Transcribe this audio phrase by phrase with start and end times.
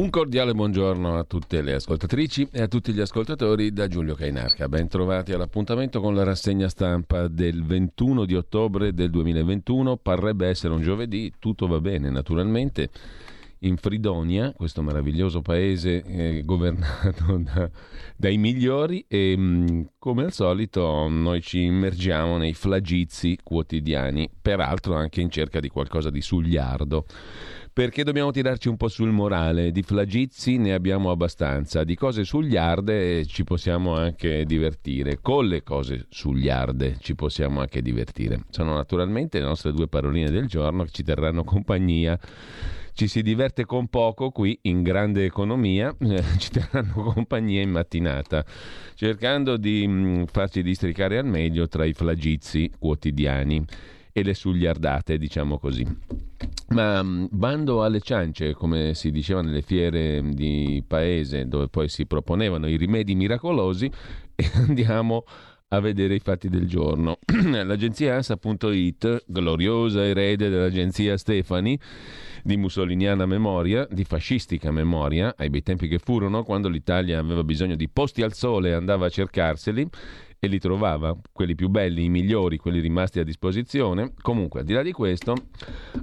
[0.00, 4.66] Un cordiale buongiorno a tutte le ascoltatrici e a tutti gli ascoltatori da Giulio Cainarca.
[4.66, 9.98] Ben trovati all'appuntamento con la rassegna stampa del 21 di ottobre del 2021.
[9.98, 12.88] Parrebbe essere un giovedì, tutto va bene naturalmente.
[13.64, 17.68] In Fridonia, questo meraviglioso paese eh, governato da,
[18.16, 25.20] dai migliori e mm, come al solito noi ci immergiamo nei flagizi quotidiani, peraltro anche
[25.20, 27.04] in cerca di qualcosa di sugliardo
[27.72, 29.70] perché dobbiamo tirarci un po' sul morale.
[29.70, 35.20] Di flagizi ne abbiamo abbastanza, di cose sugliarde ci possiamo anche divertire.
[35.20, 38.44] Con le cose sugliarde ci possiamo anche divertire.
[38.50, 42.18] Sono naturalmente le nostre due paroline del giorno che ci terranno compagnia.
[42.92, 48.44] Ci si diverte con poco qui in grande economia, eh, ci terranno compagnia in mattinata,
[48.94, 53.64] cercando di mh, mm, farci districare al meglio tra i flagizi quotidiani
[54.12, 55.86] e le sugliardate, diciamo così.
[56.68, 62.06] Ma mm, bando alle ciance, come si diceva nelle fiere di paese, dove poi si
[62.06, 63.90] proponevano i rimedi miracolosi,
[64.34, 65.24] e andiamo
[65.72, 67.18] a vedere i fatti del giorno.
[67.44, 71.78] L'agenzia ANSA.it, gloriosa erede dell'agenzia Stefani,
[72.42, 77.76] di mussoliniana memoria, di fascistica memoria, ai bei tempi che furono, quando l'Italia aveva bisogno
[77.76, 79.88] di posti al sole e andava a cercarseli,
[80.42, 84.14] e li trovava, quelli più belli, i migliori, quelli rimasti a disposizione.
[84.22, 85.34] Comunque, al di là di questo,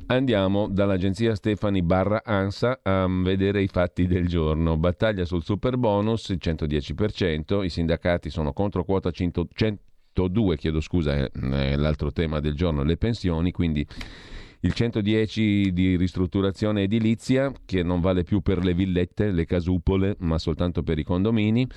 [0.05, 4.77] andiamo dall'agenzia Stefani barra ANSA a vedere i fatti del giorno.
[4.77, 11.15] Battaglia sul super bonus, il 110%, i sindacati sono contro quota 100, 102, chiedo scusa,
[11.15, 13.83] è l'altro tema del giorno, le pensioni, quindi
[14.61, 20.37] il 110 di ristrutturazione edilizia che non vale più per le villette, le casupole, ma
[20.39, 21.67] soltanto per i condomini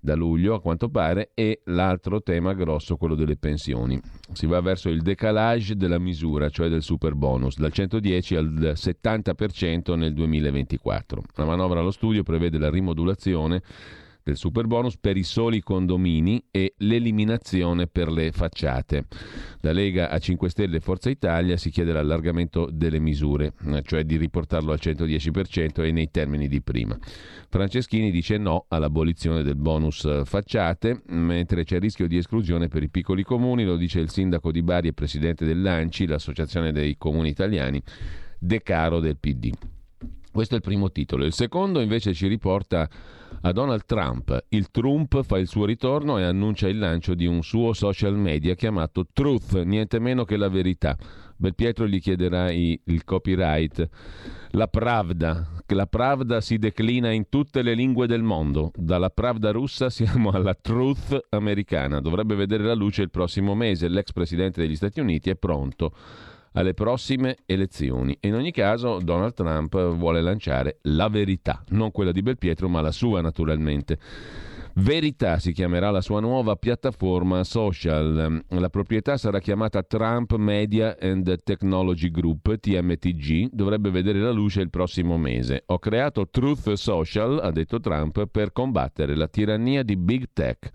[0.00, 4.00] da luglio a quanto pare e l'altro tema grosso, quello delle pensioni.
[4.32, 9.96] Si va verso il decalage della misura, cioè del super bonus, dal 110 al 70%
[9.96, 11.22] nel 2024.
[11.34, 13.62] La manovra allo studio prevede la rimodulazione
[14.22, 19.06] del super bonus per i soli condomini e l'eliminazione per le facciate.
[19.60, 24.04] La Lega a 5 Stelle e Forza Italia si chiede l'allargamento delle misure, eh, cioè
[24.04, 26.98] di riportarlo al 110% e nei termini di prima.
[27.48, 33.22] Franceschini dice no all'abolizione del bonus facciate, mentre c'è rischio di esclusione per i piccoli
[33.22, 37.82] comuni, lo dice il sindaco di Bari e presidente dell'ANCI, l'Associazione dei Comuni Italiani,
[38.38, 39.52] De Caro del PD.
[40.40, 41.26] Questo è il primo titolo.
[41.26, 42.88] Il secondo invece ci riporta
[43.42, 44.46] a Donald Trump.
[44.48, 48.54] Il Trump fa il suo ritorno e annuncia il lancio di un suo social media
[48.54, 50.96] chiamato Truth, niente meno che la verità.
[51.36, 53.86] Belpietro gli chiederà il copyright.
[54.52, 55.46] La Pravda.
[55.66, 58.70] La Pravda si declina in tutte le lingue del mondo.
[58.74, 62.00] Dalla Pravda russa siamo alla Truth americana.
[62.00, 63.88] Dovrebbe vedere la luce il prossimo mese.
[63.88, 65.92] L'ex presidente degli Stati Uniti è pronto
[66.52, 68.16] alle prossime elezioni.
[68.22, 72.92] In ogni caso Donald Trump vuole lanciare la verità, non quella di Belpietro, ma la
[72.92, 73.98] sua naturalmente.
[74.74, 78.44] Verità si chiamerà la sua nuova piattaforma social.
[78.48, 84.70] La proprietà sarà chiamata Trump Media and Technology Group, TMTG, dovrebbe vedere la luce il
[84.70, 85.64] prossimo mese.
[85.66, 90.70] Ho creato Truth Social, ha detto Trump, per combattere la tirannia di Big Tech.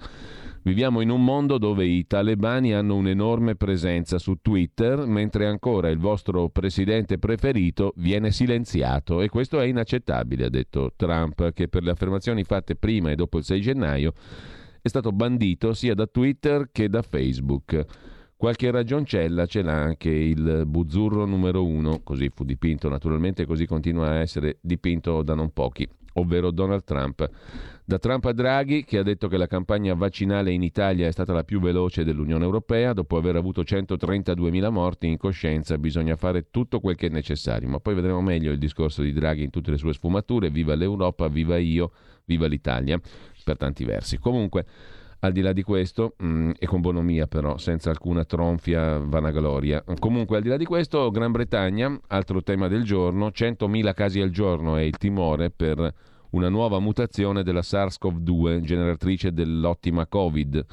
[0.66, 6.00] Viviamo in un mondo dove i talebani hanno un'enorme presenza su Twitter, mentre ancora il
[6.00, 11.92] vostro presidente preferito viene silenziato e questo è inaccettabile, ha detto Trump, che per le
[11.92, 14.14] affermazioni fatte prima e dopo il 6 gennaio
[14.82, 17.86] è stato bandito sia da Twitter che da Facebook.
[18.36, 24.08] Qualche ragioncella ce l'ha anche il buzzurro numero uno, così fu dipinto naturalmente, così continua
[24.08, 27.30] a essere dipinto da non pochi, ovvero Donald Trump.
[27.88, 31.34] Da Trump a Draghi, che ha detto che la campagna vaccinale in Italia è stata
[31.34, 36.80] la più veloce dell'Unione Europea, dopo aver avuto 132.000 morti in coscienza bisogna fare tutto
[36.80, 37.70] quel che è necessario.
[37.70, 40.50] Ma poi vedremo meglio il discorso di Draghi in tutte le sue sfumature.
[40.50, 41.92] Viva l'Europa, viva io,
[42.26, 43.00] viva l'Italia,
[43.44, 44.18] per tanti versi.
[44.18, 44.66] Comunque,
[45.20, 49.84] al di là di questo, mh, mm, economia però, senza alcuna tronfia vanagloria.
[50.00, 54.32] Comunque, al di là di questo, Gran Bretagna, altro tema del giorno, 100.000 casi al
[54.32, 55.94] giorno è il timore per
[56.36, 60.66] una nuova mutazione della SARS-CoV-2, generatrice dell'ottima Covid.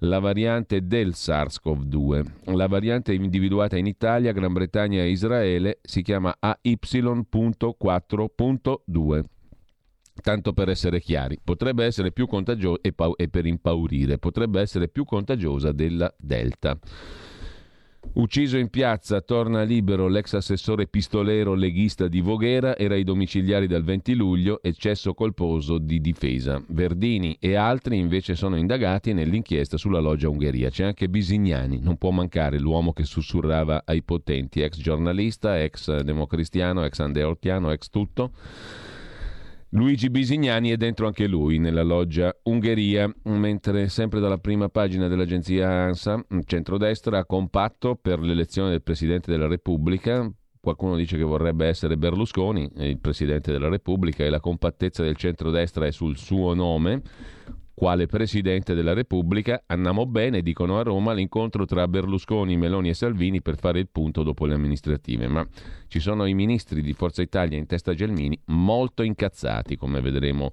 [0.00, 2.54] La variante del SARS-CoV-2.
[2.54, 9.24] La variante individuata in Italia, Gran Bretagna e Israele si chiama AY.4.2
[10.22, 14.88] tanto per essere chiari, potrebbe essere più contagiosa e, pa- e, per impaurire, potrebbe essere
[14.88, 16.78] più contagiosa della Delta.
[18.12, 23.84] Ucciso in piazza, torna libero l'ex assessore pistolero leghista di Voghera, era ai domiciliari dal
[23.84, 26.60] 20 luglio, eccesso colposo di difesa.
[26.68, 30.70] Verdini e altri invece sono indagati nell'inchiesta sulla loggia Ungheria.
[30.70, 36.84] C'è anche Bisignani, non può mancare l'uomo che sussurrava ai potenti, ex giornalista, ex democristiano,
[36.84, 38.32] ex andeortiano, ex tutto
[39.72, 45.70] Luigi Bisignani è dentro anche lui nella loggia Ungheria, mentre sempre dalla prima pagina dell'agenzia
[45.70, 50.28] ANSA, centrodestra compatto per l'elezione del Presidente della Repubblica.
[50.58, 55.86] Qualcuno dice che vorrebbe essere Berlusconi, il Presidente della Repubblica, e la compattezza del centrodestra
[55.86, 57.02] è sul suo nome
[57.80, 63.40] quale Presidente della Repubblica, andiamo bene, dicono a Roma, l'incontro tra Berlusconi, Meloni e Salvini
[63.40, 65.26] per fare il punto dopo le amministrative.
[65.28, 65.48] Ma
[65.88, 70.52] ci sono i ministri di Forza Italia in testa Gelmini molto incazzati, come vedremo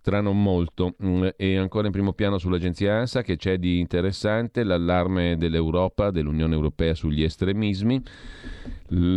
[0.00, 0.94] tra non molto.
[1.02, 6.54] Mm, e ancora in primo piano sull'agenzia ANSA che c'è di interessante l'allarme dell'Europa, dell'Unione
[6.54, 8.02] Europea sugli estremismi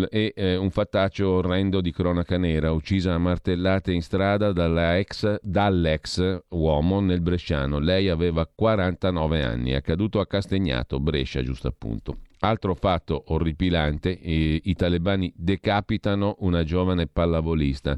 [0.09, 4.51] e eh, un fattaccio orrendo di cronaca nera, uccisa a martellate in strada
[4.97, 7.79] ex, dall'ex uomo nel Bresciano.
[7.79, 12.17] Lei aveva 49 anni, è accaduto a Castagnato, Brescia giusto appunto.
[12.39, 17.97] Altro fatto orripilante, i talebani decapitano una giovane pallavolista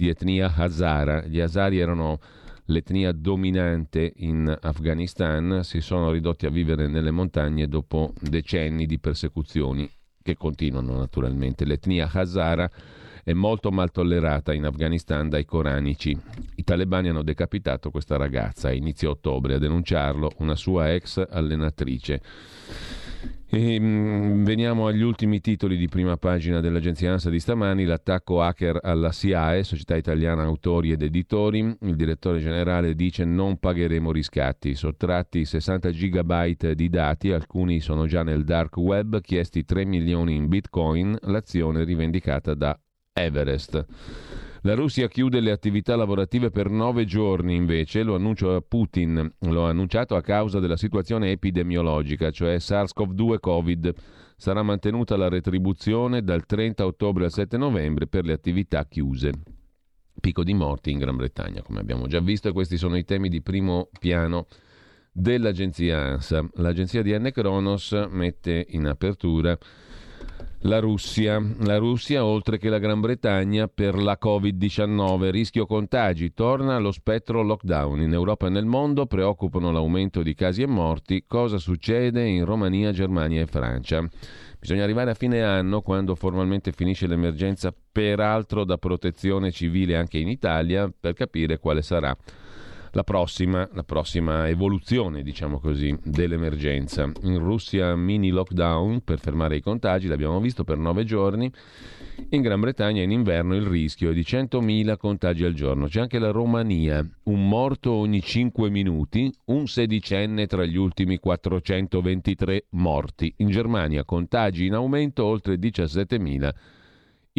[0.00, 1.26] di etnia Hazara.
[1.26, 2.18] Gli Hazari erano
[2.66, 9.90] l'etnia dominante in Afghanistan, si sono ridotti a vivere nelle montagne dopo decenni di persecuzioni
[10.22, 11.66] che continuano naturalmente.
[11.66, 12.70] L'etnia Hazara
[13.22, 16.18] è molto mal tollerata in Afghanistan dai coranici.
[16.54, 22.22] I talebani hanno decapitato questa ragazza a inizio ottobre a denunciarlo una sua ex allenatrice.
[23.52, 28.78] E, mh, veniamo agli ultimi titoli di prima pagina dell'agenzia ANSA di stamani, l'attacco hacker
[28.80, 35.44] alla SIAE, Società Italiana Autori ed Editori, il direttore generale dice non pagheremo riscatti, sottratti
[35.44, 41.18] 60 gigabyte di dati, alcuni sono già nel dark web, chiesti 3 milioni in bitcoin,
[41.22, 42.78] l'azione rivendicata da
[43.12, 43.84] Everest.
[44.62, 49.70] La Russia chiude le attività lavorative per nove giorni invece, lo annuncia Putin, lo ha
[49.70, 53.94] annunciato a causa della situazione epidemiologica, cioè SARS-CoV-2 Covid.
[54.36, 59.32] Sarà mantenuta la retribuzione dal 30 ottobre al 7 novembre per le attività chiuse.
[60.20, 63.30] Picco di morti in Gran Bretagna, come abbiamo già visto, e questi sono i temi
[63.30, 64.46] di primo piano
[65.10, 66.46] dell'agenzia ANSA.
[66.56, 67.30] L'agenzia di N.
[67.32, 69.56] Kronos mette in apertura
[70.62, 71.42] la Russia.
[71.60, 75.30] La Russia, oltre che la Gran Bretagna, per la Covid-19.
[75.30, 76.34] Rischio contagi.
[76.34, 78.02] Torna lo spettro lockdown.
[78.02, 81.24] In Europa e nel mondo preoccupano l'aumento di casi e morti.
[81.26, 84.06] Cosa succede in Romania, Germania e Francia?
[84.58, 90.28] Bisogna arrivare a fine anno, quando formalmente finisce l'emergenza, peraltro da protezione civile anche in
[90.28, 92.14] Italia, per capire quale sarà
[92.92, 97.10] la prossima, la prossima evoluzione, diciamo così, dell'emergenza.
[97.22, 101.50] In Russia mini lockdown per fermare i contagi, l'abbiamo visto per nove giorni.
[102.30, 105.86] In Gran Bretagna in inverno il rischio è di 100.000 contagi al giorno.
[105.86, 112.66] C'è anche la Romania, un morto ogni 5 minuti, un sedicenne tra gli ultimi 423
[112.70, 113.32] morti.
[113.38, 116.52] In Germania contagi in aumento oltre 17.000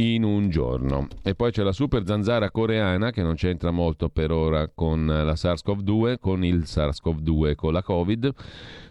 [0.02, 1.08] in un giorno.
[1.24, 5.34] E poi c'è la super zanzara coreana che non c'entra molto per ora con la
[5.34, 8.32] SARS-CoV-2, con il SARS-CoV-2 con la Covid.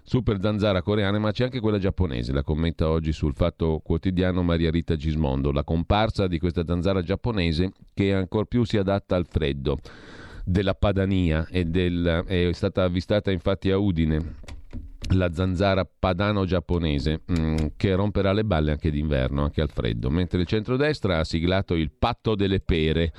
[0.03, 4.71] Super zanzara coreana, ma c'è anche quella giapponese, la commenta oggi sul Fatto Quotidiano Maria
[4.71, 9.79] Rita Gismondo, la comparsa di questa zanzara giapponese che ancor più si adatta al freddo
[10.45, 14.59] della Padania e del, è stata avvistata infatti a Udine
[15.11, 20.47] la zanzara padano-giapponese mm, che romperà le balle anche d'inverno, anche al freddo, mentre il
[20.47, 23.13] centrodestra ha siglato il patto delle pere.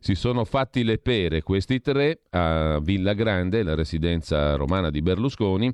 [0.00, 5.72] Si sono fatti le pere questi tre a Villa Grande, la residenza romana di Berlusconi,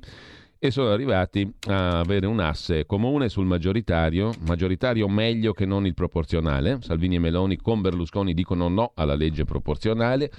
[0.57, 5.93] e sono arrivati a avere un asse comune sul maggioritario, maggioritario meglio che non il
[5.93, 6.79] proporzionale.
[6.81, 10.31] Salvini e Meloni con Berlusconi dicono no alla legge proporzionale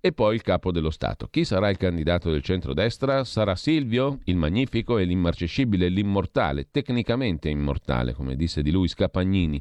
[0.00, 1.26] e poi il capo dello Stato.
[1.28, 3.24] Chi sarà il candidato del centrodestra?
[3.24, 9.60] Sarà Silvio, il magnifico e l'immarcescibile, l'immortale, tecnicamente immortale, come disse di lui Scapagnini.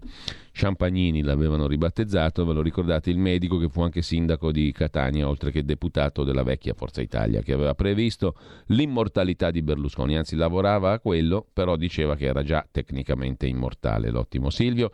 [0.52, 5.52] Champagnini l'avevano ribattezzato, ve lo ricordate, il medico che fu anche sindaco di Catania, oltre
[5.52, 8.36] che deputato della vecchia Forza Italia, che aveva previsto
[8.68, 14.50] l'immortalità di Berlusconi, anzi lavorava a quello, però diceva che era già tecnicamente immortale l'ottimo
[14.50, 14.92] Silvio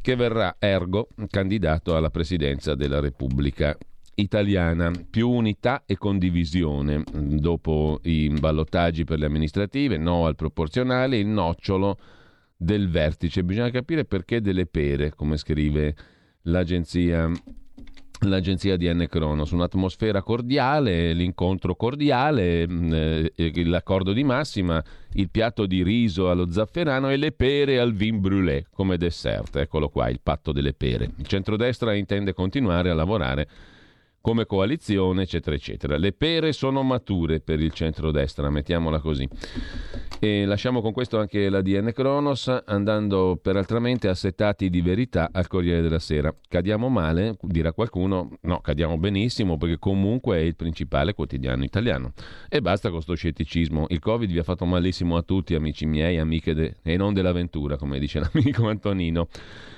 [0.00, 3.74] che verrà ergo candidato alla presidenza della Repubblica
[4.16, 11.26] italiana, più unità e condivisione dopo i ballottaggi per le amministrative, no al proporzionale, il
[11.26, 11.98] nocciolo
[12.56, 13.44] del vertice.
[13.44, 15.94] Bisogna capire perché delle pere, come scrive
[16.42, 17.30] l'agenzia
[18.20, 18.92] l'agenzia di.
[19.08, 22.92] Cronos, un'atmosfera cordiale, l'incontro cordiale, mm,
[23.34, 24.82] eh, l'accordo di massima,
[25.14, 29.56] il piatto di riso allo zafferano e le pere al vin brûlé come dessert.
[29.56, 31.10] Eccolo qua, il patto delle pere.
[31.16, 33.48] Il centrodestra intende continuare a lavorare
[34.24, 35.98] come coalizione, eccetera, eccetera.
[35.98, 39.28] Le pere sono mature per il centrodestra, mettiamola così.
[40.18, 45.82] E lasciamo con questo anche la DN Kronos, andando peraltramente assettati di verità al Corriere
[45.82, 46.34] della Sera.
[46.48, 52.14] Cadiamo male, dirà qualcuno, no, cadiamo benissimo perché comunque è il principale quotidiano italiano.
[52.48, 56.16] E basta con questo scetticismo, il Covid vi ha fatto malissimo a tutti, amici miei,
[56.16, 56.76] amiche de...
[56.82, 59.28] e non dell'avventura, come dice l'amico Antonino.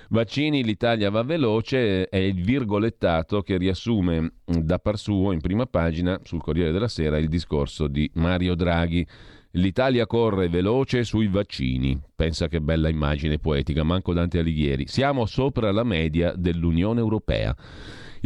[0.08, 6.20] Vaccini, l'Italia va veloce, è il virgolettato che riassume da par suo in prima pagina
[6.22, 9.04] sul Corriere della Sera il discorso di Mario Draghi.
[9.52, 11.98] L'Italia corre veloce sui vaccini.
[12.14, 14.86] Pensa che bella immagine poetica, manco Dante Alighieri.
[14.86, 17.56] Siamo sopra la media dell'Unione Europea.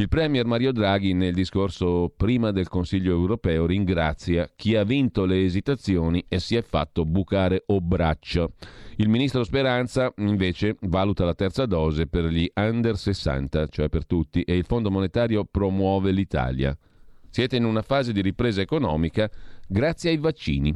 [0.00, 5.44] Il Premier Mario Draghi nel discorso prima del Consiglio europeo ringrazia chi ha vinto le
[5.44, 8.52] esitazioni e si è fatto bucare o braccio.
[8.96, 14.40] Il ministro Speranza invece valuta la terza dose per gli under 60, cioè per tutti,
[14.40, 16.74] e il Fondo Monetario promuove l'Italia.
[17.28, 19.30] Siete in una fase di ripresa economica
[19.68, 20.72] grazie ai vaccini.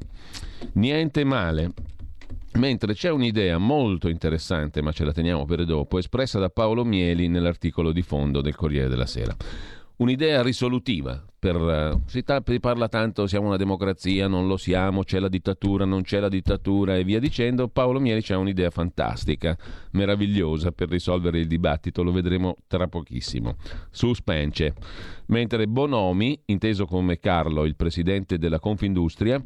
[0.75, 1.73] Niente male.
[2.59, 7.29] Mentre c'è un'idea molto interessante, ma ce la teniamo per dopo, espressa da Paolo Mieli
[7.29, 9.37] nell'articolo di fondo del Corriere della Sera
[9.97, 11.23] un'idea risolutiva.
[11.39, 15.29] Per, uh, si, ta- si, parla tanto, siamo una democrazia, non lo siamo, c'è la
[15.29, 17.69] dittatura, non c'è la dittatura e via dicendo.
[17.69, 19.57] Paolo Mieri c'ha un'idea fantastica,
[19.93, 23.57] meravigliosa per risolvere il dibattito, lo vedremo tra pochissimo.
[23.91, 24.75] Suspense.
[25.27, 29.43] Mentre Bonomi, inteso come Carlo, il presidente della Confindustria,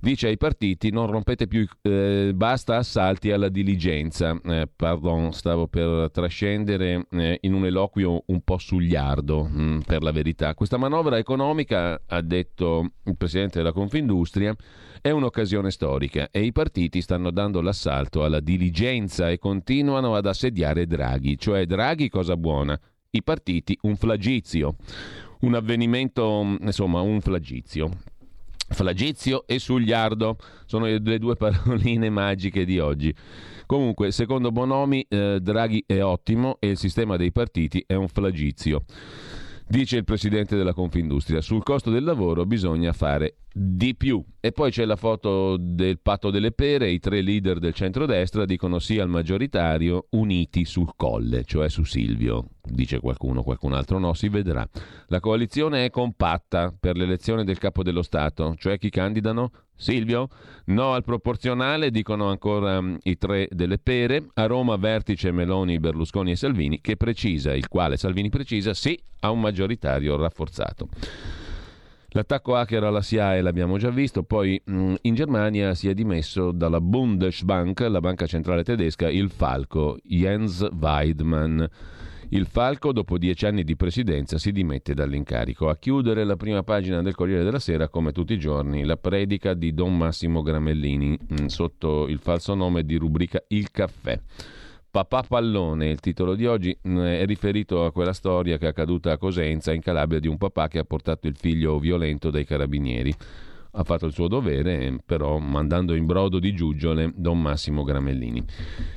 [0.00, 4.38] dice ai partiti non rompete più, eh, basta assalti alla diligenza.
[4.44, 10.02] Eh, pardon, stavo per trascendere eh, in un eloquio un po' sugliardo, mh, mm, per
[10.02, 10.54] la verità.
[10.54, 14.54] Questa manovra economica, ha detto il Presidente della Confindustria,
[15.02, 20.86] è un'occasione storica e i partiti stanno dando l'assalto alla diligenza e continuano ad assediare
[20.86, 22.78] Draghi, cioè Draghi cosa buona,
[23.10, 24.76] i partiti un flagizio
[25.40, 27.90] un avvenimento, insomma, un flagizio.
[28.70, 33.14] Flagizio e Sugliardo sono le due paroline magiche di oggi.
[33.66, 38.84] Comunque, secondo Bonomi, eh, Draghi è ottimo e il sistema dei partiti è un flagizio.
[39.66, 44.24] Dice il presidente della Confindustria, sul costo del lavoro bisogna fare di più.
[44.40, 48.78] E poi c'è la foto del patto delle pere, i tre leader del centrodestra dicono
[48.78, 52.48] sì al maggioritario, uniti sul colle, cioè su Silvio.
[52.62, 54.66] Dice qualcuno, qualcun altro no, si vedrà.
[55.08, 59.50] La coalizione è compatta per l'elezione del capo dello Stato, cioè chi candidano?
[59.74, 60.28] Silvio?
[60.66, 64.26] No al proporzionale, dicono ancora um, i tre delle pere.
[64.34, 69.30] A Roma vertice Meloni, Berlusconi e Salvini, che precisa, il quale Salvini precisa sì a
[69.30, 70.88] un maggioritario rafforzato.
[72.12, 76.80] L'attacco hacker alla SIAE l'abbiamo già visto, poi mm, in Germania si è dimesso dalla
[76.80, 81.62] Bundesbank, la banca centrale tedesca, il falco Jens Weidmann.
[82.32, 85.68] Il Falco, dopo dieci anni di presidenza, si dimette dall'incarico.
[85.68, 89.52] A chiudere la prima pagina del Corriere della Sera, come tutti i giorni, la predica
[89.52, 94.20] di Don Massimo Gramellini, mm, sotto il falso nome di rubrica Il caffè.
[94.92, 99.12] Papà Pallone, il titolo di oggi, mm, è riferito a quella storia che è accaduta
[99.12, 103.14] a Cosenza, in Calabria, di un papà che ha portato il figlio violento dai carabinieri
[103.72, 108.44] ha fatto il suo dovere, però mandando in brodo di giuggiole Don Massimo Gramellini.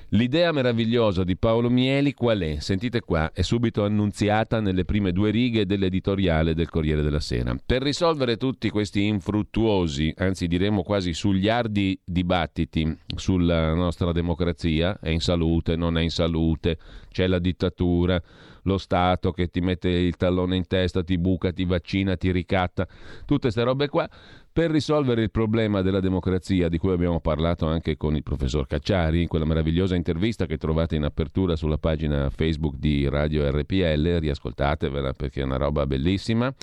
[0.10, 2.60] L'idea meravigliosa di Paolo Mieli qual è?
[2.60, 7.56] Sentite qua, è subito annunziata nelle prime due righe dell'editoriale del Corriere della Sera.
[7.65, 15.20] Per risolvere tutti questi infruttuosi, anzi diremmo quasi sugliardi dibattiti sulla nostra democrazia, è in
[15.20, 16.77] salute, non è in salute,
[17.10, 18.22] c'è la dittatura,
[18.63, 22.88] lo Stato che ti mette il tallone in testa, ti buca, ti vaccina, ti ricatta,
[23.25, 24.10] tutte queste robe qua
[24.53, 29.24] per risolvere il problema della democrazia di cui abbiamo parlato anche con il professor Cacciari
[29.24, 35.13] in quella meravigliosa intervista che trovate in apertura sulla pagina Facebook di Radio RPL, riascoltatevela
[35.13, 36.53] perché è una roba bellissima.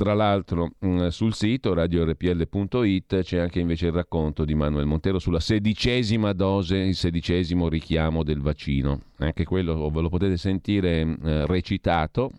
[0.00, 5.40] Tra l'altro mm, sul sito radiorpl.it c'è anche invece il racconto di Manuel Montero sulla
[5.40, 9.02] sedicesima dose, il sedicesimo richiamo del vaccino.
[9.18, 12.30] Anche quello ve lo potete sentire eh, recitato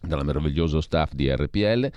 [0.00, 1.90] dal meraviglioso staff di RPL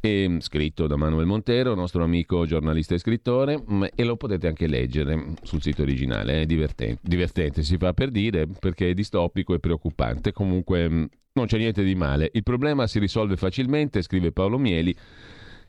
[0.00, 4.66] e, scritto da Manuel Montero, nostro amico giornalista e scrittore, mm, e lo potete anche
[4.66, 9.58] leggere sul sito originale, è divertente, divertente si fa per dire perché è distopico e
[9.58, 14.58] preoccupante, comunque mm, non c'è niente di male, il problema si risolve facilmente, scrive Paolo
[14.58, 14.94] Mieli,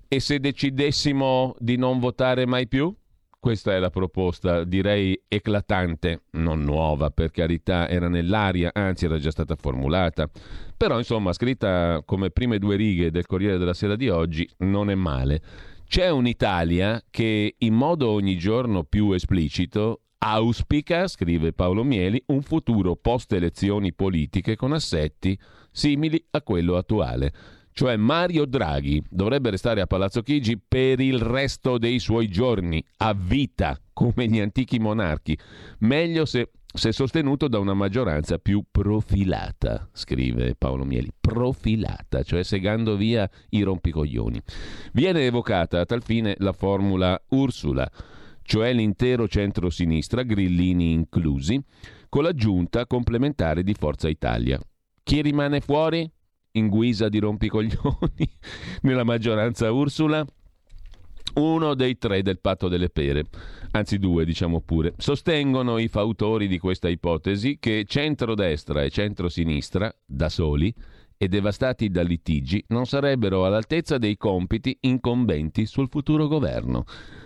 [0.07, 2.93] e se decidessimo di non votare mai più?
[3.41, 9.31] Questa è la proposta, direi eclatante, non nuova per carità, era nell'aria, anzi era già
[9.31, 10.29] stata formulata.
[10.75, 14.96] Però insomma, scritta come prime due righe del Corriere della Sera di oggi, non è
[14.96, 15.41] male.
[15.88, 22.98] C'è un'Italia che in modo ogni giorno più esplicito auspica, scrive Paolo Mieli, un futuro
[22.98, 25.39] post elezioni politiche con assetti
[25.72, 27.31] simili a quello attuale
[27.79, 33.13] cioè Mario Draghi, dovrebbe restare a Palazzo Chigi per il resto dei suoi giorni, a
[33.13, 35.39] vita, come gli antichi monarchi.
[35.77, 41.09] Meglio se, se sostenuto da una maggioranza più profilata, scrive Paolo Mieli.
[41.21, 44.41] Profilata, cioè segando via i rompicoglioni.
[44.91, 47.89] Viene evocata a tal fine la formula Ursula,
[48.41, 51.57] cioè l'intero centro-sinistra, grillini inclusi,
[52.09, 54.59] con l'aggiunta complementare di Forza Italia.
[55.01, 56.12] Chi rimane fuori?
[56.53, 58.29] In guisa di rompicoglioni
[58.82, 60.25] nella maggioranza Ursula?
[61.36, 63.25] Uno dei tre del patto delle pere,
[63.72, 70.27] anzi due diciamo pure, sostengono i fautori di questa ipotesi che centrodestra e centrosinistra, da
[70.27, 70.74] soli
[71.22, 76.86] e devastati da litigi, non sarebbero all'altezza dei compiti incombenti sul futuro governo.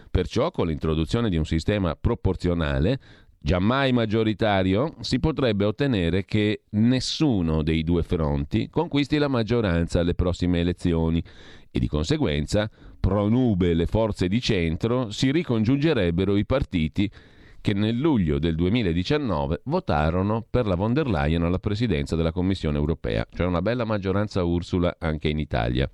[0.09, 2.99] Perciò, con l'introduzione di un sistema proporzionale,
[3.43, 10.61] giammai maggioritario, si potrebbe ottenere che nessuno dei due fronti conquisti la maggioranza alle prossime
[10.61, 11.21] elezioni
[11.69, 17.11] e di conseguenza, pronube le forze di centro, si ricongiungerebbero i partiti
[17.59, 22.77] che nel luglio del 2019 votarono per la von der Leyen alla presidenza della Commissione
[22.77, 25.89] europea, cioè una bella maggioranza Ursula anche in Italia,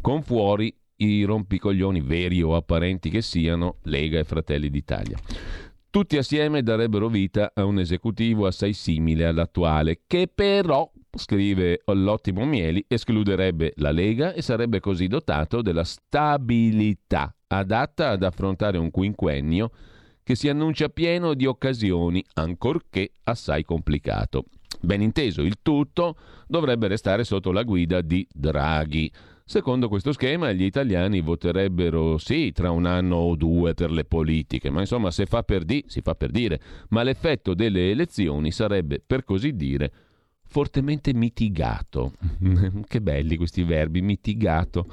[0.00, 5.18] con fuori i rompicoglioni veri o apparenti che siano Lega e Fratelli d'Italia.
[5.90, 12.84] Tutti assieme darebbero vita a un esecutivo assai simile all'attuale, che però, scrive l'ottimo Mieli,
[12.86, 19.72] escluderebbe la Lega e sarebbe così dotato della stabilità adatta ad affrontare un quinquennio
[20.22, 24.44] che si annuncia pieno di occasioni, ancorché assai complicato.
[24.82, 26.16] Ben inteso, il tutto
[26.46, 29.10] dovrebbe restare sotto la guida di Draghi,
[29.50, 34.70] Secondo questo schema gli italiani voterebbero sì tra un anno o due per le politiche,
[34.70, 39.02] ma insomma se fa per di, si fa per dire, ma l'effetto delle elezioni sarebbe
[39.04, 39.90] per così dire
[40.50, 42.12] fortemente mitigato.
[42.86, 44.86] che belli questi verbi, mitigato.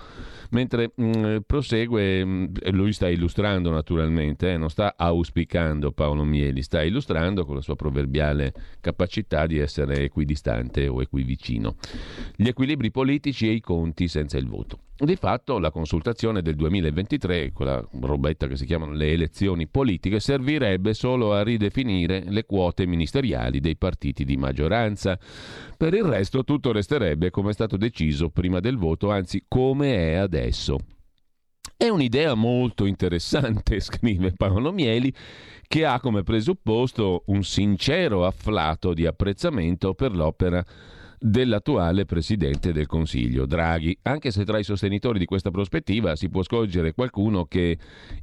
[0.52, 6.24] Mentre mh, mm, prosegue, mh, mm, lui sta illustrando naturalmente, eh, non sta auspicando Paolo
[6.24, 11.76] Mieli, sta illustrando con la sua proverbiale capacità di essere equidistante o equivicino.
[12.36, 14.80] Gli equilibri politici e i conti senza il voto.
[15.00, 20.96] Di fatto la consultazione del 2023, quella robetta che si chiamano le elezioni politiche, servirebbe
[20.96, 25.20] solo a ridefinire le quote ministeriali dei partiti di maggioranza.
[25.78, 30.14] Per il resto tutto resterebbe come è stato deciso prima del voto, anzi come è
[30.16, 30.80] adesso.
[31.78, 35.14] È un'idea molto interessante, scrive Paolo Mieli,
[35.68, 40.66] che ha come presupposto un sincero afflato di apprezzamento per l'opera
[41.20, 46.44] dell'attuale Presidente del Consiglio, Draghi, anche se tra i sostenitori di questa prospettiva si può
[46.44, 47.78] scorgere qualcuno che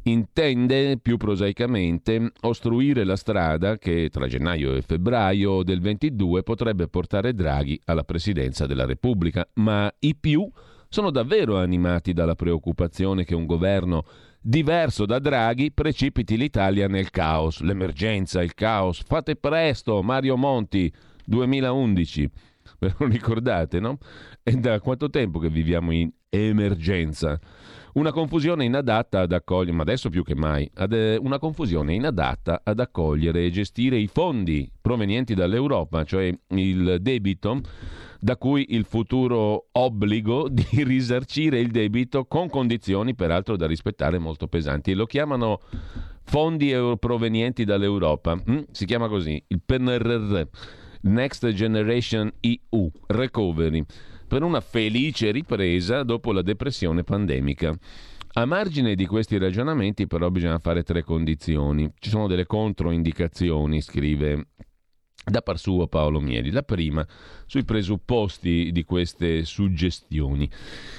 [0.05, 7.35] intende più prosaicamente ostruire la strada che tra gennaio e febbraio del 22 potrebbe portare
[7.35, 10.49] Draghi alla Presidenza della Repubblica, ma i più
[10.89, 14.05] sono davvero animati dalla preoccupazione che un governo
[14.41, 19.03] diverso da Draghi precipiti l'Italia nel caos, l'emergenza, il caos.
[19.05, 20.93] Fate presto, Mario Monti,
[21.25, 22.31] 2011
[22.79, 23.99] ve lo ricordate, no?
[24.43, 27.39] È da quanto tempo che viviamo in emergenza?
[27.95, 32.63] Una confusione inadatta ad accogliere, ma adesso più che mai, ad, eh, una confusione inadatta
[32.65, 37.61] ad accogliere e gestire i fondi provenienti dall'Europa, cioè il debito
[38.19, 44.49] da cui il futuro obbligo di risarcire il debito con condizioni peraltro da rispettare molto
[44.49, 44.91] pesanti.
[44.91, 45.61] E lo chiamano
[46.25, 48.35] fondi provenienti dall'Europa.
[48.35, 48.63] Mm?
[48.73, 50.43] Si chiama così, il PNRR
[51.07, 53.85] Next Generation EU Recovery
[54.27, 57.77] per una felice ripresa dopo la depressione pandemica.
[58.37, 61.91] A margine di questi ragionamenti però bisogna fare tre condizioni.
[61.99, 64.47] Ci sono delle controindicazioni, scrive
[65.25, 66.51] da par suo Paolo Mieli.
[66.51, 67.07] La prima,
[67.47, 70.49] sui presupposti di queste suggestioni.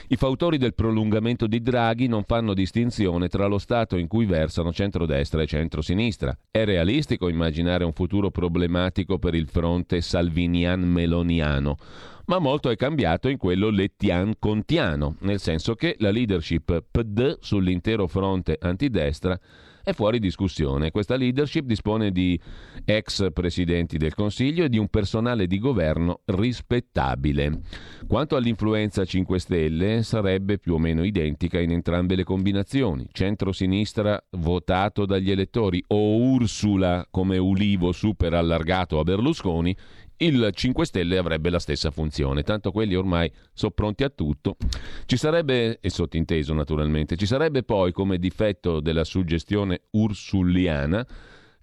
[0.08, 4.74] I fautori del prolungamento di Draghi non fanno distinzione tra lo Stato in cui versano
[4.74, 6.38] centrodestra e centrosinistra.
[6.50, 11.78] È realistico immaginare un futuro problematico per il fronte salvinian-meloniano,
[12.26, 18.58] ma molto è cambiato in quello lettian-contiano, nel senso che la leadership PD sull'intero fronte
[18.60, 19.40] antidestra
[19.86, 20.90] è fuori discussione.
[20.90, 22.38] Questa leadership dispone di
[22.84, 27.62] ex presidenti del Consiglio e di un personale di governo rispettabile.
[28.08, 33.08] Quanto all'influenza 5 Stelle, sarebbe più o meno identica in entrambe le combinazioni.
[33.12, 39.78] Centro-sinistra votato dagli elettori o Ursula come ulivo super allargato a Berlusconi
[40.18, 44.58] il 5 Stelle avrebbe la stessa funzione, tanto quelli ormai sono pronti a tutto.
[45.06, 51.06] Ci sarebbe, e sottinteso naturalmente, ci sarebbe poi come difetto della suggestione ursuliana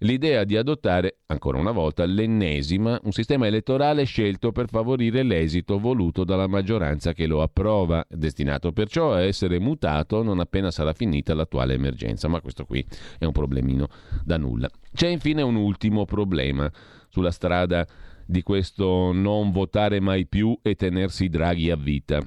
[0.03, 6.23] l'idea di adottare, ancora una volta, l'ennesima, un sistema elettorale scelto per favorire l'esito voluto
[6.23, 11.73] dalla maggioranza che lo approva, destinato perciò a essere mutato non appena sarà finita l'attuale
[11.73, 12.27] emergenza.
[12.27, 12.85] Ma questo qui
[13.17, 13.87] è un problemino
[14.23, 14.69] da nulla.
[14.93, 16.71] C'è infine un ultimo problema
[17.09, 17.85] sulla strada
[18.25, 22.25] di questo non votare mai più e tenersi draghi a vita.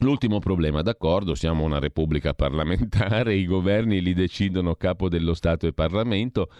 [0.00, 5.72] L'ultimo problema, d'accordo, siamo una repubblica parlamentare, i governi li decidono capo dello Stato e
[5.72, 6.50] Parlamento,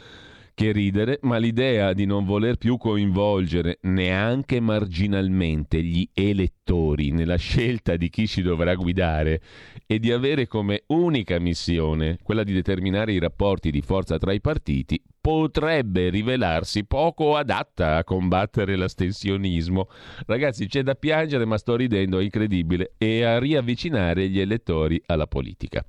[0.54, 7.96] che ridere, ma l'idea di non voler più coinvolgere neanche marginalmente gli elettori nella scelta
[7.96, 9.42] di chi si dovrà guidare
[9.84, 14.40] e di avere come unica missione quella di determinare i rapporti di forza tra i
[14.40, 19.88] partiti potrebbe rivelarsi poco adatta a combattere l'astensionismo.
[20.26, 25.26] Ragazzi, c'è da piangere, ma sto ridendo, è incredibile, e a riavvicinare gli elettori alla
[25.26, 25.82] politica.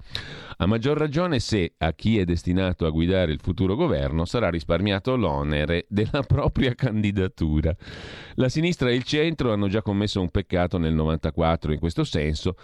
[0.56, 5.18] A maggior ragione se a chi è destinato a guidare il futuro governo sarà risparmiato
[5.18, 7.76] l'onere della propria candidatura.
[8.36, 12.56] La sinistra e il centro hanno già commesso un peccato nel 94 in questo senso,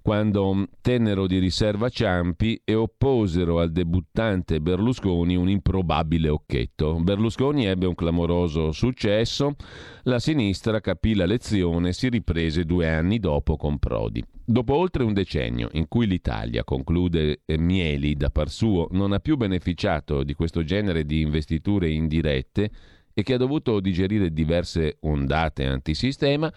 [0.00, 6.98] quando tennero di riserva Ciampi e opposero al debuttante Berlusconi un improbabile occhetto.
[7.00, 9.56] Berlusconi ebbe un clamoroso successo,
[10.04, 14.24] la sinistra capì la lezione e si riprese due anni dopo con Prodi.
[14.44, 19.36] Dopo oltre un decennio in cui l'Italia, conclude Mieli da par suo, non ha più
[19.36, 22.70] beneficiato di questo genere di investiture indirette
[23.12, 26.52] e che ha dovuto digerire diverse ondate antisistema,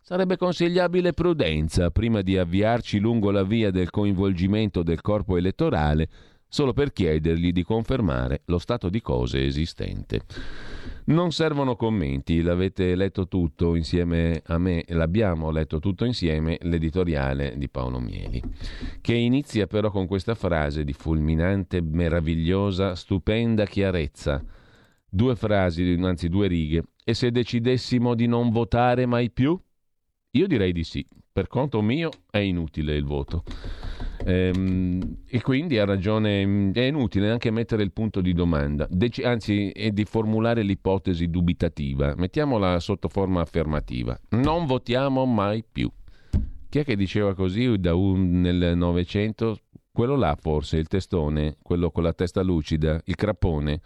[0.00, 6.08] sarebbe consigliabile prudenza prima di avviarci lungo la via del coinvolgimento del corpo elettorale
[6.50, 10.22] solo per chiedergli di confermare lo stato di cose esistente.
[11.04, 17.68] Non servono commenti, l'avete letto tutto insieme a me, l'abbiamo letto tutto insieme, l'editoriale di
[17.68, 18.42] Paolo Mieli,
[19.00, 24.44] che inizia però con questa frase di fulminante, meravigliosa, stupenda chiarezza.
[25.08, 26.84] Due frasi, anzi due righe.
[27.02, 29.58] E se decidessimo di non votare mai più?
[30.32, 31.04] Io direi di sì.
[31.32, 33.42] Per conto mio è inutile il voto.
[34.24, 39.70] Ehm, e quindi ha ragione, è inutile anche mettere il punto di domanda, Dec- anzi
[39.70, 44.18] è di formulare l'ipotesi dubitativa, mettiamola sotto forma affermativa.
[44.30, 45.90] Non votiamo mai più.
[46.68, 49.58] Chi è che diceva così un, nel Novecento?
[49.92, 53.80] Quello là forse, il testone, quello con la testa lucida, il crapone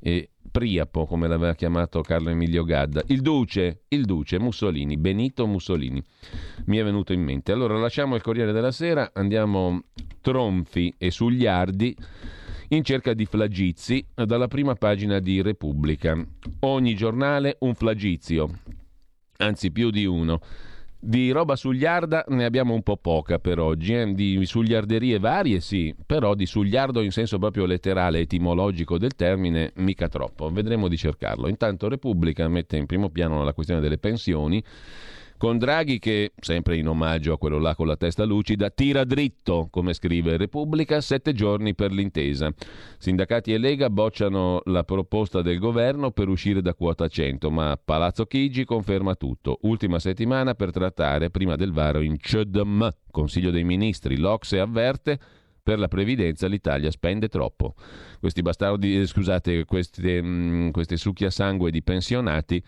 [0.00, 6.00] e Priapo, come l'aveva chiamato Carlo Emilio Gadda, il duce, il duce Mussolini, Benito Mussolini,
[6.66, 7.50] mi è venuto in mente.
[7.50, 9.82] Allora lasciamo il Corriere della Sera, andiamo
[10.20, 11.96] tronfi e sugliardi
[12.68, 16.24] in cerca di flagizi dalla prima pagina di Repubblica.
[16.60, 18.48] Ogni giornale un flagizio,
[19.38, 20.38] anzi più di uno.
[21.06, 24.14] Di roba sugliarda ne abbiamo un po' poca per oggi, eh?
[24.14, 30.08] di sugliarderie varie sì, però di sugliardo in senso proprio letterale, etimologico del termine, mica
[30.08, 30.48] troppo.
[30.48, 31.48] Vedremo di cercarlo.
[31.48, 34.64] Intanto Repubblica mette in primo piano la questione delle pensioni
[35.44, 39.68] con Draghi che, sempre in omaggio a quello là con la testa lucida, tira dritto,
[39.70, 42.50] come scrive Repubblica, sette giorni per l'intesa.
[42.96, 48.24] Sindacati e Lega bocciano la proposta del governo per uscire da quota 100, ma Palazzo
[48.24, 49.58] Chigi conferma tutto.
[49.64, 54.16] Ultima settimana per trattare prima del varo in CEDM, Consiglio dei Ministri.
[54.16, 55.18] L'Ocse avverte
[55.62, 57.74] per la previdenza l'Italia spende troppo.
[58.18, 62.62] Questi bastardi, eh, scusate, queste, mh, mm, queste succhia sangue di pensionati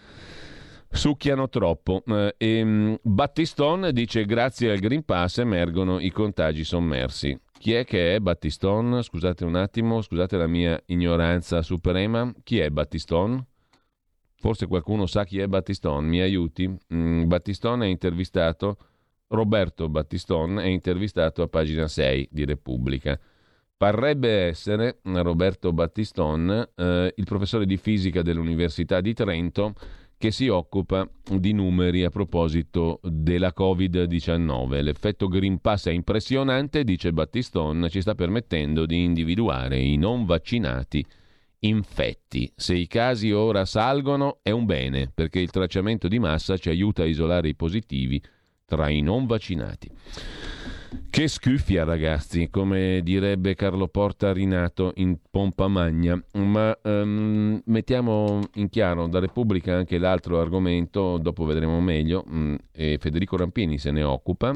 [0.96, 2.02] succhiano troppo.
[2.06, 7.38] Eh, e, um, Battiston dice grazie al Green Pass emergono i contagi sommersi.
[7.58, 9.02] Chi è che è Battiston?
[9.02, 12.32] Scusate un attimo, scusate la mia ignoranza suprema.
[12.42, 13.44] Chi è Battiston?
[14.38, 16.70] Forse qualcuno sa chi è Battiston, mi aiuti?
[16.92, 18.76] Mm, Battiston è intervistato,
[19.28, 23.18] Roberto Battiston è intervistato a pagina 6 di Repubblica.
[23.76, 29.74] Parrebbe essere Roberto Battiston, eh, il professore di fisica dell'Università di Trento,
[30.18, 34.82] che si occupa di numeri a proposito della Covid-19.
[34.82, 41.04] L'effetto Green Pass è impressionante, dice Battiston, ci sta permettendo di individuare i non vaccinati
[41.60, 42.50] infetti.
[42.54, 47.02] Se i casi ora salgono è un bene, perché il tracciamento di massa ci aiuta
[47.02, 48.22] a isolare i positivi
[48.64, 49.90] tra i non vaccinati.
[51.10, 56.22] Che scuffia, ragazzi, come direbbe Carlo Porta Rinato in pompa magna.
[56.34, 62.98] Ma um, mettiamo in chiaro da Repubblica anche l'altro argomento, dopo vedremo meglio, um, e
[63.00, 64.54] Federico Rampini se ne occupa.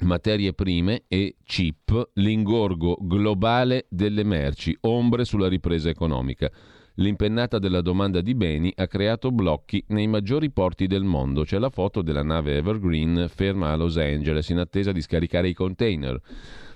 [0.00, 6.50] Materie prime e chip, l'ingorgo globale delle merci, ombre sulla ripresa economica.
[6.94, 11.44] L'impennata della domanda di beni ha creato blocchi nei maggiori porti del mondo.
[11.44, 15.54] C'è la foto della nave Evergreen ferma a Los Angeles in attesa di scaricare i
[15.54, 16.20] container.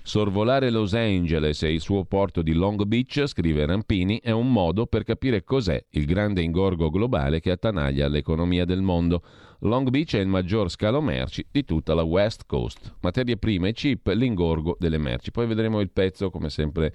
[0.07, 4.85] Sorvolare Los Angeles e il suo porto di Long Beach, scrive Rampini, è un modo
[4.85, 9.23] per capire cos'è il grande ingorgo globale che attanaglia l'economia del mondo.
[9.61, 12.97] Long Beach è il maggior scalo merci di tutta la West Coast.
[13.01, 15.31] Materie prime chip, l'ingorgo delle merci.
[15.31, 16.93] Poi vedremo il pezzo, come sempre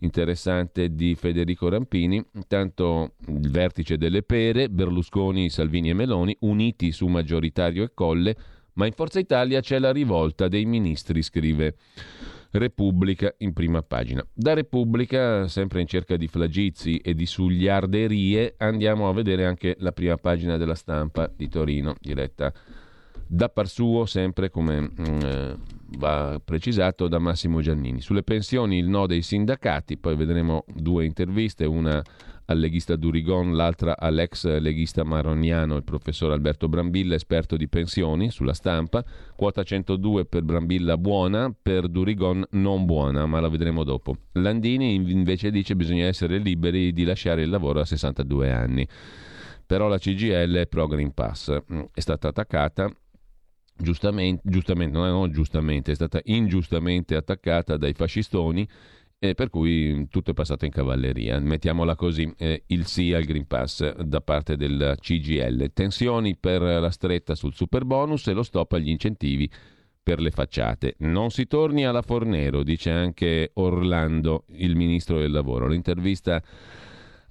[0.00, 2.20] interessante, di Federico Rampini.
[2.34, 8.36] Intanto il vertice delle pere, Berlusconi, Salvini e Meloni, uniti su maggioritario e colle,
[8.72, 11.76] ma in Forza Italia c'è la rivolta dei ministri, scrive
[12.52, 14.26] Repubblica in prima pagina.
[14.32, 19.92] Da Repubblica, sempre in cerca di flagizi e di sugliarderie, andiamo a vedere anche la
[19.92, 22.52] prima pagina della stampa di Torino, diretta
[23.32, 25.56] da par suo, sempre come mm, eh,
[25.98, 28.00] va precisato da Massimo Giannini.
[28.00, 32.02] Sulle pensioni il no dei sindacati, poi vedremo due interviste, una
[32.50, 38.54] al leghista Durigon, l'altra all'ex leghista maroniano, il professor Alberto Brambilla, esperto di pensioni, sulla
[38.54, 39.04] stampa.
[39.36, 44.16] Quota 102 per Brambilla buona, per Durigon non buona, ma la vedremo dopo.
[44.32, 48.86] Landini invece dice che bisogna essere liberi di lasciare il lavoro a 62 anni.
[49.64, 51.56] Però la CGL è pro Green Pass,
[51.94, 52.92] è stata attaccata
[53.76, 58.68] giustamente, giustamente, no, giustamente, è stata ingiustamente attaccata dai fascistoni
[59.22, 61.38] e per cui tutto è passato in cavalleria.
[61.38, 65.72] Mettiamola così, eh, il sì al Green Pass da parte del CGL.
[65.74, 69.48] Tensioni per la stretta sul super bonus e lo stop agli incentivi
[70.02, 70.94] per le facciate.
[71.00, 75.68] Non si torni alla Fornero, dice anche Orlando, il ministro del lavoro.
[75.68, 76.42] L'intervista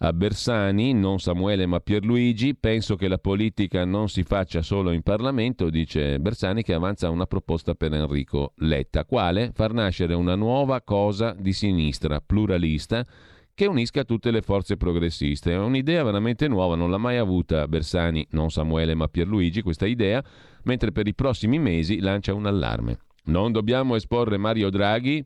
[0.02, 5.02] a Bersani, non Samuele ma Pierluigi, penso che la politica non si faccia solo in
[5.02, 10.82] Parlamento, dice Bersani che avanza una proposta per Enrico Letta, quale far nascere una nuova
[10.82, 13.06] cosa di sinistra, pluralista,
[13.54, 15.52] che unisca tutte le forze progressiste.
[15.52, 20.24] È un'idea veramente nuova, non l'ha mai avuta Bersani, non Samuele ma Pierluigi, questa idea,
[20.64, 23.00] mentre per i prossimi mesi lancia un allarme.
[23.26, 25.24] Non dobbiamo esporre Mario Draghi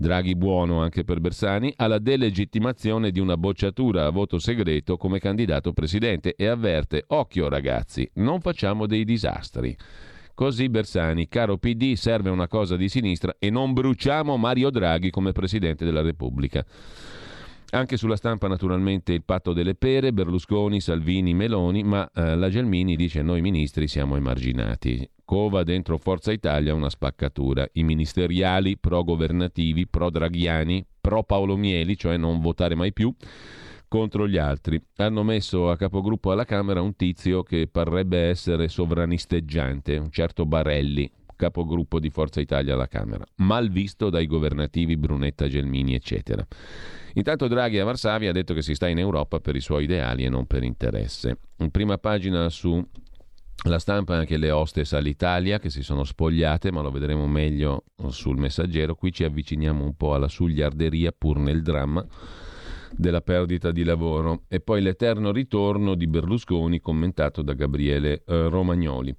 [0.00, 5.74] Draghi buono anche per Bersani, alla delegittimazione di una bocciatura a voto segreto come candidato
[5.74, 9.76] presidente e avverte, occhio ragazzi, non facciamo dei disastri.
[10.32, 15.32] Così Bersani, caro PD, serve una cosa di sinistra e non bruciamo Mario Draghi come
[15.32, 16.64] Presidente della Repubblica.
[17.72, 22.96] Anche sulla stampa naturalmente il patto delle pere, Berlusconi, Salvini, Meloni, ma eh, la Gelmini
[22.96, 25.06] dice noi ministri siamo emarginati.
[25.30, 27.64] Cova dentro Forza Italia una spaccatura.
[27.74, 33.14] I ministeriali pro-governativi, pro-draghiani, pro-Paolo Mieli, cioè non votare mai più,
[33.86, 34.82] contro gli altri.
[34.96, 41.08] Hanno messo a capogruppo alla Camera un tizio che parrebbe essere sovranisteggiante, un certo Barelli,
[41.36, 46.44] capogruppo di Forza Italia alla Camera, mal visto dai governativi Brunetta, Gelmini, eccetera.
[47.14, 50.24] Intanto Draghi a Varsavia ha detto che si sta in Europa per i suoi ideali
[50.24, 51.38] e non per interesse.
[51.58, 52.84] In prima pagina su
[53.64, 58.38] la stampa anche le hostess all'Italia che si sono spogliate, ma lo vedremo meglio sul
[58.38, 58.94] messaggero.
[58.94, 62.04] Qui ci avviciniamo un po' alla sugliarderia pur nel dramma
[62.92, 69.14] della perdita di lavoro e poi l'eterno ritorno di Berlusconi commentato da Gabriele eh, Romagnoli.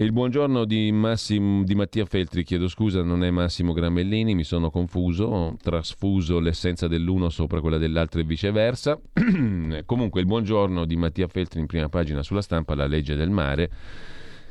[0.00, 4.70] Il buongiorno di, Massimo, di Mattia Feltri, chiedo scusa, non è Massimo Gramellini, mi sono
[4.70, 8.98] confuso, ho trasfuso l'essenza dell'uno sopra quella dell'altro e viceversa.
[9.84, 13.70] Comunque il buongiorno di Mattia Feltri in prima pagina sulla stampa, la legge del mare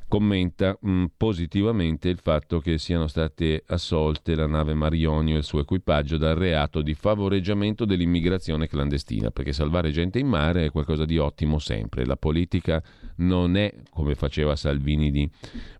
[0.10, 5.44] commenta mh, mm, positivamente il fatto che siano state assolte la nave Marionio e il
[5.44, 11.06] suo equipaggio dal reato di favoreggiamento dell'immigrazione clandestina, perché salvare gente in mare è qualcosa
[11.06, 12.06] di ottimo sempre.
[12.06, 12.84] La politica
[13.18, 15.30] non è, come faceva Salvini, di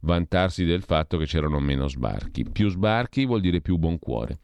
[0.02, 2.46] vantarsi del fatto che c'erano meno sbarchi.
[2.46, 4.42] Più sbarchi vuol dire più buon cuore,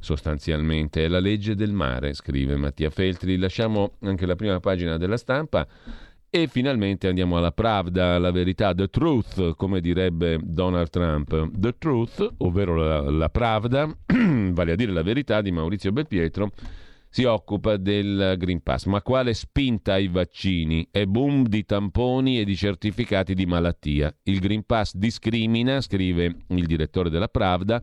[0.00, 1.04] sostanzialmente.
[1.04, 3.36] È la legge del mare, scrive Mattia Feltri.
[3.36, 5.66] Lasciamo anche la prima pagina della stampa
[6.42, 11.50] e finalmente andiamo alla Pravda, alla verità, the truth, come direbbe Donald Trump.
[11.56, 13.88] The truth, ovvero la, la Pravda,
[14.52, 16.50] vale a dire la verità di Maurizio Belpietro,
[17.08, 18.84] si occupa del Green Pass.
[18.84, 20.86] Ma quale spinta ai vaccini?
[20.90, 24.14] È boom di tamponi e di certificati di malattia.
[24.24, 27.82] Il Green Pass discrimina, scrive il direttore della Pravda,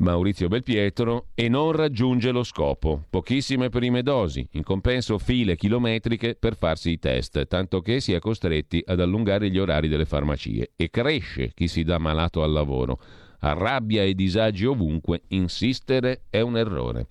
[0.00, 3.04] Maurizio Belpietro e non raggiunge lo scopo.
[3.10, 8.18] Pochissime prime dosi, in compenso file chilometriche per farsi i test, tanto che si è
[8.18, 12.98] costretti ad allungare gli orari delle farmacie e cresce chi si dà malato al lavoro
[13.40, 17.06] rabbia e disagi ovunque, insistere è un errore.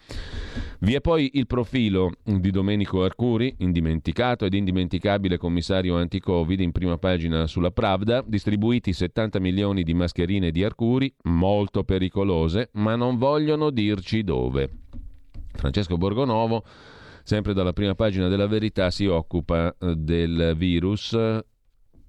[0.80, 6.98] Vi è poi il profilo di Domenico Arcuri, indimenticato ed indimenticabile commissario anti-Covid in prima
[6.98, 13.72] pagina sulla Pravda, distribuiti 70 milioni di mascherine di Arcuri, molto pericolose, ma non vogliono
[13.72, 14.70] dirci dove.
[15.54, 16.64] Francesco Borgonovo,
[17.24, 21.14] sempre dalla prima pagina della verità, si occupa eh, del virus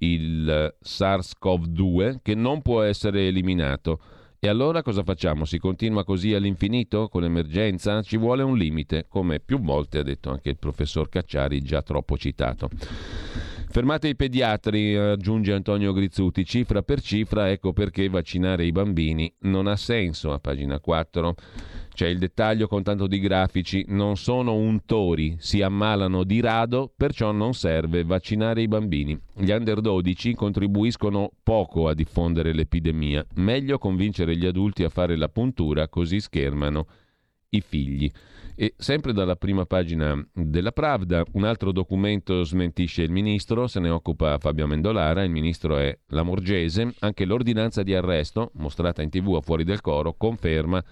[0.00, 4.00] il SARS-CoV-2 che non può essere eliminato
[4.42, 5.44] E allora cosa facciamo?
[5.44, 8.00] Si continua così all'infinito con l'emergenza?
[8.00, 12.16] Ci vuole un limite, come più volte ha detto anche il professor Cacciari, già troppo
[12.16, 12.70] citato.
[13.72, 19.68] Fermate i pediatri, aggiunge Antonio Grizzuti, cifra per cifra, ecco perché vaccinare i bambini non
[19.68, 21.34] ha senso, a pagina 4.
[21.94, 27.30] C'è il dettaglio con tanto di grafici, non sono untori, si ammalano di rado, perciò
[27.30, 29.16] non serve vaccinare i bambini.
[29.36, 35.28] Gli under 12 contribuiscono poco a diffondere l'epidemia, meglio convincere gli adulti a fare la
[35.28, 36.88] puntura così schermano
[37.50, 38.10] i figli.
[38.62, 43.88] E sempre dalla prima pagina della Pravda, un altro documento smentisce il ministro, se ne
[43.88, 49.40] occupa Fabio Mendolara, il ministro è Lamorgese, anche l'ordinanza di arresto, mostrata in tv a
[49.40, 50.84] fuori del coro, conferma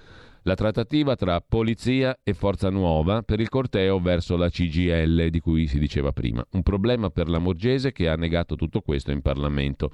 [0.49, 5.67] la trattativa tra polizia e Forza Nuova per il corteo verso la CGL di cui
[5.67, 6.43] si diceva prima.
[6.53, 9.91] Un problema per la Morgese che ha negato tutto questo in Parlamento.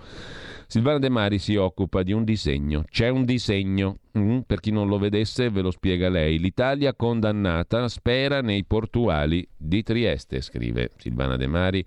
[0.69, 2.85] Silvana De Mari si occupa di un disegno.
[2.89, 6.39] C'è un disegno, mm, per chi non lo vedesse ve lo spiega lei.
[6.39, 11.85] L'Italia condannata spera nei portuali di Trieste, scrive Silvana De Mari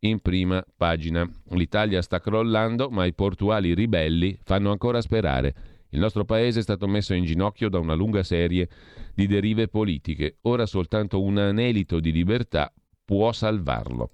[0.00, 1.30] in prima pagina.
[1.50, 5.54] L'Italia sta crollando, ma i portuali ribelli fanno ancora sperare.
[5.90, 8.68] Il nostro paese è stato messo in ginocchio da una lunga serie
[9.14, 10.38] di derive politiche.
[10.42, 12.72] Ora soltanto un anelito di libertà
[13.04, 14.10] può salvarlo.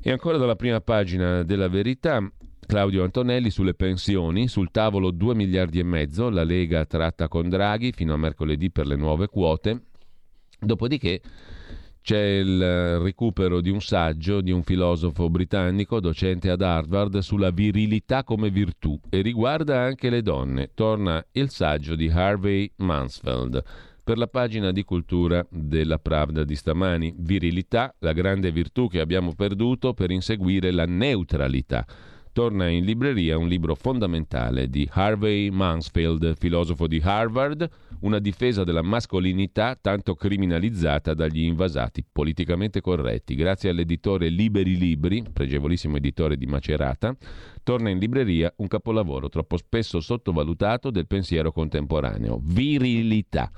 [0.00, 2.20] E ancora dalla prima pagina della verità,
[2.66, 7.92] Claudio Antonelli sulle pensioni, sul tavolo 2 miliardi e mezzo, la Lega tratta con Draghi
[7.92, 9.82] fino a mercoledì per le nuove quote.
[10.58, 11.20] Dopodiché
[12.02, 18.24] c'è il recupero di un saggio di un filosofo britannico, docente ad Harvard, sulla virilità
[18.24, 20.70] come virtù e riguarda anche le donne.
[20.74, 23.62] Torna il saggio di Harvey Mansfeld
[24.02, 27.14] per la pagina di cultura della Pravda di stamani.
[27.18, 31.84] Virilità, la grande virtù che abbiamo perduto per inseguire la neutralità
[32.38, 37.68] torna in libreria un libro fondamentale di Harvey Mansfield, filosofo di Harvard,
[38.02, 43.34] una difesa della mascolinità tanto criminalizzata dagli invasati politicamente corretti.
[43.34, 47.16] Grazie all'editore Liberi Libri, pregevolissimo editore di Macerata,
[47.68, 53.50] torna in libreria un capolavoro troppo spesso sottovalutato del pensiero contemporaneo, Virilità,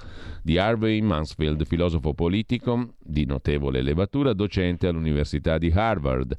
[0.42, 6.37] di Harvey Mansfield, filosofo politico di notevole levatura, docente all'Università di Harvard.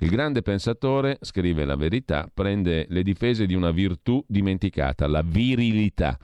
[0.00, 6.18] Il grande pensatore, scrive la verità, prende le difese di una virtù dimenticata, la virilità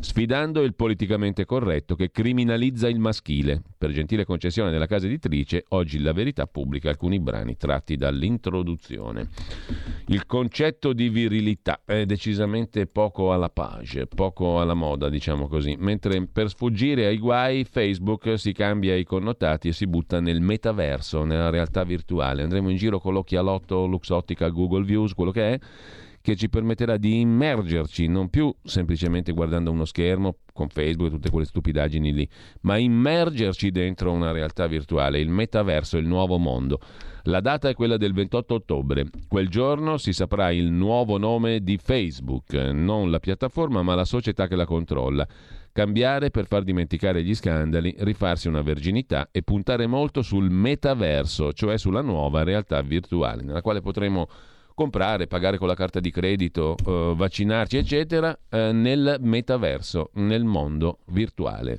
[0.00, 3.62] sfidando il politicamente corretto che criminalizza il maschile.
[3.76, 9.28] Per gentile concessione della casa editrice, oggi la verità pubblica alcuni brani tratti dall'introduzione.
[10.06, 16.26] Il concetto di virilità è decisamente poco alla page, poco alla moda, diciamo così, mentre
[16.26, 21.50] per sfuggire ai guai Facebook si cambia i connotati e si butta nel metaverso, nella
[21.50, 22.42] realtà virtuale.
[22.42, 25.58] Andremo in giro con l'occhialotto Luxottica Google Views, quello che è
[26.22, 31.30] che ci permetterà di immergerci non più semplicemente guardando uno schermo con Facebook e tutte
[31.30, 32.28] quelle stupidaggini lì,
[32.62, 36.80] ma immergerci dentro una realtà virtuale, il metaverso, il nuovo mondo.
[37.24, 39.06] La data è quella del 28 ottobre.
[39.28, 44.46] Quel giorno si saprà il nuovo nome di Facebook, non la piattaforma ma la società
[44.46, 45.26] che la controlla.
[45.72, 51.78] Cambiare per far dimenticare gli scandali, rifarsi una verginità e puntare molto sul metaverso, cioè
[51.78, 54.28] sulla nuova realtà virtuale, nella quale potremo
[54.80, 61.00] comprare, pagare con la carta di credito, eh, vaccinarci, eccetera, eh, nel metaverso, nel mondo
[61.08, 61.78] virtuale.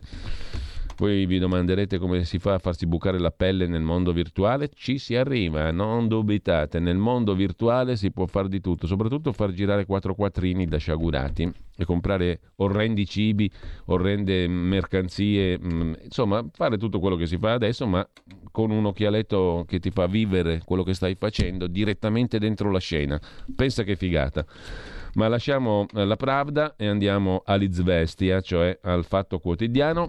[1.01, 4.69] Voi vi domanderete come si fa a farsi bucare la pelle nel mondo virtuale?
[4.71, 9.51] Ci si arriva, non dubitate, nel mondo virtuale si può fare di tutto, soprattutto far
[9.51, 13.49] girare quattro quattrini da sciagurati e comprare orrendi cibi,
[13.85, 18.07] orrende mercanzie, mm, insomma fare tutto quello che si fa adesso, ma
[18.51, 23.19] con un occhialetto che ti fa vivere quello che stai facendo direttamente dentro la scena.
[23.55, 24.45] Pensa che figata.
[25.15, 30.07] Ma lasciamo la Pravda e andiamo all'Izvestia, cioè al Fatto Quotidiano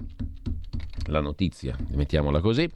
[1.07, 2.69] la notizia, mettiamola così.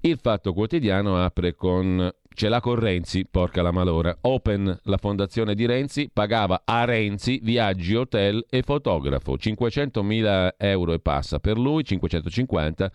[0.00, 4.16] Il Fatto Quotidiano apre con ce l'ha con Renzi, porca la malora.
[4.22, 9.34] Open, la fondazione di Renzi, pagava a Renzi viaggi, hotel e fotografo.
[9.34, 12.92] 500.000 euro e passa per lui, 550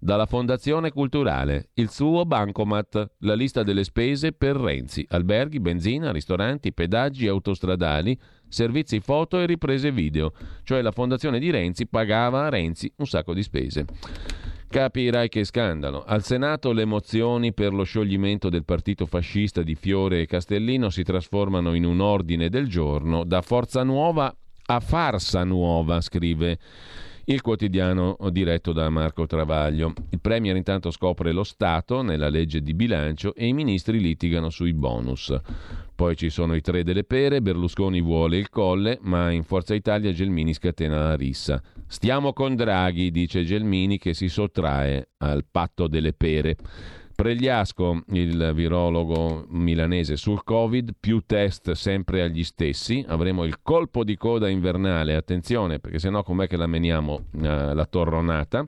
[0.00, 6.72] dalla Fondazione Culturale, il suo bancomat, la lista delle spese per Renzi, alberghi, benzina, ristoranti,
[6.72, 8.16] pedaggi autostradali,
[8.48, 10.32] servizi foto e riprese video,
[10.64, 13.84] cioè la fondazione di Renzi pagava a Renzi un sacco di spese.
[14.68, 16.04] Capirai che scandalo.
[16.04, 21.02] Al Senato le mozioni per lo scioglimento del partito fascista di Fiore e Castellino si
[21.02, 24.34] trasformano in un ordine del giorno da Forza Nuova
[24.70, 26.58] a farsa nuova, scrive
[27.28, 29.92] il quotidiano diretto da Marco Travaglio.
[30.10, 34.72] Il Premier intanto scopre lo Stato nella legge di bilancio e i ministri litigano sui
[34.72, 35.36] bonus.
[35.94, 40.12] Poi ci sono i tre delle pere, Berlusconi vuole il colle, ma in Forza Italia
[40.12, 41.60] Gelmini scatena la rissa.
[41.86, 46.56] Stiamo con Draghi, dice Gelmini che si sottrae al patto delle pere.
[47.20, 54.16] Pregliasco, il virologo milanese sul Covid, più test sempre agli stessi, avremo il colpo di
[54.16, 58.64] coda invernale, attenzione perché sennò com'è che la meniamo eh, la torronata?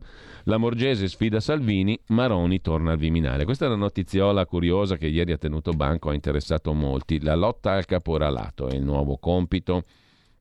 [0.47, 3.45] La Morgese sfida Salvini, Maroni torna al Viminale.
[3.45, 7.23] Questa è una notiziola curiosa che ieri ha tenuto banco, ha interessato molti.
[7.23, 9.85] La lotta al caporalato è il nuovo compito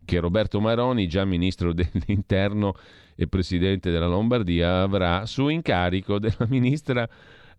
[0.03, 2.73] che Roberto Maroni, già ministro dell'interno
[3.15, 7.07] e presidente della Lombardia, avrà su incarico della ministra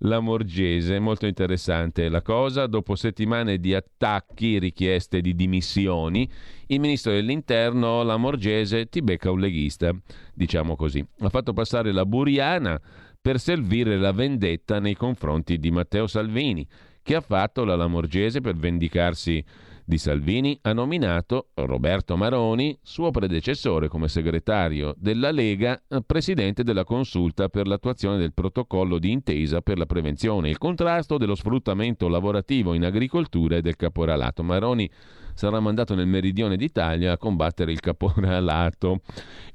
[0.00, 0.98] Lamorgese.
[0.98, 2.66] Molto interessante la cosa.
[2.66, 6.28] Dopo settimane di attacchi, richieste di dimissioni,
[6.66, 9.94] il ministro dell'interno Lamorgese ti becca un leghista,
[10.34, 11.04] diciamo così.
[11.20, 12.80] Ha fatto passare la Buriana
[13.20, 16.66] per servire la vendetta nei confronti di Matteo Salvini.
[17.02, 19.42] Che ha fatto la Lamorgese per vendicarsi
[19.90, 27.48] di Salvini ha nominato Roberto Maroni, suo predecessore come segretario della Lega, presidente della consulta
[27.48, 32.72] per l'attuazione del protocollo di intesa per la prevenzione e il contrasto dello sfruttamento lavorativo
[32.72, 34.44] in agricoltura e del caporalato.
[34.44, 34.88] Maroni
[35.34, 39.00] sarà mandato nel meridione d'Italia a combattere il caporalato.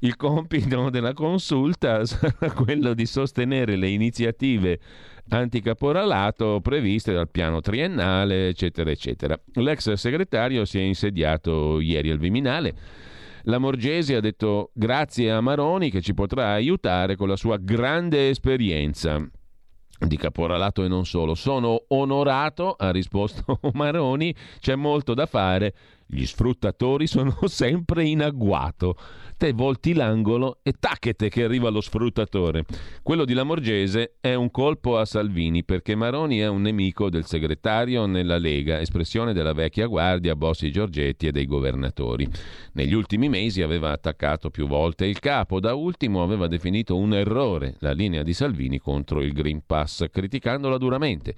[0.00, 4.80] Il compito della consulta sarà quello di sostenere le iniziative
[5.28, 9.38] anticaporalato previste dal piano triennale, eccetera, eccetera.
[9.54, 12.74] L'ex segretario si è insediato ieri al Viminale.
[13.44, 18.28] La Morgesi ha detto grazie a Maroni che ci potrà aiutare con la sua grande
[18.28, 19.24] esperienza
[19.98, 21.34] di caporalato e non solo.
[21.34, 25.74] Sono onorato, ha risposto Maroni, c'è molto da fare,
[26.06, 28.96] gli sfruttatori sono sempre in agguato
[29.36, 32.64] te volti l'angolo e tacchete che arriva lo sfruttatore.
[33.02, 38.06] Quello di Lamorgese è un colpo a Salvini perché Maroni è un nemico del segretario
[38.06, 42.26] nella Lega, espressione della vecchia guardia Bossi Giorgetti e dei governatori.
[42.72, 47.76] Negli ultimi mesi aveva attaccato più volte il capo, da ultimo aveva definito un errore
[47.80, 51.34] la linea di Salvini contro il Green Pass, criticandola duramente.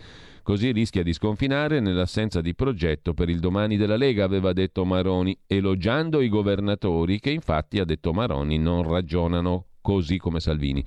[0.49, 5.39] Così rischia di sconfinare nell'assenza di progetto per il domani della Lega, aveva detto Maroni,
[5.47, 10.83] elogiando i governatori che infatti, ha detto Maroni, non ragionano così come Salvini.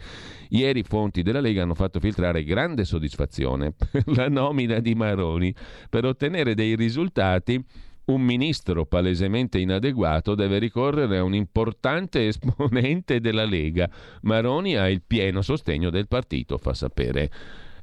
[0.50, 5.54] Ieri fonti della Lega hanno fatto filtrare grande soddisfazione per la nomina di Maroni
[5.92, 7.64] per ottenere dei risultati
[8.06, 13.88] un ministro palesemente inadeguato deve ricorrere a un importante esponente della Lega.
[14.24, 17.32] Maroni ha il pieno sostegno del partito, fa sapere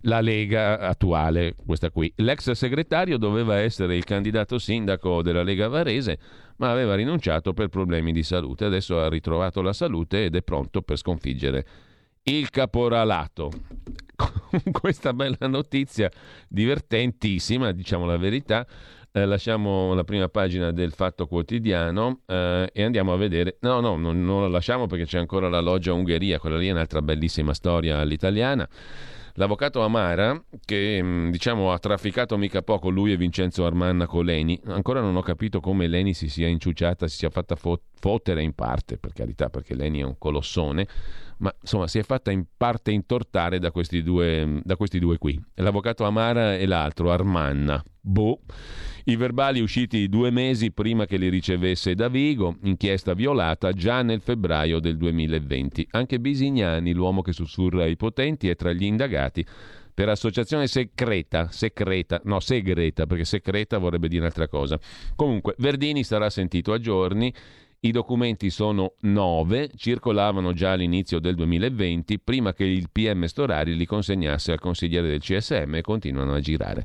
[0.02, 2.12] la Lega attuale, questa qui.
[2.16, 6.18] L'ex segretario doveva essere il candidato sindaco della Lega Varese,
[6.56, 8.64] ma aveva rinunciato per problemi di salute.
[8.64, 11.66] Adesso ha ritrovato la salute ed è pronto per sconfiggere
[12.24, 13.50] il caporalato.
[14.16, 16.10] Con questa bella notizia
[16.48, 18.66] divertentissima, diciamo la verità,
[19.12, 23.56] eh, lasciamo la prima pagina del Fatto Quotidiano eh, e andiamo a vedere.
[23.60, 26.72] No, no, non, non la lasciamo perché c'è ancora la loggia Ungheria, quella lì è
[26.72, 28.68] un'altra bellissima storia all'italiana.
[29.34, 34.60] L'avvocato Amara, che mm, diciamo ha trafficato mica poco lui e Vincenzo Armanna con Leni,
[34.66, 38.54] ancora non ho capito come Leni si sia inciuciata, si sia fatta fot- fottere in
[38.54, 40.86] parte, per carità, perché Leni è un colossone,
[41.38, 45.40] ma insomma si è fatta in parte intortare da questi due, da questi due qui.
[45.54, 47.82] L'avvocato Amara e l'altro, Armanna.
[48.00, 48.40] Boh.
[49.04, 54.20] I verbali usciti due mesi prima che li ricevesse da Vigo, inchiesta violata già nel
[54.20, 55.88] febbraio del 2020.
[55.92, 59.44] Anche Bisignani, l'uomo che sussurra ai potenti, è tra gli indagati
[59.98, 64.78] per associazione secreta, secreta, no segreta, perché secreta vorrebbe dire un'altra cosa.
[65.16, 67.34] Comunque, Verdini sarà sentito a giorni.
[67.80, 73.86] I documenti sono nove, circolavano già all'inizio del 2020, prima che il PM Storari li
[73.86, 76.84] consegnasse al consigliere del CSM e continuano a girare.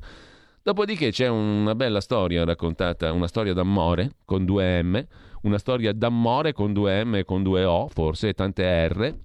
[0.62, 5.04] Dopodiché c'è una bella storia raccontata, una storia d'amore con due M,
[5.42, 9.16] una storia d'amore con due M e con due O, forse, e tante R.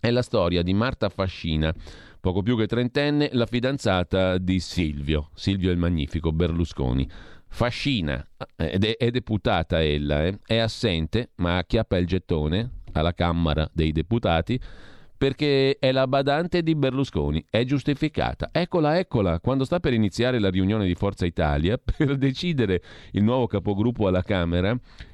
[0.00, 1.72] È la storia di Marta Fascina,
[2.20, 7.08] poco più che trentenne, la fidanzata di Silvio, Silvio il Magnifico, Berlusconi.
[7.48, 8.26] Fascina,
[8.56, 13.92] ed è, è deputata ella, eh, è assente, ma acchiappa il gettone alla Camera dei
[13.92, 14.60] Deputati
[15.18, 18.50] perché è la badante di Berlusconi, è giustificata.
[18.52, 22.80] Eccola, eccola, quando sta per iniziare la riunione di Forza Italia per decidere
[23.10, 24.70] il nuovo capogruppo alla Camera,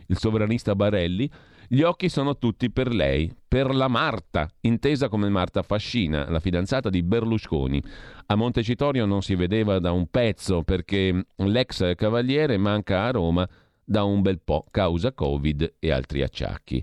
[0.07, 1.29] il sovranista Barelli,
[1.69, 6.91] gli occhi sono tutti per lei, per la Marta, intesa come Marta Fascina, la fidanzata
[6.91, 7.83] di Berlusconi.
[8.27, 13.49] A Montecitorio non si vedeva da un pezzo perché l'ex cavaliere manca a Roma
[13.85, 16.83] da un bel po' causa Covid e altri acciacchi.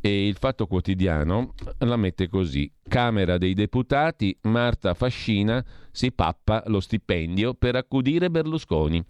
[0.00, 2.70] E il Fatto Quotidiano la mette così.
[2.86, 9.02] Camera dei Deputati, Marta Fascina si pappa lo stipendio per accudire Berlusconi.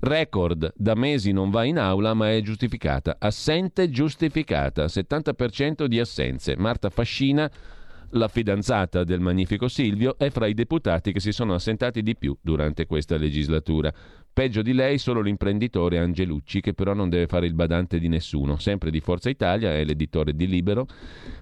[0.00, 3.16] Record, da mesi non va in aula ma è giustificata.
[3.18, 6.56] Assente giustificata, 70% di assenze.
[6.56, 7.50] Marta Fascina
[8.12, 12.34] la fidanzata del magnifico Silvio è fra i deputati che si sono assentati di più
[12.40, 13.92] durante questa legislatura.
[14.38, 18.56] Peggio di lei solo l'imprenditore Angelucci, che però non deve fare il badante di nessuno,
[18.56, 20.86] sempre di Forza Italia, è l'editore di Libero,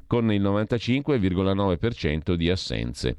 [0.07, 3.16] con il 95,9% di assenze.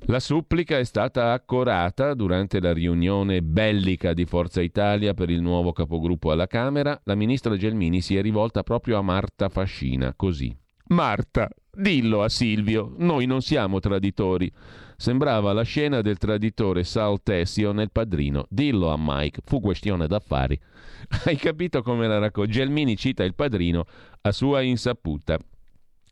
[0.00, 5.72] La supplica è stata accorata durante la riunione bellica di Forza Italia per il nuovo
[5.72, 7.00] capogruppo alla Camera.
[7.04, 10.54] La ministra Gelmini si è rivolta proprio a Marta Fascina, così.
[10.88, 14.52] Marta, dillo a Silvio, noi non siamo traditori.
[15.00, 18.46] Sembrava la scena del traditore Sal Tessio nel padrino.
[18.50, 20.58] Dillo a Mike, fu questione d'affari.
[21.24, 22.50] Hai capito come la racconta?
[22.50, 23.86] Gelmini cita il padrino
[24.22, 25.38] a sua insaputa.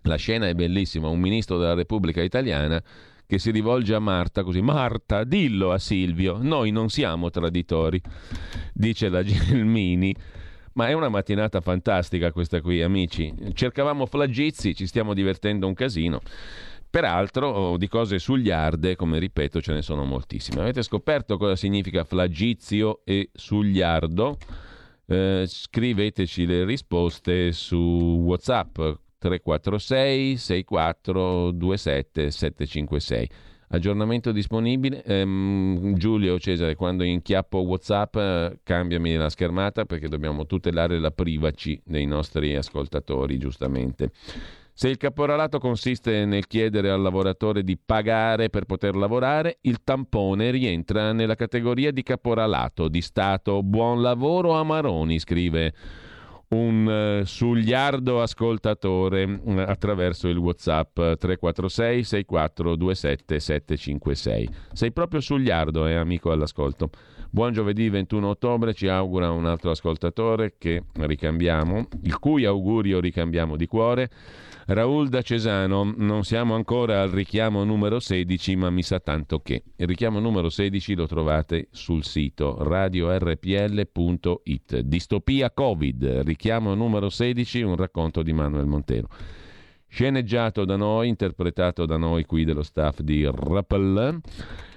[0.02, 2.80] La scena è bellissima, un ministro della Repubblica Italiana
[3.26, 8.00] che si rivolge a Marta così, Marta, dillo a Silvio, noi non siamo traditori,
[8.72, 10.14] dice la Gelmini.
[10.74, 13.34] Ma è una mattinata fantastica questa qui, amici.
[13.54, 16.20] Cercavamo flaggizi, ci stiamo divertendo un casino.
[16.96, 20.62] Peraltro di cose sugliarde, come ripeto, ce ne sono moltissime.
[20.62, 24.38] Avete scoperto cosa significa flagizio e sugliardo?
[25.04, 27.76] Eh, scriveteci le risposte su
[28.24, 28.76] WhatsApp
[29.18, 33.28] 346 6427 756.
[33.68, 35.02] Aggiornamento disponibile.
[35.04, 41.78] Ehm, Giulio Cesare, quando inchiappo WhatsApp, eh, cambiami la schermata perché dobbiamo tutelare la privacy
[41.84, 44.12] dei nostri ascoltatori, giustamente.
[44.78, 50.50] Se il caporalato consiste nel chiedere al lavoratore di pagare per poter lavorare, il tampone
[50.50, 53.62] rientra nella categoria di caporalato di Stato.
[53.62, 55.72] Buon lavoro a Maroni, scrive
[56.48, 64.48] un uh, sugliardo ascoltatore uh, attraverso il WhatsApp 346 6427 756.
[64.74, 66.90] Sei proprio sugliardo, eh, amico all'ascolto.
[67.30, 73.56] Buon giovedì 21 ottobre, ci augura un altro ascoltatore che ricambiamo, il cui augurio ricambiamo
[73.56, 74.10] di cuore.
[74.68, 79.62] Raul da Cesano, non siamo ancora al richiamo numero 16, ma mi sa tanto che.
[79.76, 83.88] Il richiamo numero 16 lo trovate sul sito radiorpl.it.
[84.80, 89.06] Distopia Covid, richiamo numero 16, un racconto di Manuel Montero.
[89.86, 94.20] Sceneggiato da noi, interpretato da noi qui dello staff di Rappel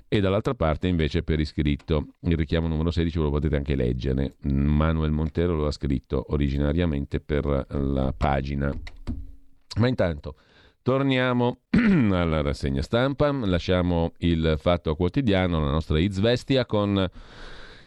[0.08, 2.10] e dall'altra parte invece per iscritto.
[2.20, 4.36] Il richiamo numero 16 lo potete anche leggere.
[4.42, 8.72] Manuel Montero lo ha scritto originariamente per la pagina
[9.80, 10.36] ma intanto
[10.82, 17.10] torniamo alla rassegna stampa, lasciamo il fatto quotidiano, la nostra Izvestia, con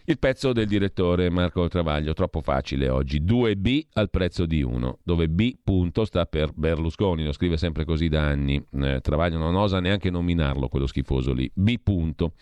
[0.07, 3.23] il pezzo del direttore Marco Travaglio, troppo facile oggi.
[3.23, 8.09] 2B al prezzo di 1, dove B punto sta per Berlusconi, lo scrive sempre così
[8.09, 8.65] da anni.
[8.73, 11.51] Eh, Travaglio non osa neanche nominarlo, quello schifoso lì.
[11.55, 12.35] B punto.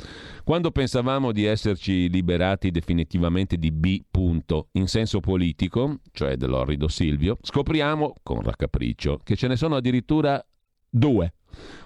[0.44, 7.36] Quando pensavamo di esserci liberati definitivamente di B punto in senso politico, cioè dell'orrido Silvio,
[7.40, 10.44] scopriamo, con raccapriccio, che ce ne sono addirittura
[10.88, 11.34] due.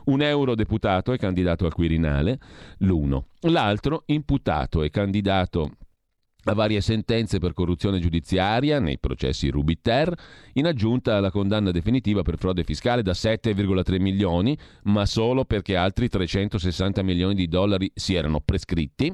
[0.05, 2.39] Un eurodeputato è candidato al Quirinale,
[2.79, 3.27] l'uno.
[3.43, 5.73] L'altro imputato e candidato
[6.45, 10.13] a varie sentenze per corruzione giudiziaria nei processi Rubiter,
[10.55, 16.09] in aggiunta alla condanna definitiva per frode fiscale da 7,3 milioni, ma solo perché altri
[16.09, 19.13] 360 milioni di dollari si erano prescritti,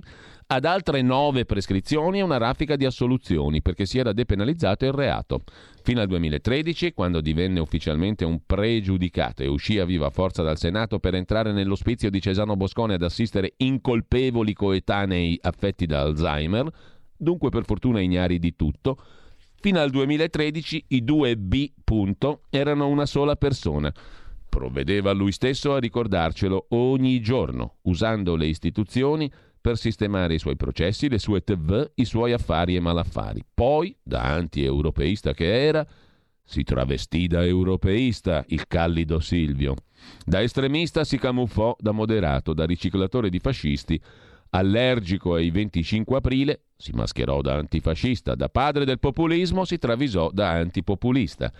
[0.52, 5.44] ad altre nove prescrizioni e una raffica di assoluzioni perché si era depenalizzato il reato.
[5.82, 10.98] Fino al 2013, quando divenne ufficialmente un pregiudicato e uscì a viva forza dal Senato
[10.98, 16.68] per entrare nell'ospizio di Cesano Boscone ad assistere incolpevoli coetanei affetti da Alzheimer,
[17.20, 18.98] dunque per fortuna ignari di tutto,
[19.60, 23.92] fino al 2013 i due B punto erano una sola persona.
[24.48, 31.08] Provvedeva lui stesso a ricordarcelo ogni giorno, usando le istituzioni per sistemare i suoi processi,
[31.08, 33.44] le sue TV, i suoi affari e malaffari.
[33.52, 35.86] Poi, da anti-europeista che era,
[36.42, 39.76] si travestì da europeista il callido Silvio.
[40.24, 44.00] Da estremista si camuffò da moderato, da riciclatore di fascisti.
[44.50, 50.50] Allergico ai 25 aprile si mascherò da antifascista, da padre del populismo si travisò da
[50.50, 51.52] antipopulista.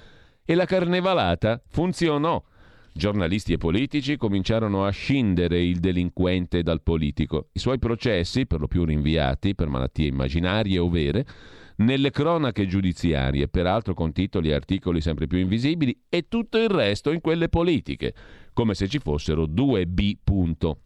[0.44, 2.42] E la carnevalata funzionò.
[2.92, 7.48] Giornalisti e politici cominciarono a scindere il delinquente dal politico.
[7.52, 11.24] I suoi processi, per lo più rinviati per malattie immaginarie o vere,
[11.76, 17.12] nelle cronache giudiziarie, peraltro con titoli e articoli sempre più invisibili, e tutto il resto
[17.12, 18.14] in quelle politiche,
[18.52, 20.16] come se ci fossero due B.
[20.22, 20.80] Punto.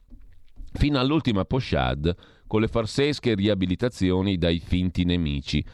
[0.77, 2.16] Fino all'ultima pochade,
[2.49, 5.64] con le farsesche riabilitazioni dai finti nemici.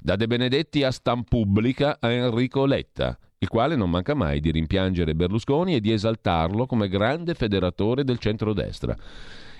[0.00, 5.14] da De Benedetti a Stampubblica a Enrico Letta, il quale non manca mai di rimpiangere
[5.14, 8.96] Berlusconi e di esaltarlo come grande federatore del centrodestra.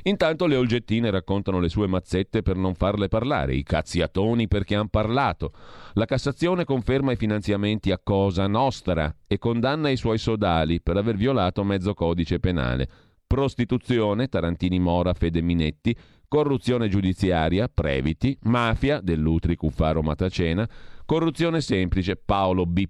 [0.03, 4.88] Intanto le olgettine raccontano le sue mazzette per non farle parlare, i cazziatoni perché han
[4.88, 5.53] parlato.
[5.94, 11.16] La Cassazione conferma i finanziamenti a Cosa Nostra e condanna i suoi sodali per aver
[11.16, 12.88] violato mezzo codice penale.
[13.29, 15.95] Prostituzione, Tarantini Mora, Fede Minetti,
[16.26, 20.66] corruzione giudiziaria, Previti, mafia, Dell'Utri, Cuffaro, Matacena,
[21.05, 22.87] corruzione semplice, Paolo B.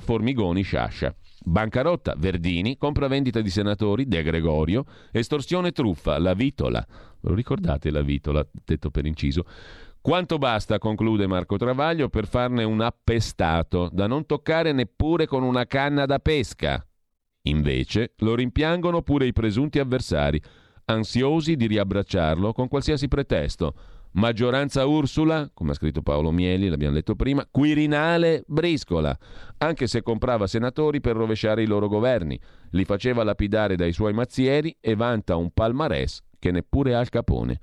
[0.00, 1.14] Formigoni, Sciascia.
[1.44, 6.84] Bancarotta, Verdini, compravendita di senatori, De Gregorio, estorsione truffa, la vitola.
[7.20, 9.44] Lo ricordate la vitola, detto per inciso?
[10.00, 15.66] Quanto basta, conclude Marco Travaglio, per farne un appestato, da non toccare neppure con una
[15.66, 16.82] canna da pesca.
[17.46, 20.40] Invece lo rimpiangono pure i presunti avversari,
[20.86, 23.74] ansiosi di riabbracciarlo con qualsiasi pretesto.
[24.12, 29.14] Maggioranza Ursula, come ha scritto Paolo Mieli, l'abbiamo letto prima, Quirinale Briscola,
[29.58, 32.40] anche se comprava senatori per rovesciare i loro governi,
[32.70, 37.60] li faceva lapidare dai suoi mazzieri e vanta un palmarès che neppure ha il capone.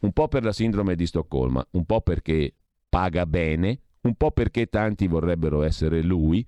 [0.00, 2.54] Un po' per la sindrome di Stoccolma, un po' perché
[2.88, 6.46] paga bene, un po' perché tanti vorrebbero essere lui,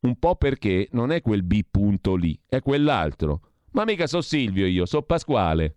[0.00, 3.42] un po' perché non è quel B punto lì, è quell'altro
[3.72, 5.76] ma mica so Silvio io, so Pasquale.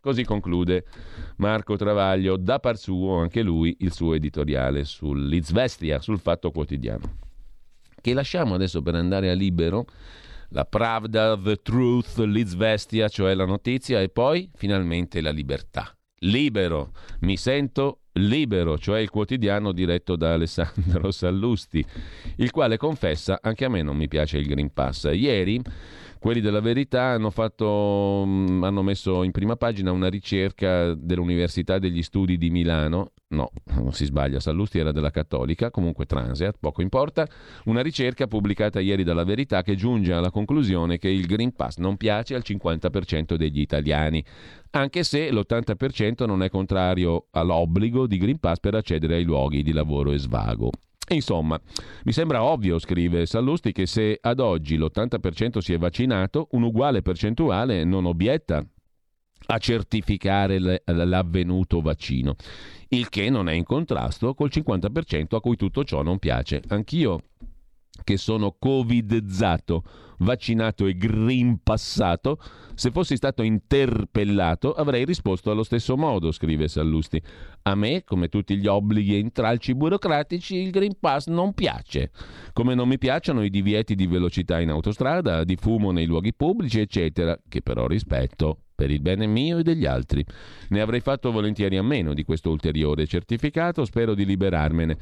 [0.00, 0.84] Così conclude
[1.36, 7.18] Marco Travaglio, da par suo anche lui il suo editoriale sull'Izvestia, sul Fatto Quotidiano.
[8.00, 9.84] Che lasciamo adesso per andare a libero,
[10.50, 15.94] la Pravda, The Truth, l'Izvestia, cioè la notizia, e poi finalmente la libertà.
[16.22, 21.82] Libero, mi sento libero, cioè il quotidiano diretto da Alessandro Sallusti,
[22.36, 25.08] il quale confessa anche a me non mi piace il Green Pass.
[25.14, 25.62] Ieri
[26.20, 32.02] quelli della verità hanno, fatto, mm, hanno messo in prima pagina una ricerca dell'Università degli
[32.02, 37.26] Studi di Milano, no, non si sbaglia, Sallusti era della Cattolica, comunque Transeat, poco importa,
[37.64, 41.96] una ricerca pubblicata ieri dalla Verità che giunge alla conclusione che il Green Pass non
[41.96, 44.22] piace al 50% degli italiani,
[44.72, 49.72] anche se l'80% non è contrario all'obbligo di Green Pass per accedere ai luoghi di
[49.72, 50.70] lavoro e svago.
[51.12, 51.60] Insomma,
[52.04, 57.82] mi sembra ovvio, scrive Sallusti, che se ad oggi l'80% si è vaccinato, un'uguale percentuale
[57.82, 58.64] non obietta
[59.46, 62.36] a certificare l'avvenuto vaccino,
[62.90, 66.62] il che non è in contrasto col 50% a cui tutto ciò non piace.
[66.68, 67.22] Anch'io
[68.04, 69.82] che sono covidizzato,
[70.18, 72.38] vaccinato e green passato,
[72.74, 77.20] se fossi stato interpellato avrei risposto allo stesso modo, scrive Sallusti.
[77.62, 82.10] A me, come tutti gli obblighi e intralci burocratici, il Green Pass non piace.
[82.52, 86.80] Come non mi piacciono i divieti di velocità in autostrada, di fumo nei luoghi pubblici,
[86.80, 90.24] eccetera, che però rispetto per il bene mio e degli altri.
[90.70, 94.96] Ne avrei fatto volentieri a meno di questo ulteriore certificato, spero di liberarmene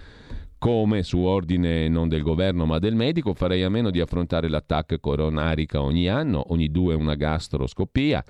[0.58, 4.98] come su ordine non del governo ma del medico farei a meno di affrontare l'attacco
[4.98, 8.24] coronarica ogni anno, ogni due una gastroscopia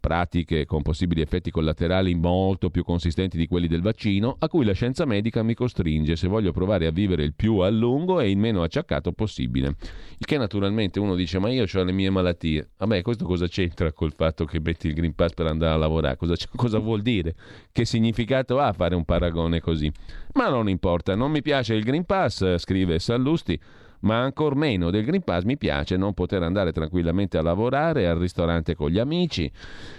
[0.00, 4.72] pratiche con possibili effetti collaterali molto più consistenti di quelli del vaccino, a cui la
[4.72, 8.38] scienza medica mi costringe se voglio provare a vivere il più a lungo e il
[8.38, 9.76] meno acciaccato possibile.
[10.18, 12.70] Il che naturalmente uno dice ma io ho le mie malattie.
[12.78, 16.16] Vabbè, questo cosa c'entra col fatto che metti il Green Pass per andare a lavorare?
[16.16, 17.34] Cosa, cosa vuol dire?
[17.70, 19.92] Che significato ha fare un paragone così?
[20.34, 23.60] Ma non importa, non mi piace il Green Pass, scrive Sallusti
[24.00, 28.18] ma ancor meno del Green Pass mi piace non poter andare tranquillamente a lavorare al
[28.18, 29.50] ristorante con gli amici.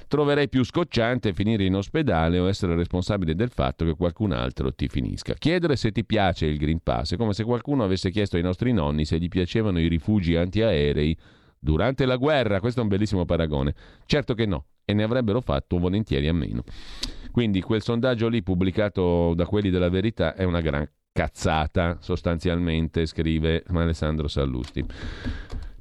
[0.08, 4.88] Troverei più scocciante finire in ospedale o essere responsabile del fatto che qualcun altro ti
[4.88, 5.34] finisca.
[5.34, 8.72] Chiedere se ti piace il Green Pass è come se qualcuno avesse chiesto ai nostri
[8.74, 11.18] nonni se gli piacevano i rifugi antiaerei
[11.60, 12.60] durante la guerra.
[12.60, 13.74] Questo è un bellissimo paragone.
[14.06, 16.64] Certo che no, e ne avrebbero fatto volentieri a meno.
[17.32, 23.64] Quindi quel sondaggio lì pubblicato da quelli della verità è una gran cazzata sostanzialmente, scrive
[23.68, 24.84] Alessandro Sallusti.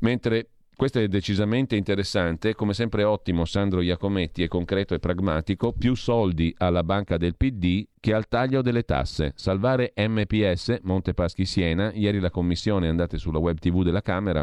[0.00, 0.48] Mentre
[0.80, 6.54] questo è decisamente interessante, come sempre ottimo Sandro Iacometti è concreto e pragmatico, più soldi
[6.56, 9.32] alla banca del PD che al taglio delle tasse.
[9.36, 14.42] Salvare MPS, Monte Paschi Siena, ieri la commissione, andate sulla web tv della Camera,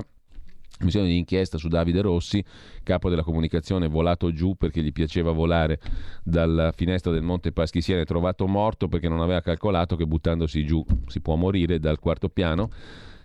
[0.79, 2.43] Missione di inchiesta su Davide Rossi,
[2.83, 5.79] capo della comunicazione, volato giù perché gli piaceva volare
[6.23, 11.19] dalla finestra del Monte Paschisiene, trovato morto perché non aveva calcolato che buttandosi giù si
[11.19, 12.69] può morire dal quarto piano.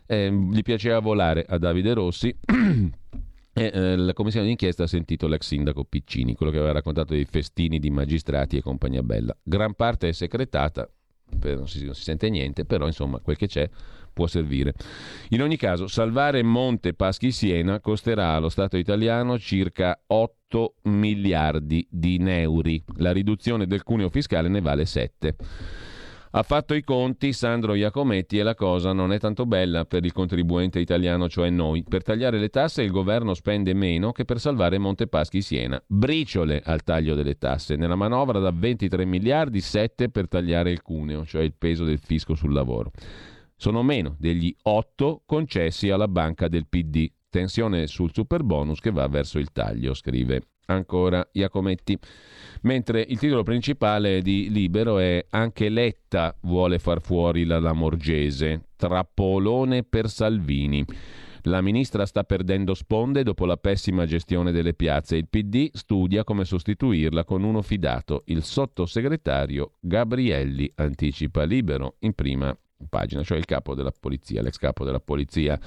[0.06, 2.34] Eh, gli piaceva volare a Davide Rossi.
[3.54, 7.26] E, eh, la commissione d'inchiesta ha sentito l'ex sindaco Piccini, quello che aveva raccontato dei
[7.26, 9.36] festini di magistrati e compagnia bella.
[9.42, 10.88] Gran parte è secretata,
[11.40, 13.68] non si, non si sente niente, però insomma quel che c'è
[14.12, 14.74] può servire.
[15.30, 22.20] In ogni caso, salvare Monte Paschi Siena costerà allo Stato italiano circa 8 miliardi di
[22.26, 22.70] euro.
[22.96, 25.36] La riduzione del cuneo fiscale ne vale 7.
[26.34, 30.12] Ha fatto i conti Sandro Iacometti e la cosa non è tanto bella per il
[30.12, 31.84] contribuente italiano, cioè noi.
[31.86, 35.82] Per tagliare le tasse il governo spende meno che per salvare Montepaschi Siena.
[35.86, 37.76] Briciole al taglio delle tasse.
[37.76, 42.34] Nella manovra da 23 miliardi, 7 per tagliare il cuneo, cioè il peso del fisco
[42.34, 42.92] sul lavoro.
[43.62, 47.08] Sono meno degli 8 concessi alla banca del PD.
[47.30, 51.96] Tensione sul super bonus che va verso il taglio, scrive ancora Iacometti.
[52.62, 59.84] Mentre il titolo principale di Libero è Anche Letta vuole far fuori la Lamorgese, trappolone
[59.84, 60.84] per Salvini.
[61.42, 65.14] La ministra sta perdendo sponde dopo la pessima gestione delle piazze.
[65.14, 68.24] Il PD studia come sostituirla con uno fidato.
[68.26, 72.56] Il sottosegretario Gabrielli anticipa libero in prima
[72.88, 75.58] pagina, cioè il capo della polizia, l'ex capo della polizia.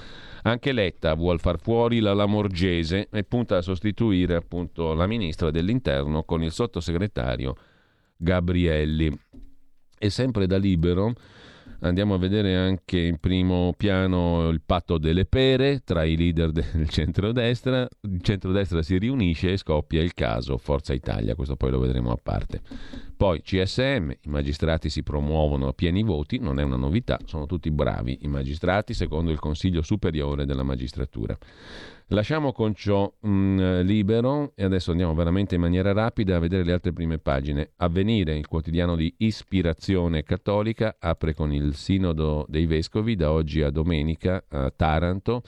[0.42, 6.24] Anche Letta vuol far fuori la Lamorgese e punta a sostituire appunto la ministra dell'interno
[6.24, 7.54] con il sottosegretario
[8.16, 9.18] Gabrielli.
[9.98, 11.14] E sempre da libero
[11.80, 16.88] Andiamo a vedere anche in primo piano il patto delle pere tra i leader del
[16.88, 17.86] centrodestra.
[18.02, 22.18] Il centrodestra si riunisce e scoppia il caso Forza Italia, questo poi lo vedremo a
[22.22, 22.62] parte.
[23.16, 27.70] Poi CSM, i magistrati si promuovono a pieni voti, non è una novità, sono tutti
[27.70, 31.36] bravi i magistrati secondo il Consiglio Superiore della Magistratura.
[32.10, 36.62] Lasciamo con ciò mh, mm, libero e adesso andiamo veramente in maniera rapida a vedere
[36.62, 37.72] le altre prime pagine.
[37.78, 43.70] Avvenire, il quotidiano di ispirazione cattolica, apre con il Sinodo dei Vescovi da oggi a
[43.70, 45.42] domenica a Taranto,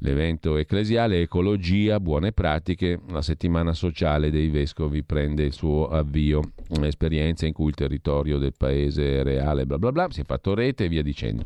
[0.00, 7.46] l'evento ecclesiale Ecologia, buone pratiche, la settimana sociale dei Vescovi prende il suo avvio, un'esperienza
[7.46, 10.88] in cui il territorio del paese reale, bla bla bla, si è fatto rete e
[10.88, 11.44] via dicendo.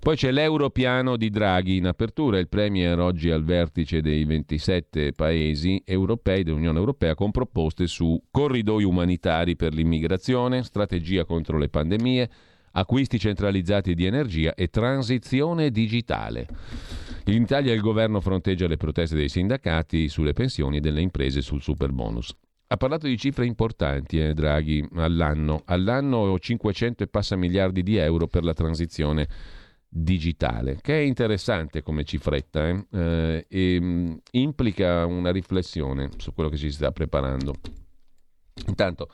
[0.00, 5.82] Poi c'è l'Europiano di Draghi in apertura, il Premier oggi al vertice dei 27 paesi
[5.84, 12.30] europei dell'Unione Europea con proposte su corridoi umanitari per l'immigrazione, strategia contro le pandemie,
[12.72, 16.46] acquisti centralizzati di energia e transizione digitale.
[17.26, 21.62] In Italia il governo fronteggia le proteste dei sindacati sulle pensioni e delle imprese sul
[21.62, 22.34] super bonus.
[22.66, 25.62] Ha parlato di cifre importanti, eh, Draghi, all'anno.
[25.66, 29.28] All'anno 500 e passa miliardi di euro per la transizione
[29.94, 32.86] digitale, che è interessante come cifretta eh?
[32.90, 37.56] Eh, e mh, mm, implica una riflessione su quello che si sta preparando.
[38.68, 39.10] Intanto,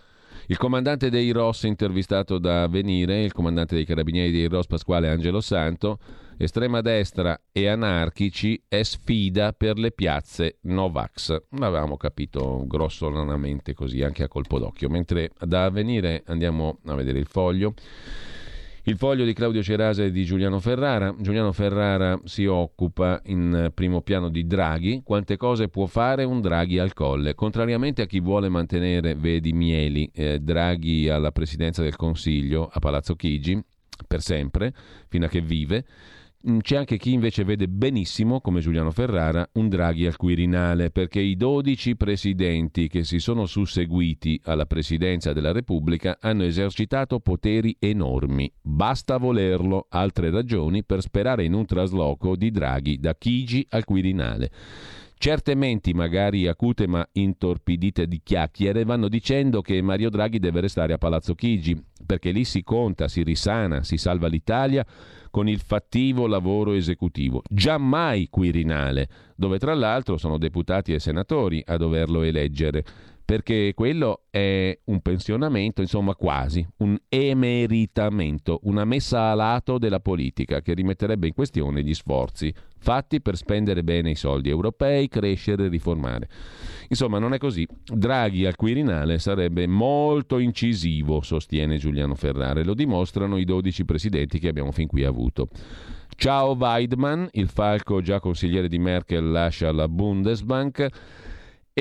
[0.51, 5.43] il comandante dei ROS intervistato da Venire, il comandante dei carabinieri dei ROS Pasquale Angelo
[5.43, 5.99] Santo,
[6.39, 11.43] estrema destra e anarchici è sfida per le piazze Novax.
[11.51, 14.89] L'avevamo capito grossolanamente così, anche a colpo d'occhio.
[14.89, 17.75] Mentre da Avvenire andiamo a vedere il foglio.
[18.85, 21.15] Il foglio di Claudio Cerasa e di Giuliano Ferrara.
[21.19, 25.03] Giuliano Ferrara si occupa in primo piano di Draghi.
[25.05, 27.35] Quante cose può fare un Draghi al colle?
[27.35, 33.15] Contrariamente a chi vuole mantenere, vedi Mieli, eh, Draghi alla presidenza del Consiglio a Palazzo
[33.15, 33.63] Chigi
[34.07, 34.73] per sempre,
[35.09, 35.85] fino a che vive,
[36.61, 41.37] c'è anche chi invece vede benissimo, come Giuliano Ferrara, un Draghi al Quirinale, perché i
[41.37, 48.51] 12 presidenti che si sono susseguiti alla presidenza della Repubblica hanno esercitato poteri enormi.
[48.61, 54.51] Basta volerlo, altre ragioni per sperare in un trasloco di Draghi da Chigi al Quirinale.
[55.21, 60.93] Certe menti, magari acute ma intorpidite di chiacchiere, vanno dicendo che Mario Draghi deve restare
[60.93, 64.87] a Palazzo Chigi, perché lì si conta, si risana, si salva l'Italia
[65.33, 67.43] con il fattivo lavoro esecutivo.
[67.51, 72.85] Giammai Quirinale, dove tra l'altro sono deputati e senatori a doverlo eleggere
[73.29, 80.63] perché quello è un pensionamento, insomma quasi, un emeritamento, una messa a lato della politica
[80.63, 85.69] che rimetterebbe in questione gli sforzi fatti per spendere bene i soldi europei, crescere e
[85.69, 86.27] riformare.
[86.89, 87.69] Insomma, non è così.
[87.85, 94.49] Draghi al Quirinale sarebbe molto incisivo, sostiene Giuliano Ferrare, lo dimostrano i 12 presidenti che
[94.49, 95.51] abbiamo fin qui avuto.
[96.17, 101.27] Ciao Weidmann, il falco già consigliere di Merkel lascia la Bundesbank.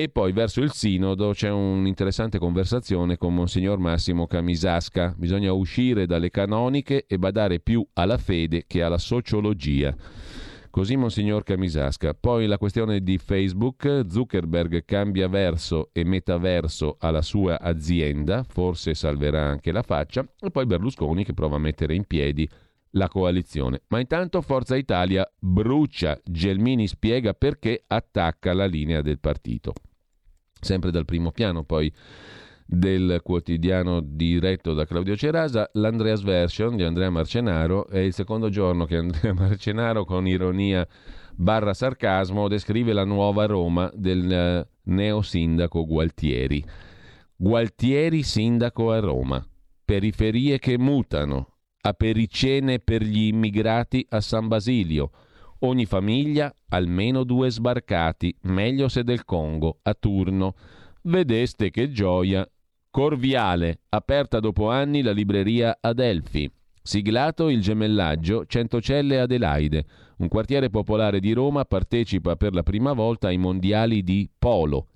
[0.00, 5.12] E poi verso il sinodo c'è un'interessante conversazione con Monsignor Massimo Camisasca.
[5.16, 9.92] Bisogna uscire dalle canoniche e badare più alla fede che alla sociologia.
[10.70, 12.14] Così Monsignor Camisasca.
[12.14, 19.46] Poi la questione di Facebook, Zuckerberg cambia verso e metaverso alla sua azienda, forse salverà
[19.46, 22.48] anche la faccia, e poi Berlusconi che prova a mettere in piedi
[22.90, 23.80] la coalizione.
[23.88, 29.72] Ma intanto Forza Italia brucia, Gelmini spiega perché attacca la linea del partito
[30.60, 31.92] sempre dal primo piano poi
[32.70, 38.84] del quotidiano diretto da Claudio Cerasa, l'Andreas Version di Andrea Marcenaro è il secondo giorno
[38.84, 40.86] che Andrea Marcenaro con ironia
[41.34, 46.62] barra sarcasmo descrive la nuova Roma del eh, neo sindaco Gualtieri.
[47.34, 49.42] Gualtieri sindaco a Roma,
[49.82, 55.10] periferie che mutano, apericene per gli immigrati a San Basilio,
[55.60, 60.54] ogni famiglia almeno due sbarcati, meglio se del Congo, a turno.
[61.02, 62.48] Vedeste che gioia.
[62.90, 66.50] Corviale, aperta dopo anni la libreria Adelphi.
[66.82, 69.84] Siglato il gemellaggio Centocelle Adelaide.
[70.18, 74.88] Un quartiere popolare di Roma partecipa per la prima volta ai mondiali di polo.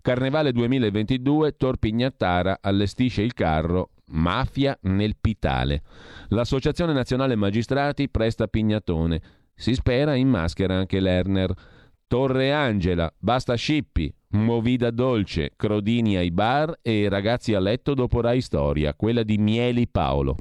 [0.00, 5.82] Carnevale 2022, Torpignattara allestisce il carro Mafia nel Pitale.
[6.28, 9.20] L'Associazione Nazionale Magistrati presta Pignatone.
[9.58, 11.50] Si spera in maschera anche Lerner.
[12.06, 18.42] Torre Angela, basta scippi, movida dolce, crodini ai bar e ragazzi a letto dopo Rai
[18.42, 20.36] Storia, quella di Mieli Paolo.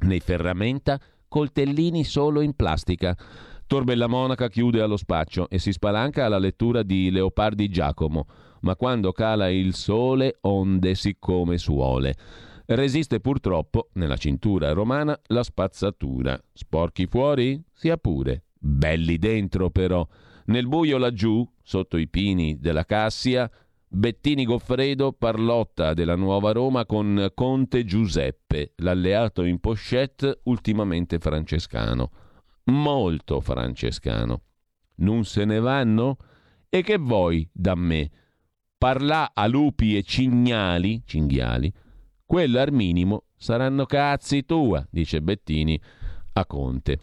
[0.00, 3.16] Nei ferramenta, coltellini solo in plastica.
[3.64, 8.26] Torbella Monaca chiude allo spaccio e si spalanca alla lettura di Leopardi Giacomo,
[8.62, 12.14] ma quando cala il sole onde siccome suole.
[12.68, 16.40] Resiste purtroppo, nella cintura romana, la spazzatura.
[16.52, 17.62] Sporchi fuori?
[17.72, 18.46] Sia pure.
[18.58, 20.06] Belli dentro però.
[20.46, 23.48] Nel buio laggiù, sotto i pini della Cassia,
[23.88, 32.10] Bettini Goffredo parlotta della nuova Roma con Conte Giuseppe, l'alleato in pochette ultimamente francescano.
[32.64, 34.42] Molto francescano.
[34.96, 36.16] Non se ne vanno?
[36.68, 38.10] E che vuoi da me?
[38.76, 41.72] Parlà a lupi e cignali, cinghiali,
[42.26, 45.80] quello al minimo saranno cazzi tua, dice Bettini
[46.32, 46.98] a Conte.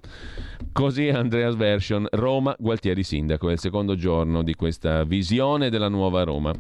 [0.72, 6.24] Così Andreas Version, Roma, Gualtieri Sindaco, è il secondo giorno di questa visione della nuova
[6.24, 6.54] Roma.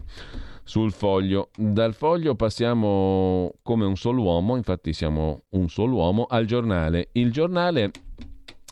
[0.65, 1.49] Sul foglio.
[1.57, 7.09] Dal foglio passiamo come un solo uomo, infatti siamo un solo uomo, al giornale.
[7.11, 7.91] Il giornale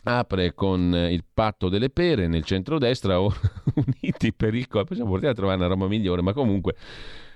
[0.04, 4.88] apre con il patto delle pere nel centrodestra, uniti per il colpo.
[4.88, 6.76] Possiamo portare a trovare una roba migliore, ma comunque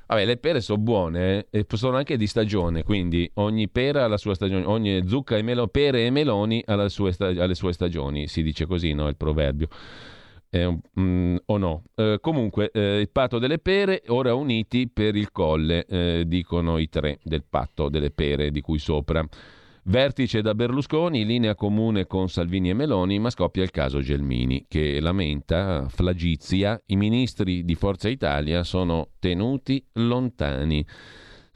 [0.06, 4.08] Vabbè, le pere sono buone eh, e sono anche di stagione, quindi ogni pera ha
[4.08, 7.72] la sua stagione, ogni zucca e melone, pere e meloni ha sue stag- alle sue
[7.72, 9.08] stagioni, si dice così, no?
[9.08, 9.66] Il proverbio.
[10.48, 11.82] Eh, mm, o no?
[11.96, 16.88] Eh, comunque, eh, il patto delle pere, ora uniti per il colle, eh, dicono i
[16.88, 19.26] tre del patto delle pere di cui sopra.
[19.88, 24.98] Vertice da Berlusconi, linea comune con Salvini e Meloni, ma scoppia il caso Gelmini, che
[24.98, 30.84] lamenta, flagizia, i ministri di Forza Italia sono tenuti lontani.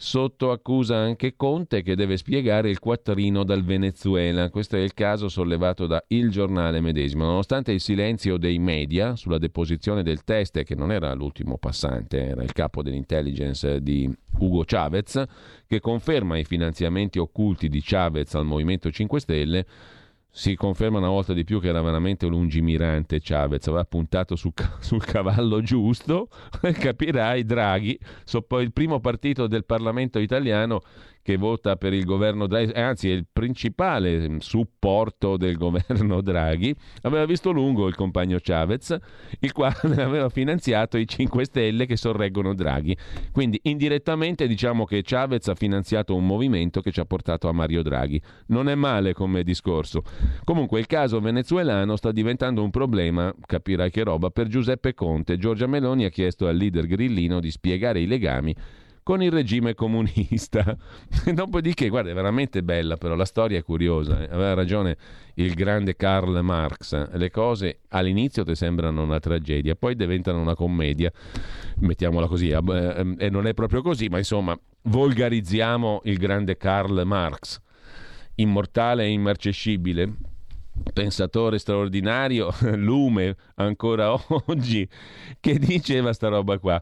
[0.02, 4.48] Sotto accusa anche Conte che deve spiegare il quattrino dal Venezuela.
[4.48, 7.26] Questo è il caso sollevato da Il Giornale medesimo.
[7.26, 12.42] Nonostante il silenzio dei media sulla deposizione del test, che non era l'ultimo passante, era
[12.42, 15.22] il capo dell'intelligence di Hugo Chavez,
[15.66, 19.66] che conferma i finanziamenti occulti di Chavez al Movimento 5 Stelle,
[20.30, 25.04] si conferma una volta di più che era veramente lungimirante Chavez, aveva puntato su, sul
[25.04, 26.28] cavallo giusto,
[26.60, 30.82] capirai Draghi, so il primo partito del Parlamento italiano
[31.22, 36.20] che vota per il governo Draghi, eh, anzi è il principale mm, supporto del governo
[36.22, 38.96] Draghi, aveva visto lungo il compagno Chavez,
[39.40, 42.96] il quale aveva finanziato i 5 Stelle che sorreggono Draghi.
[43.32, 47.82] Quindi indirettamente diciamo che Chavez ha finanziato un movimento che ci ha portato a Mario
[47.82, 48.20] Draghi.
[48.46, 50.02] Non è male come discorso.
[50.44, 55.36] Comunque il caso venezuelano sta diventando un problema, capirai che roba, per Giuseppe Conte.
[55.36, 58.54] Giorgia Meloni ha chiesto al leader grillino di spiegare i legami
[59.02, 60.76] con il regime comunista.
[61.32, 64.20] Dopodiché, guarda, è veramente bella, però la storia è curiosa.
[64.20, 64.24] Eh.
[64.24, 64.96] Aveva ragione
[65.34, 67.10] il grande Karl Marx.
[67.12, 71.10] Le cose all'inizio ti sembrano una tragedia, poi diventano una commedia,
[71.78, 77.60] mettiamola così, eh, e non è proprio così, ma insomma, volgarizziamo il grande Karl Marx,
[78.36, 80.12] immortale e immarcescibile,
[80.92, 84.14] pensatore straordinario, lume ancora
[84.46, 84.88] oggi,
[85.40, 86.80] che diceva sta roba qua.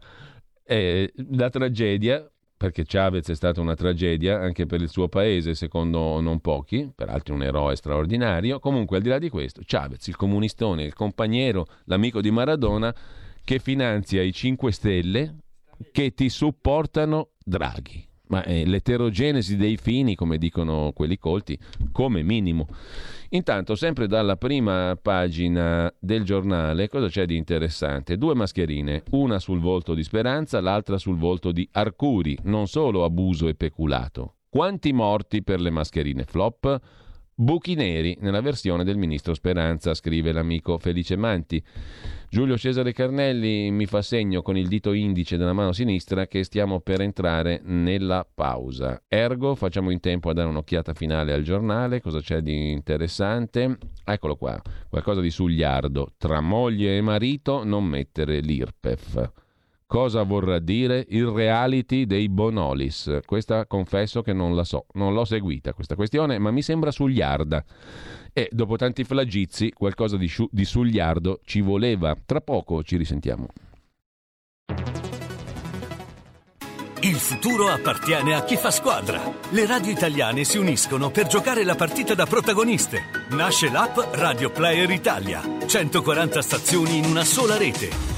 [0.70, 6.20] Eh, la tragedia, perché Chavez è stata una tragedia anche per il suo paese, secondo
[6.20, 8.60] non pochi, peraltro un eroe straordinario.
[8.60, 12.94] Comunque, al di là di questo, Chavez, il comunistone, il compagnero, l'amico di Maradona,
[13.42, 15.36] che finanzia i 5 Stelle
[15.90, 21.58] che ti supportano Draghi ma è l'eterogenesi dei fini, come dicono quelli colti,
[21.92, 22.66] come minimo.
[23.30, 28.16] Intanto, sempre dalla prima pagina del giornale, cosa c'è di interessante?
[28.16, 33.48] Due mascherine, una sul volto di Speranza, l'altra sul volto di Arcuri, non solo abuso
[33.48, 34.36] e peculato.
[34.48, 36.80] Quanti morti per le mascherine flop?
[37.40, 41.62] Buchi neri nella versione del ministro Speranza, scrive l'amico Felice Manti.
[42.28, 46.80] Giulio Cesare Carnelli mi fa segno con il dito indice della mano sinistra che stiamo
[46.80, 49.04] per entrare nella pausa.
[49.06, 53.78] Ergo, facciamo in tempo a dare un'occhiata finale al giornale, cosa c'è di interessante?
[54.04, 56.14] Eccolo qua, qualcosa di sugliardo.
[56.18, 59.47] Tra moglie e marito non mettere l'IRPEF.
[59.90, 63.20] Cosa vorrà dire il reality dei Bonolis?
[63.24, 67.64] Questa confesso che non la so, non l'ho seguita questa questione, ma mi sembra sugliarda.
[68.34, 72.14] E dopo tanti flagizi, qualcosa di, sciu- di sugliardo ci voleva.
[72.22, 73.46] Tra poco ci risentiamo.
[77.00, 79.22] Il futuro appartiene a chi fa squadra.
[79.48, 83.04] Le radio italiane si uniscono per giocare la partita da protagoniste.
[83.30, 85.40] Nasce l'app Radio Player Italia.
[85.64, 88.17] 140 stazioni in una sola rete.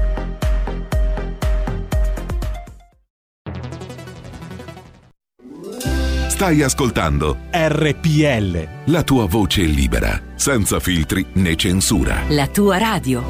[6.41, 8.91] Stai ascoltando RPL.
[8.91, 12.23] la tua voce libera, senza filtri né censura.
[12.29, 13.23] La tua radio.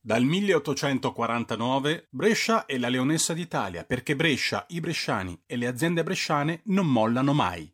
[0.00, 6.60] Dal 1849 Brescia è la leonessa d'Italia perché Brescia, i bresciani e le aziende bresciane
[6.66, 7.73] non mollano mai.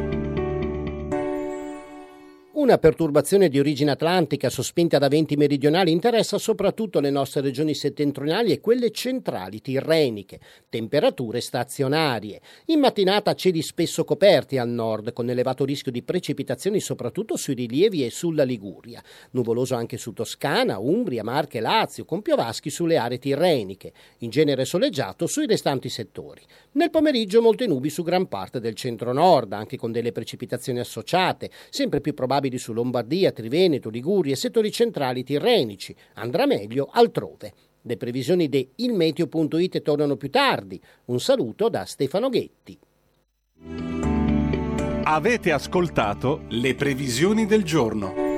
[2.61, 8.51] Una perturbazione di origine atlantica sospinta da venti meridionali interessa soprattutto le nostre regioni settentrionali
[8.51, 10.39] e quelle centrali, tirreniche,
[10.69, 12.39] temperature stazionarie.
[12.65, 18.05] In mattinata cieli spesso coperti al nord, con elevato rischio di precipitazioni soprattutto sui rilievi
[18.05, 19.01] e sulla Liguria.
[19.31, 23.91] Nuvoloso anche su Toscana, Umbria, Marche e Lazio, con piovaschi sulle aree tirreniche.
[24.19, 26.41] In genere soleggiato sui restanti settori.
[26.73, 32.01] Nel pomeriggio molte nubi su gran parte del centro-nord, anche con delle precipitazioni associate, sempre
[32.01, 35.95] più probabili su Lombardia, Triveneto, Liguria e settori centrali tirrenici.
[36.15, 37.53] Andrà meglio altrove.
[37.81, 40.79] Le previsioni di ilmeteo.it tornano più tardi.
[41.05, 42.77] Un saluto da Stefano Ghetti.
[45.03, 48.29] Avete ascoltato le previsioni del giorno.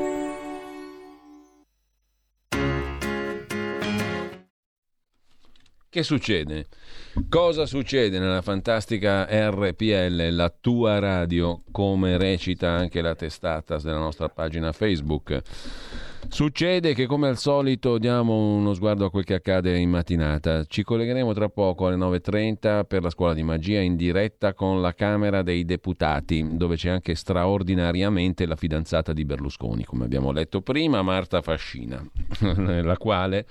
[5.94, 6.66] Che succede?
[7.30, 14.30] Cosa succede nella fantastica RPL, la tua radio, come recita anche la testata della nostra
[14.30, 15.40] pagina Facebook?
[16.28, 20.64] Succede che come al solito diamo uno sguardo a quel che accade in mattinata.
[20.64, 24.96] Ci collegheremo tra poco alle 9.30 per la scuola di magia in diretta con la
[24.96, 31.04] Camera dei Deputati, dove c'è anche straordinariamente la fidanzata di Berlusconi, come abbiamo letto prima,
[31.04, 32.04] Marta Fascina,
[32.82, 33.46] la quale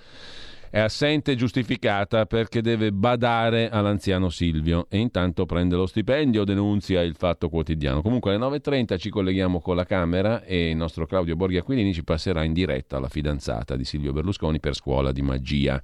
[0.72, 7.14] è assente giustificata perché deve badare all'anziano Silvio e intanto prende lo stipendio, denunzia il
[7.14, 8.00] fatto quotidiano.
[8.00, 12.04] Comunque alle 9.30 ci colleghiamo con la Camera e il nostro Claudio Borghi Aquilini ci
[12.04, 15.78] passerà in diretta alla fidanzata di Silvio Berlusconi per scuola di magia.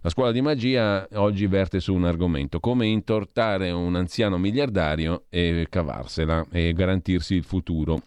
[0.00, 5.68] La scuola di magia oggi verte su un argomento, come intortare un anziano miliardario e
[5.70, 8.02] cavarsela e garantirsi il futuro.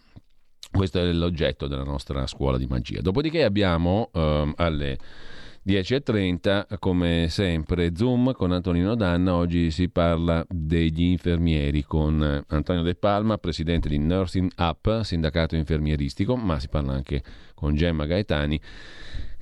[0.70, 3.00] Questo è l'oggetto della nostra scuola di magia.
[3.00, 4.98] Dopodiché abbiamo ehm, alle
[5.64, 9.36] 10.30, come sempre, Zoom con Antonino Danna.
[9.36, 16.34] Oggi si parla degli infermieri con Antonio De Palma, presidente di Nursing Up, sindacato infermieristico,
[16.34, 17.22] ma si parla anche
[17.62, 18.60] con Gemma Gaetani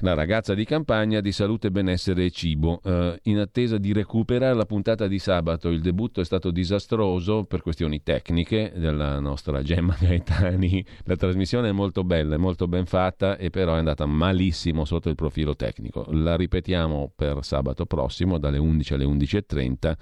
[0.02, 2.80] la ragazza di campagna di salute, benessere e cibo.
[2.82, 7.60] Eh, in attesa di recuperare la puntata di sabato, il debutto è stato disastroso per
[7.60, 10.82] questioni tecniche della nostra Gemma Gaetani.
[11.04, 15.10] La trasmissione è molto bella, è molto ben fatta e però è andata malissimo sotto
[15.10, 16.06] il profilo tecnico.
[16.10, 19.96] La ripetiamo per sabato prossimo dalle 11 alle 11.30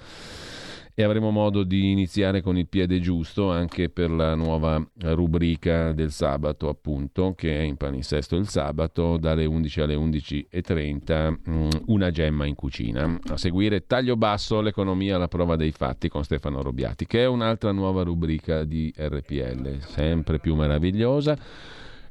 [0.99, 6.11] e avremo modo di iniziare con il piede giusto anche per la nuova rubrica del
[6.11, 12.47] sabato, appunto, che è in palinsesto il sabato dalle 11 alle 11.30, mm, una gemma
[12.47, 13.17] in cucina.
[13.29, 17.71] A seguire Taglio Basso, l'economia alla prova dei fatti con Stefano Robiati, che è un'altra
[17.71, 21.39] nuova rubrica di RPL, sempre più meravigliosa.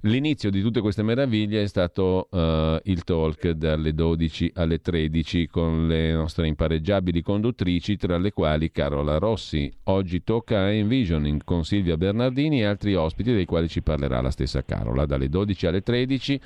[0.08, 5.86] L'inizio di tutte queste meraviglie è stato uh, il talk dalle 12 alle 13 con
[5.86, 9.70] le nostre impareggiabili conduttrici, tra le quali Carola Rossi.
[9.86, 14.32] Oggi tocca a Envisioning con Silvia Bernardini e altri ospiti dei quali ci parlerà la
[14.32, 15.06] stessa Carola.
[15.06, 16.40] Dalle 12 alle 13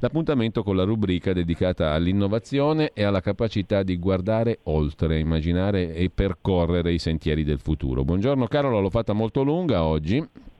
[0.00, 6.92] l'appuntamento con la rubrica dedicata all'innovazione e alla capacità di guardare oltre, immaginare e percorrere
[6.92, 8.02] i sentieri del futuro.
[8.02, 10.54] Buongiorno Carola, l'ho fatta molto lunga oggi.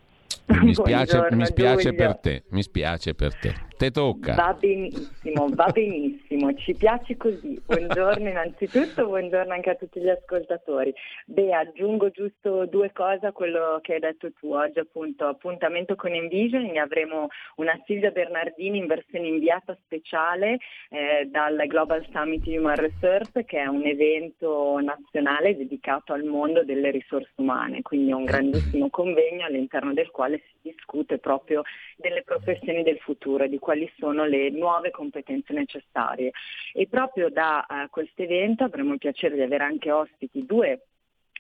[0.47, 3.66] Mi spiace, mi spiace per te, mi spiace per te.
[3.77, 4.35] Te tocca.
[4.35, 7.61] Va benissimo, va benissimo, ci piace così.
[7.63, 10.95] Buongiorno innanzitutto, buongiorno anche a tutti gli ascoltatori.
[11.27, 14.55] Beh, aggiungo giusto due cose a quello che hai detto tu.
[14.55, 20.57] Oggi appunto appuntamento con Envisioning, avremo una Silvia Bernardini in versione inviata speciale
[20.89, 26.91] eh, dal Global Summit Human Research che è un evento nazionale dedicato al mondo delle
[26.91, 31.63] risorse umane, quindi un grandissimo convegno all'interno del quale si discute proprio
[31.97, 36.33] delle professioni del futuro, di quali sono le nuove competenze necessarie.
[36.73, 40.87] E proprio da uh, questo evento avremo il piacere di avere anche ospiti due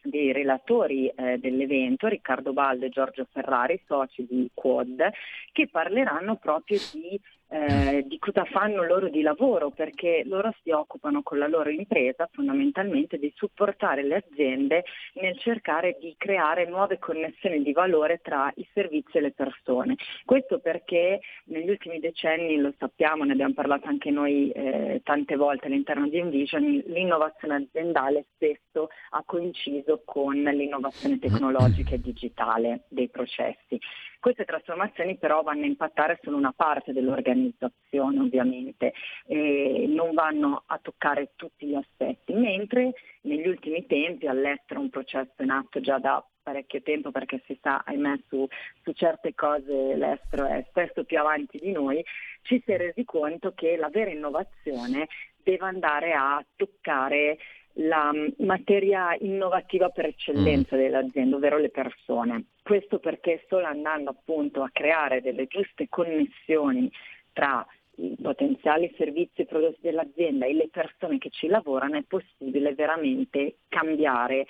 [0.02, 5.10] dei relatori eh, dell'evento, Riccardo Baldo e Giorgio Ferrari, soci di Quad,
[5.52, 11.22] che parleranno proprio di eh, di cosa fanno loro di lavoro, perché loro si occupano
[11.22, 14.84] con la loro impresa fondamentalmente di supportare le aziende
[15.14, 19.96] nel cercare di creare nuove connessioni di valore tra i servizi e le persone.
[20.24, 25.66] Questo perché negli ultimi decenni, lo sappiamo, ne abbiamo parlato anche noi eh, tante volte
[25.66, 33.78] all'interno di Envision, l'innovazione aziendale spesso ha coinciso con l'innovazione tecnologica e digitale dei processi.
[34.26, 38.92] Queste trasformazioni però vanno a impattare solo una parte dell'organizzazione ovviamente,
[39.28, 45.50] non vanno a toccare tutti gli aspetti, mentre negli ultimi tempi all'estero un processo in
[45.50, 48.44] atto già da parecchio tempo perché si sa, ahimè, su,
[48.82, 52.04] su certe cose l'estero è spesso più avanti di noi,
[52.42, 55.06] ci si è resi conto che la vera innovazione
[55.36, 57.38] deve andare a toccare
[57.78, 60.78] la materia innovativa per eccellenza mm.
[60.78, 62.44] dell'azienda, ovvero le persone.
[62.62, 66.90] Questo perché solo andando appunto a creare delle giuste connessioni
[67.32, 67.66] tra
[67.98, 73.56] i potenziali servizi e prodotti dell'azienda e le persone che ci lavorano è possibile veramente
[73.68, 74.46] cambiare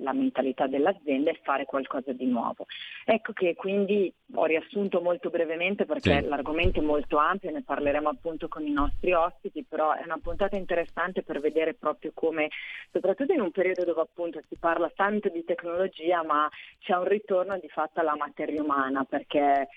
[0.00, 2.66] la mentalità dell'azienda e fare qualcosa di nuovo.
[3.04, 6.28] Ecco che quindi ho riassunto molto brevemente perché sì.
[6.28, 10.56] l'argomento è molto ampio, ne parleremo appunto con i nostri ospiti, però è una puntata
[10.56, 12.48] interessante per vedere proprio come,
[12.92, 16.48] soprattutto in un periodo dove appunto si parla tanto di tecnologia, ma
[16.78, 19.68] c'è un ritorno di fatto alla materia umana perché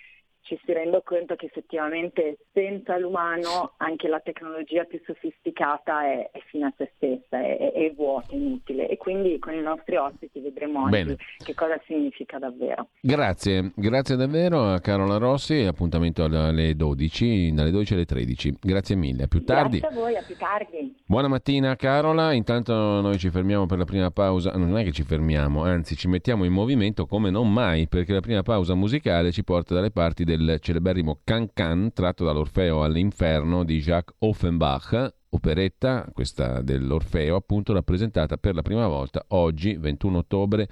[0.43, 6.39] ci si rende conto che effettivamente senza l'umano anche la tecnologia più sofisticata è, è
[6.47, 10.83] fine a se stessa, è, è vuota, inutile e quindi con i nostri ospiti vedremo
[10.83, 12.89] oggi che cosa significa davvero.
[12.99, 18.57] Grazie, grazie davvero a Carola Rossi, appuntamento alle 12, dalle 12 alle 13.
[18.59, 19.79] Grazie mille, a più tardi.
[19.79, 20.95] Grazie a voi, a più tardi.
[21.05, 25.03] Buona mattina Carola, intanto noi ci fermiamo per la prima pausa, non è che ci
[25.03, 29.45] fermiamo, anzi ci mettiamo in movimento come non mai perché la prima pausa musicale ci
[29.45, 31.49] porta dalle parti del del celeberrimo Can
[31.93, 39.25] tratto dall'Orfeo all'inferno di Jacques Offenbach, operetta, questa dell'Orfeo, appunto rappresentata per la prima volta
[39.29, 40.69] oggi, 21 ottobre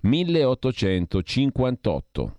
[0.00, 2.36] 1858.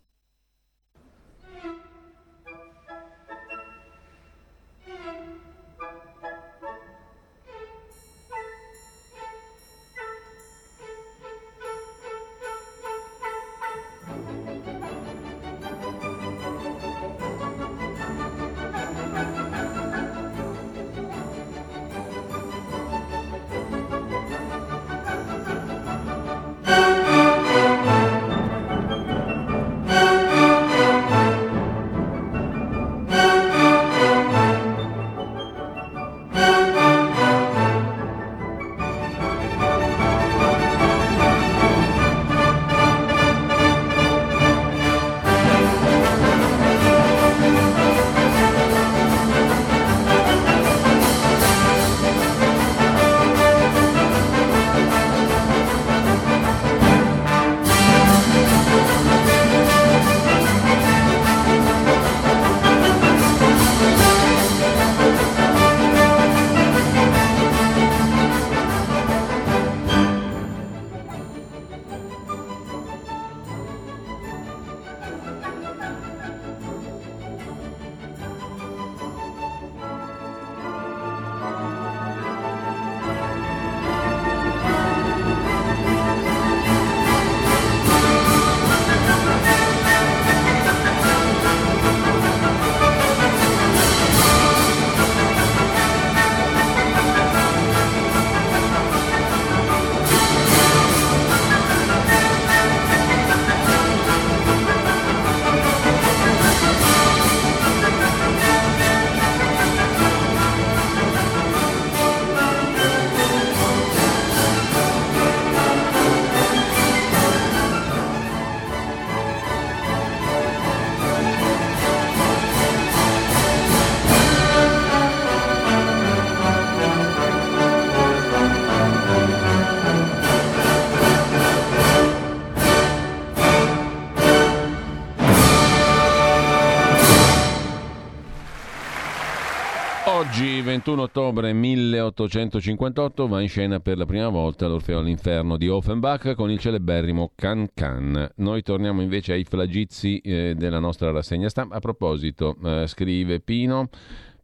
[142.15, 147.31] 1858, va in scena per la prima volta l'Orfeo all'Inferno di Offenbach con il celeberrimo
[147.35, 148.31] Can Can.
[148.35, 151.75] Noi torniamo invece ai flagizi eh, della nostra rassegna stampa.
[151.75, 153.89] A proposito, eh, scrive Pino,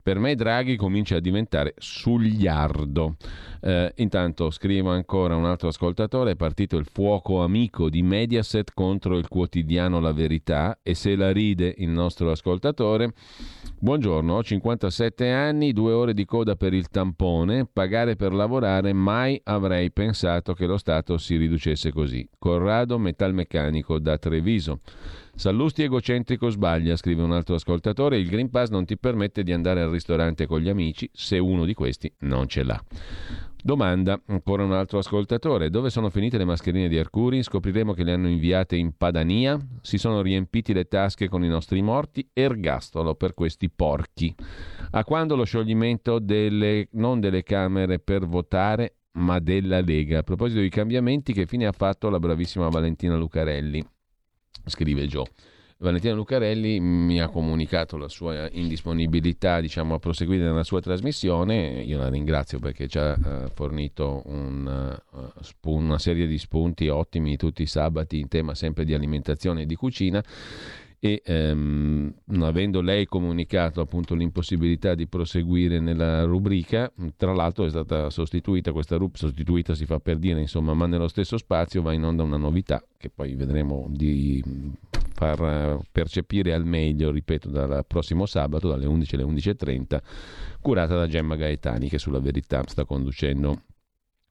[0.01, 3.15] per me Draghi comincia a diventare sugliardo.
[3.61, 9.17] Eh, intanto scrivo ancora un altro ascoltatore, è partito il fuoco amico di Mediaset contro
[9.17, 13.13] il quotidiano La Verità e se la ride il nostro ascoltatore.
[13.81, 19.39] Buongiorno, ho 57 anni, due ore di coda per il tampone, pagare per lavorare, mai
[19.45, 22.27] avrei pensato che lo Stato si riducesse così.
[22.38, 24.81] Corrado Metalmeccanico da Treviso.
[25.40, 29.80] Sallusti egocentrico sbaglia, scrive un altro ascoltatore, il Green Pass non ti permette di andare
[29.80, 32.84] al ristorante con gli amici se uno di questi non ce l'ha.
[33.64, 37.41] Domanda, ancora un altro ascoltatore, dove sono finite le mascherine di Arcuri?
[37.41, 41.82] Scopriremo che le hanno inviate in Padania, si sono riempiti le tasche con i nostri
[41.82, 44.36] morti, ergastolo per questi porchi.
[44.91, 50.18] A quando lo scioglimento delle, non delle Camere per votare, ma della Lega?
[50.20, 53.82] A proposito di cambiamenti, che fine ha fatto la bravissima Valentina Lucarelli?
[54.70, 55.26] Scrive Joe.
[55.82, 61.98] Valentina Lucarelli mi ha comunicato la sua indisponibilità diciamo, a proseguire nella sua trasmissione, io
[61.98, 64.98] la ringrazio perché ci ha uh, fornito un,
[65.40, 69.66] spun, una serie di spunti ottimi tutti i sabati in tema sempre di alimentazione e
[69.66, 70.22] di cucina
[70.99, 78.09] e ehm, avendo lei comunicato appunto l'impossibilità di proseguire nella rubrica, tra l'altro è stata
[78.09, 82.03] sostituita, questa rubrica sostituita si fa per dire insomma, ma nello stesso spazio va in
[82.03, 84.43] onda una novità che poi vedremo di
[85.13, 89.99] far percepire al meglio, ripeto, dal prossimo sabato dalle 11 alle 11.30,
[90.61, 93.63] curata da Gemma Gaetani che sulla verità sta conducendo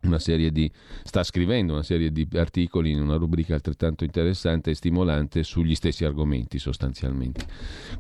[0.03, 0.71] una serie di,
[1.03, 6.05] sta scrivendo una serie di articoli in una rubrica altrettanto interessante e stimolante sugli stessi
[6.05, 7.47] argomenti sostanzialmente,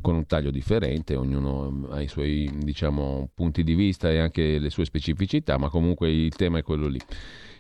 [0.01, 4.71] con un taglio differente, ognuno ha i suoi diciamo, punti di vista e anche le
[4.71, 7.01] sue specificità, ma comunque il tema è quello lì.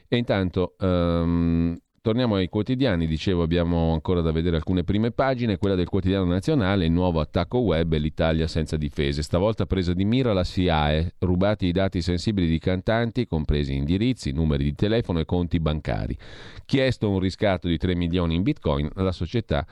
[0.06, 1.76] E intanto um,
[2.08, 6.86] Torniamo ai quotidiani, dicevo abbiamo ancora da vedere alcune prime pagine, quella del quotidiano nazionale,
[6.86, 11.66] il nuovo attacco web e l'Italia senza difese, stavolta presa di mira la SIAE, rubati
[11.66, 16.16] i dati sensibili di cantanti, compresi indirizzi, numeri di telefono e conti bancari.
[16.64, 19.66] Chiesto un riscatto di 3 milioni in bitcoin, la società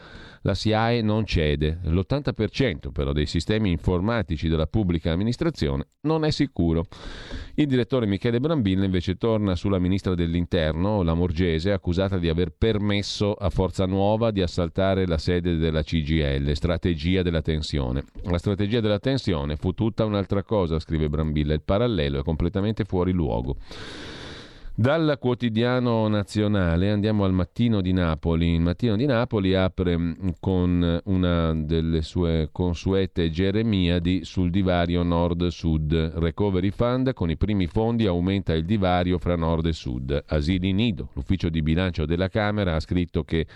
[0.46, 1.80] la SIAE non cede.
[1.82, 6.84] L'80% però dei sistemi informatici della pubblica amministrazione non è sicuro.
[7.56, 13.32] Il direttore Michele Brambilla invece torna sulla ministra dell'Interno, la Morgese, accusata di aver permesso
[13.34, 18.04] a Forza Nuova di assaltare la sede della CGL, strategia della tensione.
[18.22, 23.10] La strategia della tensione fu tutta un'altra cosa, scrive Brambilla, il parallelo è completamente fuori
[23.10, 23.56] luogo.
[24.78, 28.52] Dal quotidiano nazionale andiamo al Mattino di Napoli.
[28.52, 36.12] Il Mattino di Napoli apre mm, con una delle sue consuete Geremiadi sul divario nord-sud.
[36.16, 40.24] Recovery Fund con i primi fondi aumenta il divario fra nord e sud.
[40.26, 43.46] Asili Nido, l'ufficio di bilancio della Camera ha scritto che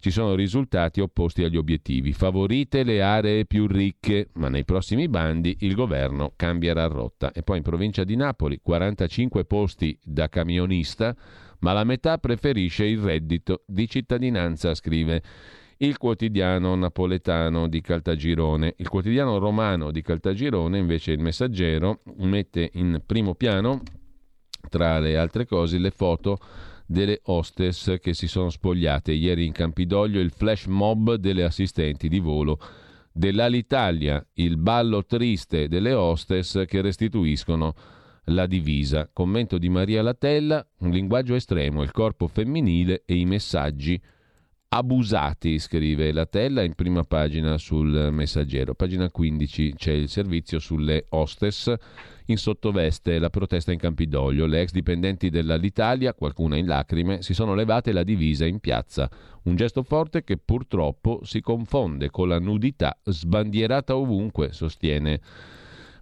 [0.00, 2.12] ci sono risultati opposti agli obiettivi.
[2.12, 7.32] Favorite le aree più ricche, ma nei prossimi bandi il governo cambierà rotta.
[7.32, 11.16] E poi in provincia di Napoli 45 posti da camionista,
[11.60, 15.22] ma la metà preferisce il reddito di cittadinanza, scrive
[15.78, 18.74] il quotidiano napoletano di Caltagirone.
[18.78, 23.82] Il quotidiano romano di Caltagirone, invece il messaggero, mette in primo piano,
[24.68, 26.38] tra le altre cose, le foto
[26.90, 29.12] delle hostess che si sono spogliate.
[29.12, 32.58] Ieri in Campidoglio il flash mob delle assistenti di volo
[33.12, 37.74] dell'Alitalia, il ballo triste delle hostess che restituiscono
[38.26, 39.10] la divisa.
[39.12, 44.00] Commento di Maria Latella, un linguaggio estremo, il corpo femminile e i messaggi
[44.70, 48.74] abusati, scrive Latella in prima pagina sul messaggero.
[48.74, 51.74] Pagina 15 c'è il servizio sulle hostess
[52.26, 54.44] in sottoveste la protesta in Campidoglio.
[54.44, 59.10] Le ex dipendenti dell'Alitalia, qualcuna in lacrime, si sono levate la divisa in piazza.
[59.44, 65.20] Un gesto forte che purtroppo si confonde con la nudità sbandierata ovunque, sostiene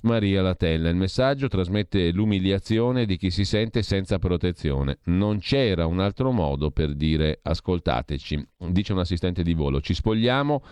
[0.07, 0.89] Maria Latella.
[0.89, 4.99] Il messaggio trasmette l'umiliazione di chi si sente senza protezione.
[5.07, 9.81] Non c'era un altro modo per dire ascoltateci, dice un assistente di volo.
[9.81, 10.63] Ci spogliamo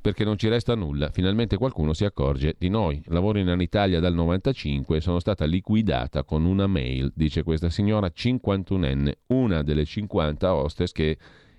[0.00, 1.10] perché non ci resta nulla.
[1.10, 3.02] Finalmente qualcuno si accorge di noi.
[3.06, 8.12] Lavoro in Italia dal 95 e sono stata liquidata con una mail, dice questa signora
[8.14, 11.18] 51enne, una delle 50 hostess che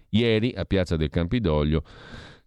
[0.10, 1.84] ieri a Piazza del Campidoglio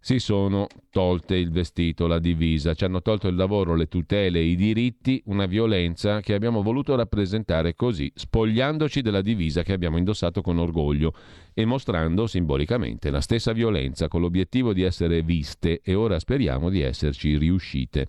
[0.01, 4.55] si sono tolte il vestito, la divisa, ci hanno tolto il lavoro, le tutele, i
[4.55, 10.57] diritti, una violenza che abbiamo voluto rappresentare così, spogliandoci della divisa che abbiamo indossato con
[10.57, 11.13] orgoglio
[11.53, 16.81] e mostrando simbolicamente la stessa violenza con l'obiettivo di essere viste e ora speriamo di
[16.81, 18.07] esserci riuscite.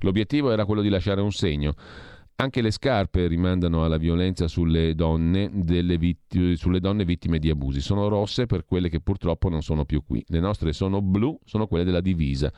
[0.00, 1.74] L'obiettivo era quello di lasciare un segno.
[2.40, 7.82] Anche le scarpe rimandano alla violenza sulle donne, vitt- sulle donne, vittime di abusi.
[7.82, 10.24] Sono rosse per quelle che purtroppo non sono più qui.
[10.28, 12.50] Le nostre sono blu, sono quelle della divisa.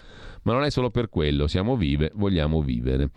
[0.42, 3.10] Ma non è solo per quello, siamo vive, vogliamo vivere.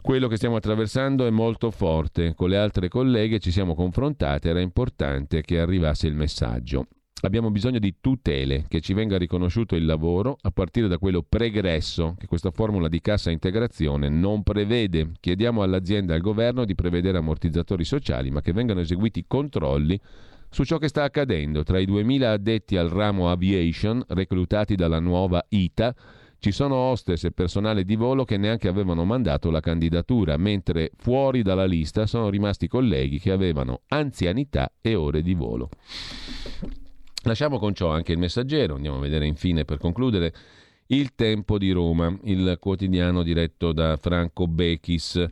[0.00, 2.32] Quello che stiamo attraversando è molto forte.
[2.34, 6.86] Con le altre colleghe ci siamo confrontate, era importante che arrivasse il messaggio.
[7.22, 12.14] Abbiamo bisogno di tutele, che ci venga riconosciuto il lavoro a partire da quello pregresso
[12.16, 15.10] che questa formula di cassa integrazione non prevede.
[15.18, 20.00] Chiediamo all'azienda e al governo di prevedere ammortizzatori sociali, ma che vengano eseguiti controlli
[20.48, 21.64] su ciò che sta accadendo.
[21.64, 25.92] Tra i 2.000 addetti al ramo aviation reclutati dalla nuova ITA
[26.38, 31.42] ci sono hostess e personale di volo che neanche avevano mandato la candidatura, mentre fuori
[31.42, 35.68] dalla lista sono rimasti colleghi che avevano anzianità e ore di volo.
[37.22, 40.32] Lasciamo con ciò anche il messaggero, andiamo a vedere infine per concludere
[40.86, 45.26] il Tempo di Roma, il quotidiano diretto da Franco Bechis.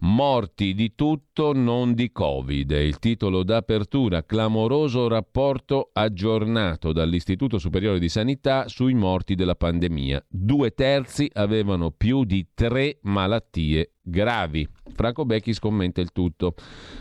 [0.00, 2.70] Morti di tutto, non di Covid.
[2.70, 4.24] È il titolo d'apertura.
[4.24, 10.24] Clamoroso rapporto aggiornato dall'Istituto Superiore di Sanità sui morti della pandemia.
[10.28, 14.66] Due terzi avevano più di tre malattie gravi.
[14.92, 16.54] Franco Becchis commenta il tutto.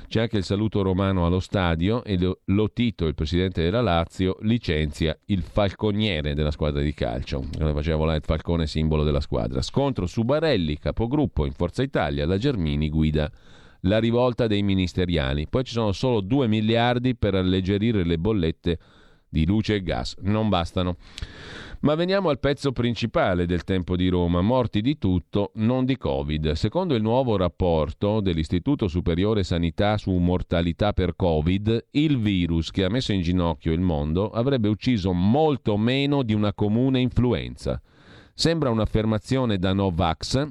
[0.07, 5.17] C'è anche il saluto romano allo stadio e lo Tito, il presidente della Lazio, licenzia
[5.25, 7.43] il falconiere della squadra di calcio.
[7.57, 9.61] Faceva volare il falcone simbolo della squadra.
[9.61, 13.29] Scontro su Barelli, capogruppo in Forza Italia, la Germini guida
[13.85, 15.47] la rivolta dei ministeriali.
[15.47, 18.79] Poi ci sono solo 2 miliardi per alleggerire le bollette
[19.29, 20.15] di luce e gas.
[20.21, 20.97] Non bastano.
[21.81, 26.53] Ma veniamo al pezzo principale del tempo di Roma, morti di tutto, non di Covid.
[26.53, 32.89] Secondo il nuovo rapporto dell'Istituto Superiore Sanità su mortalità per Covid, il virus che ha
[32.89, 37.79] messo in ginocchio il mondo avrebbe ucciso molto meno di una comune influenza.
[38.33, 40.47] Sembra un'affermazione da Novax,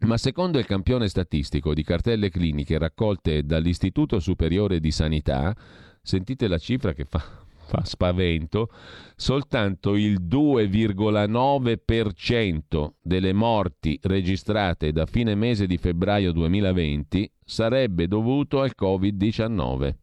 [0.00, 5.54] ma secondo il campione statistico di cartelle cliniche raccolte dall'Istituto Superiore di Sanità,
[6.02, 7.22] sentite la cifra che fa
[7.66, 8.70] fa spavento,
[9.16, 18.74] soltanto il 2,9% delle morti registrate da fine mese di febbraio 2020 sarebbe dovuto al
[18.78, 19.94] Covid-19.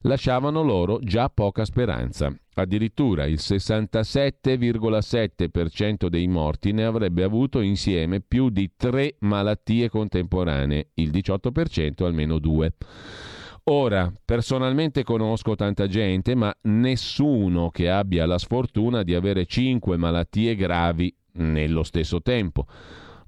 [0.00, 2.36] lasciavano loro già poca speranza.
[2.54, 11.10] Addirittura il 67,7% dei morti ne avrebbe avuto insieme più di tre malattie contemporanee, il
[11.10, 12.72] 18% almeno due.
[13.64, 20.56] Ora, personalmente conosco tanta gente, ma nessuno che abbia la sfortuna di avere cinque malattie
[20.56, 22.66] gravi nello stesso tempo.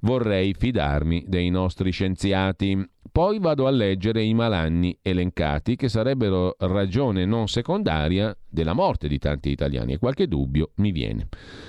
[0.01, 2.85] Vorrei fidarmi dei nostri scienziati.
[3.13, 9.19] Poi vado a leggere i malanni elencati che sarebbero ragione non secondaria della morte di
[9.19, 11.29] tanti italiani e qualche dubbio mi viene.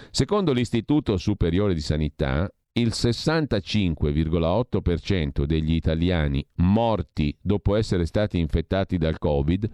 [0.10, 9.18] Secondo l'Istituto Superiore di Sanità, il 65,8% degli italiani morti dopo essere stati infettati dal
[9.18, 9.70] Covid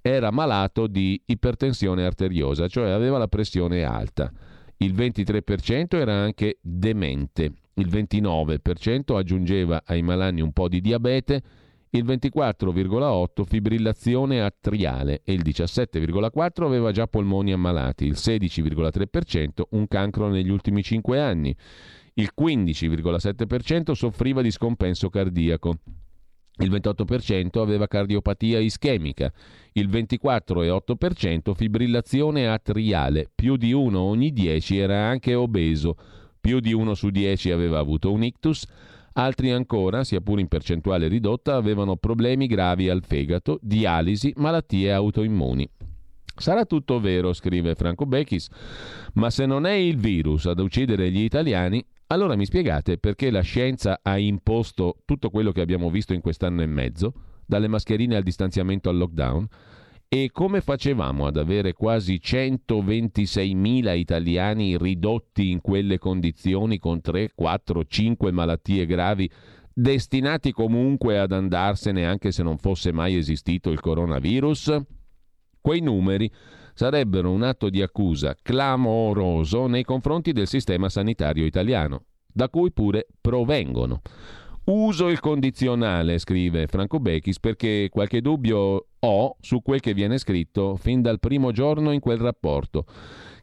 [0.00, 4.30] era malato di ipertensione arteriosa, cioè aveva la pressione alta.
[4.76, 7.54] Il 23% era anche demente.
[7.74, 11.42] Il 29% aggiungeva ai malanni un po' di diabete,
[11.90, 15.22] il 24,8% fibrillazione atriale.
[15.24, 21.56] E il 17,4% aveva già polmoni ammalati, il 16,3% un cancro negli ultimi 5 anni,
[22.14, 25.78] il 15,7% soffriva di scompenso cardiaco,
[26.58, 29.32] il 28% aveva cardiopatia ischemica,
[29.72, 35.96] il 24,8% fibrillazione atriale, più di uno ogni 10 era anche obeso,
[36.40, 38.64] più di uno su dieci aveva avuto un ictus,
[39.14, 45.68] altri ancora, sia pure in percentuale ridotta, avevano problemi gravi al fegato, dialisi, malattie autoimmuni.
[46.36, 48.48] Sarà tutto vero, scrive Franco Bechis,
[49.14, 53.40] ma se non è il virus ad uccidere gli italiani, allora mi spiegate perché la
[53.40, 57.12] scienza ha imposto tutto quello che abbiamo visto in quest'anno e mezzo,
[57.46, 59.46] dalle mascherine al distanziamento al lockdown,
[60.08, 67.84] e come facevamo ad avere quasi 126.000 italiani ridotti in quelle condizioni con 3, 4,
[67.84, 69.28] 5 malattie gravi
[69.72, 74.80] destinati comunque ad andarsene anche se non fosse mai esistito il coronavirus?
[75.60, 76.30] Quei numeri
[76.74, 83.06] sarebbero un atto di accusa clamoroso nei confronti del sistema sanitario italiano, da cui pure
[83.20, 84.02] provengono.
[84.64, 90.76] Uso il condizionale, scrive Franco Bechis, perché qualche dubbio ho su quel che viene scritto
[90.76, 92.86] fin dal primo giorno in quel rapporto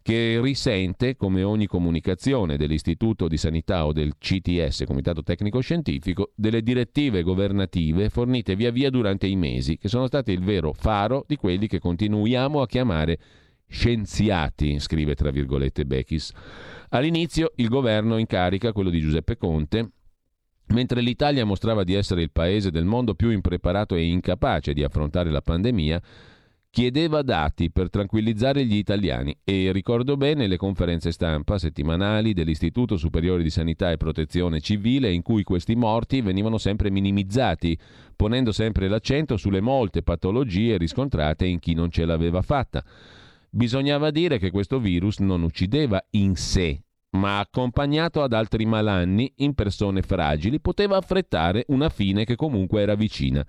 [0.02, 6.61] che risente, come ogni comunicazione dell'Istituto di Sanità o del CTS, Comitato Tecnico Scientifico, delle
[6.61, 11.36] direttive governative fornite via via durante i mesi, che sono state il vero faro di
[11.36, 13.19] quelli che continuiamo a chiamare
[13.68, 16.32] scienziati, scrive tra virgolette Bechis.
[16.90, 19.91] All'inizio il governo in carica, quello di Giuseppe Conte,
[20.68, 25.30] mentre l'Italia mostrava di essere il paese del mondo più impreparato e incapace di affrontare
[25.30, 26.02] la pandemia,
[26.72, 33.43] chiedeva dati per tranquillizzare gli italiani e ricordo bene le conferenze stampa settimanali dell'Istituto Superiore
[33.43, 37.77] di Sanità e Protezione Civile in cui questi morti venivano sempre minimizzati,
[38.15, 42.81] ponendo sempre l'accento sulle molte patologie riscontrate in chi non ce l'aveva fatta.
[43.49, 46.81] Bisognava dire che questo virus non uccideva in sé,
[47.18, 52.95] ma accompagnato ad altri malanni in persone fragili poteva affrettare una fine che comunque era
[52.95, 53.45] vicina.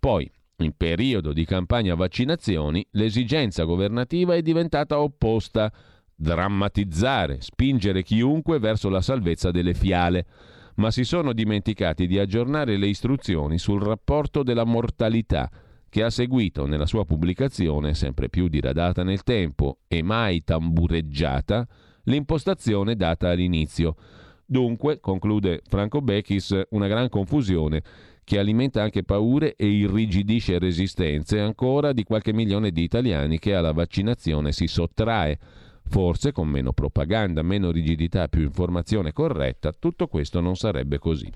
[0.00, 0.28] Poi,
[0.64, 5.70] in periodo di campagna vaccinazioni l'esigenza governativa è diventata opposta,
[6.14, 10.26] drammatizzare, spingere chiunque verso la salvezza delle fiale,
[10.76, 15.50] ma si sono dimenticati di aggiornare le istruzioni sul rapporto della mortalità
[15.88, 21.66] che ha seguito nella sua pubblicazione, sempre più diradata nel tempo e mai tambureggiata,
[22.04, 23.94] l'impostazione data all'inizio.
[24.44, 27.82] Dunque, conclude Franco Bechis, una gran confusione
[28.26, 33.70] che alimenta anche paure e irrigidisce resistenze ancora di qualche milione di italiani che alla
[33.70, 35.38] vaccinazione si sottrae.
[35.84, 41.32] Forse con meno propaganda, meno rigidità, più informazione corretta, tutto questo non sarebbe così.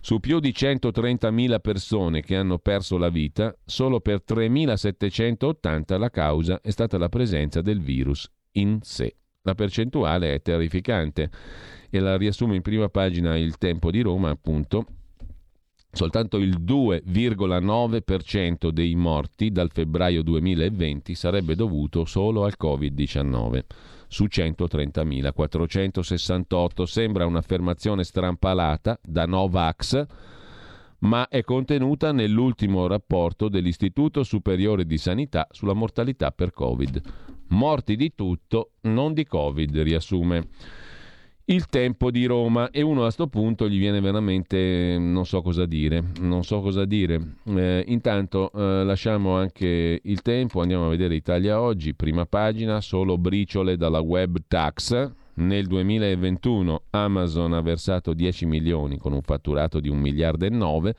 [0.00, 6.60] Su più di 130.000 persone che hanno perso la vita, solo per 3.780 la causa
[6.60, 9.14] è stata la presenza del virus in sé.
[9.42, 11.30] La percentuale è terrificante
[11.88, 14.86] e la riassume in prima pagina il Tempo di Roma, appunto,
[15.92, 23.64] Soltanto il 2,9% dei morti dal febbraio 2020 sarebbe dovuto solo al Covid-19
[24.06, 26.84] su 130.468.
[26.84, 30.06] Sembra un'affermazione strampalata da Novax,
[31.00, 37.00] ma è contenuta nell'ultimo rapporto dell'Istituto Superiore di Sanità sulla mortalità per Covid.
[37.48, 40.50] Morti di tutto, non di Covid, riassume
[41.50, 45.66] il tempo di Roma e uno a questo punto gli viene veramente non so cosa
[45.66, 47.34] dire, non so cosa dire.
[47.44, 53.18] Eh, intanto eh, lasciamo anche il tempo, andiamo a vedere Italia oggi, prima pagina, solo
[53.18, 55.12] briciole dalla web tax.
[55.32, 60.94] Nel 2021 Amazon ha versato 10 milioni con un fatturato di 1 miliardo e 9.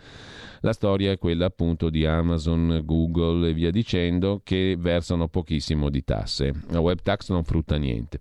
[0.61, 6.03] La storia è quella appunto di Amazon, Google e via dicendo che versano pochissimo di
[6.03, 6.53] tasse.
[6.69, 8.19] La web tax non frutta niente.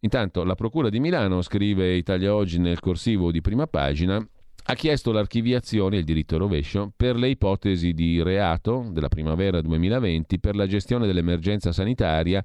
[0.00, 4.16] Intanto la Procura di Milano, scrive Italia Oggi nel corsivo di prima pagina,
[4.64, 10.56] ha chiesto l'archiviazione, il diritto rovescio, per le ipotesi di reato della primavera 2020 per
[10.56, 12.44] la gestione dell'emergenza sanitaria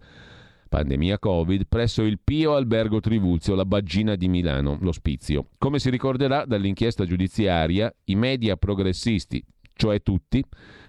[0.68, 5.52] pandemia Covid presso il Pio Albergo Trivulzio, la Baggina di Milano, l'ospizio.
[5.57, 9.41] Come si ricorderà dall'inchiesta giudiziaria, i media progressisti,
[9.73, 10.44] cioè tutti,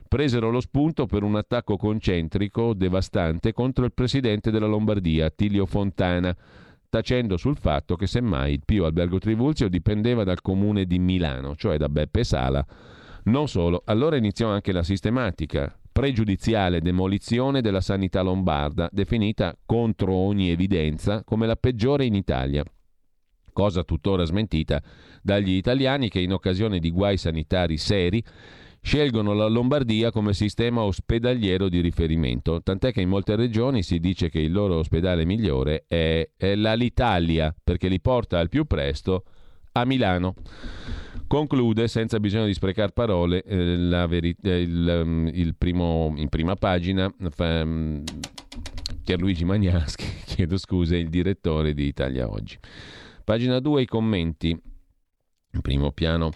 [0.06, 6.34] presero lo spunto per un attacco concentrico devastante contro il presidente della Lombardia, Attilio Fontana,
[6.88, 11.76] tacendo sul fatto che semmai il Pio Albergo Trivulzio dipendeva dal comune di Milano, cioè
[11.76, 12.64] da Beppe Sala.
[13.24, 20.50] Non solo, allora iniziò anche la sistematica, pregiudiziale demolizione della sanità lombarda, definita contro ogni
[20.50, 22.62] evidenza come la peggiore in Italia.
[23.52, 24.82] Cosa tuttora smentita
[25.22, 28.22] dagli italiani che in occasione di guai sanitari seri
[28.86, 34.28] scelgono la Lombardia come sistema ospedaliero di riferimento, tant'è che in molte regioni si dice
[34.28, 39.24] che il loro ospedale migliore è, è l'Alitalia, perché li porta al più presto
[39.72, 40.34] a Milano.
[41.26, 46.54] Conclude, senza bisogno di sprecare parole, eh, veri- eh, il, um, il, primo, in prima
[46.54, 48.04] pagina, um,
[49.02, 52.56] Pierluigi Magnaschi, chiedo scusa, il direttore di Italia Oggi.
[53.24, 54.50] Pagina 2, i commenti.
[54.50, 56.30] In primo piano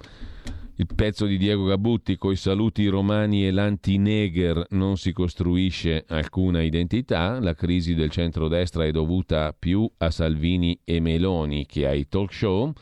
[0.80, 7.38] il pezzo di Diego Gabutti coi saluti romani e l'anti-Neger non si costruisce alcuna identità,
[7.38, 12.72] la crisi del centrodestra è dovuta più a Salvini e Meloni che ai talk show.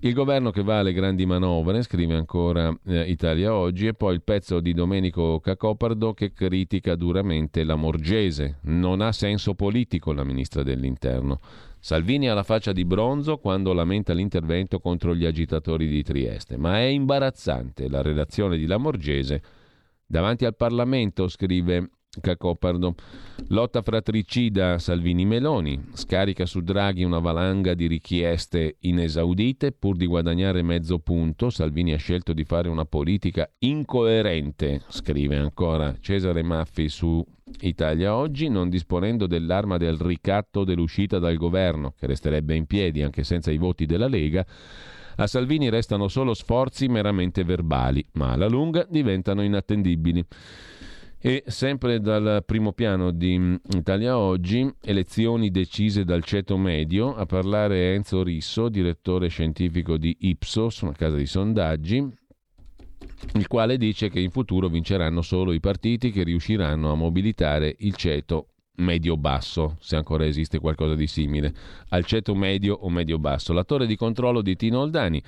[0.00, 4.22] Il governo che va alle grandi manovre, scrive ancora eh, Italia Oggi, e poi il
[4.22, 8.58] pezzo di Domenico Cacopardo che critica duramente la Morgese.
[8.64, 11.40] Non ha senso politico la ministra dell'Interno.
[11.82, 16.78] Salvini ha la faccia di bronzo quando lamenta l'intervento contro gli agitatori di Trieste, ma
[16.78, 19.42] è imbarazzante la relazione di Lamorgese
[20.04, 21.90] davanti al Parlamento, scrive
[22.20, 22.94] Cacopardo.
[23.48, 30.98] Lotta fratricida Salvini-Meloni, scarica su Draghi una valanga di richieste inesaudite pur di guadagnare mezzo
[30.98, 31.48] punto.
[31.48, 37.24] Salvini ha scelto di fare una politica incoerente, scrive ancora Cesare Maffi su
[37.60, 43.24] Italia Oggi, non disponendo dell'arma del ricatto dell'uscita dal governo, che resterebbe in piedi anche
[43.24, 44.44] senza i voti della Lega.
[45.16, 50.24] A Salvini restano solo sforzi meramente verbali, ma alla lunga diventano inattendibili.
[51.22, 57.92] E sempre dal primo piano di Italia Oggi, elezioni decise dal ceto medio, a parlare
[57.92, 62.08] Enzo Risso, direttore scientifico di Ipsos, una casa di sondaggi,
[63.34, 67.94] il quale dice che in futuro vinceranno solo i partiti che riusciranno a mobilitare il
[67.94, 71.54] ceto medio-basso, se ancora esiste qualcosa di simile,
[71.90, 73.52] al ceto medio o medio-basso.
[73.52, 75.22] La torre di controllo di Tino Oldani.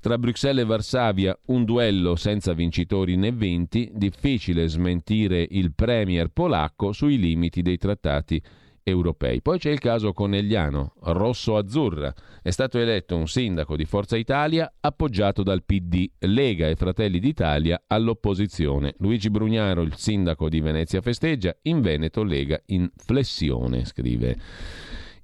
[0.00, 6.92] Tra Bruxelles e Varsavia un duello senza vincitori né vinti, difficile smentire il premier polacco
[6.92, 8.40] sui limiti dei trattati
[8.88, 9.40] europei.
[9.42, 12.12] Poi c'è il caso Conegliano, rosso-azzurra.
[12.42, 17.82] È stato eletto un sindaco di Forza Italia appoggiato dal PD, Lega e Fratelli d'Italia
[17.86, 18.94] all'opposizione.
[18.98, 24.36] Luigi Brugnaro, il sindaco di Venezia festeggia, in Veneto Lega in flessione, scrive.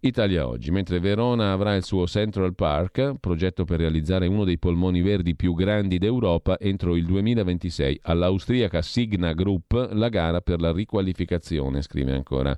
[0.07, 5.01] Italia Oggi, mentre Verona avrà il suo Central Park, progetto per realizzare uno dei polmoni
[5.01, 8.01] verdi più grandi d'Europa entro il 2026.
[8.03, 12.55] All'austriaca Signa Group la gara per la riqualificazione, scrive ancora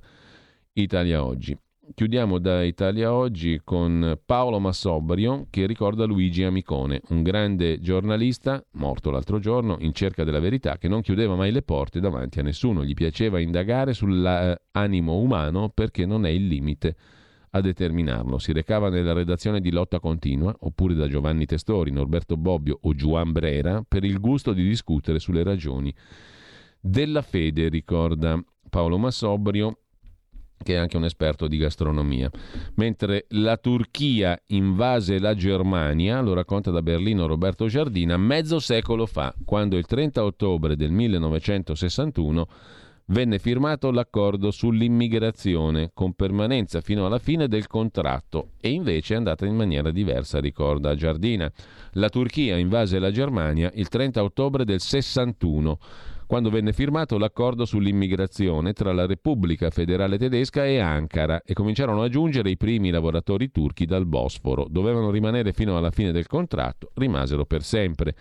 [0.81, 1.57] Italia Oggi.
[1.95, 9.09] Chiudiamo da Italia Oggi con Paolo Massobrio che ricorda Luigi Amicone, un grande giornalista, morto
[9.09, 12.83] l'altro giorno, in cerca della verità, che non chiudeva mai le porte davanti a nessuno.
[12.83, 16.95] Gli piaceva indagare sull'animo umano perché non è il limite
[17.51, 18.37] a determinarlo.
[18.37, 23.31] Si recava nella redazione di Lotta Continua, oppure da Giovanni Testori, Norberto Bobbio o Juan
[23.31, 25.91] Brera, per il gusto di discutere sulle ragioni
[26.79, 28.39] della fede, ricorda
[28.69, 29.79] Paolo Massobrio
[30.63, 32.29] che è anche un esperto di gastronomia.
[32.75, 39.33] Mentre la Turchia invase la Germania, lo racconta da Berlino Roberto Giardina, mezzo secolo fa,
[39.45, 42.47] quando il 30 ottobre del 1961
[43.09, 49.45] venne firmato l'accordo sull'immigrazione con permanenza fino alla fine del contratto e invece è andata
[49.45, 51.51] in maniera diversa, ricorda Giardina.
[51.93, 55.79] La Turchia invase la Germania il 30 ottobre del 61
[56.27, 62.09] quando venne firmato l'accordo sull'immigrazione tra la Repubblica Federale Tedesca e Ankara e cominciarono a
[62.09, 64.67] giungere i primi lavoratori turchi dal Bosforo.
[64.69, 68.13] Dovevano rimanere fino alla fine del contratto, rimasero per sempre.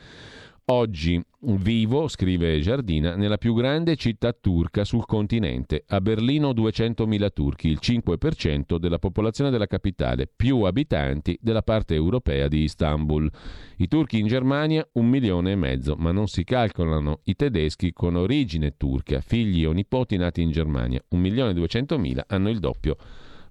[0.69, 5.85] Oggi vivo, scrive Giardina, nella più grande città turca sul continente.
[5.87, 12.49] A Berlino 200.000 turchi, il 5% della popolazione della capitale, più abitanti della parte europea
[12.49, 13.31] di Istanbul.
[13.77, 18.17] I turchi in Germania un milione e mezzo, ma non si calcolano i tedeschi con
[18.17, 21.01] origine turca, figli o nipoti nati in Germania.
[21.11, 22.97] Un milione e duecentomila hanno il doppio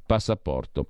[0.06, 0.86] passaporto.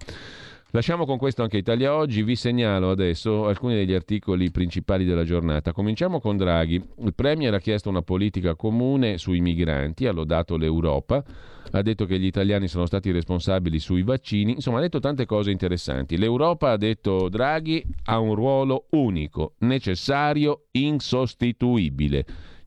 [0.75, 5.71] Lasciamo con questo anche Italia Oggi, vi segnalo adesso alcuni degli articoli principali della giornata.
[5.71, 6.83] Cominciamo con Draghi.
[6.97, 11.23] Il Premier ha chiesto una politica comune sui migranti, ha lodato l'Europa,
[11.71, 15.49] ha detto che gli italiani sono stati responsabili sui vaccini, insomma ha detto tante cose
[15.49, 16.17] interessanti.
[16.17, 22.25] L'Europa, ha detto Draghi, ha un ruolo unico, necessario, insostituibile.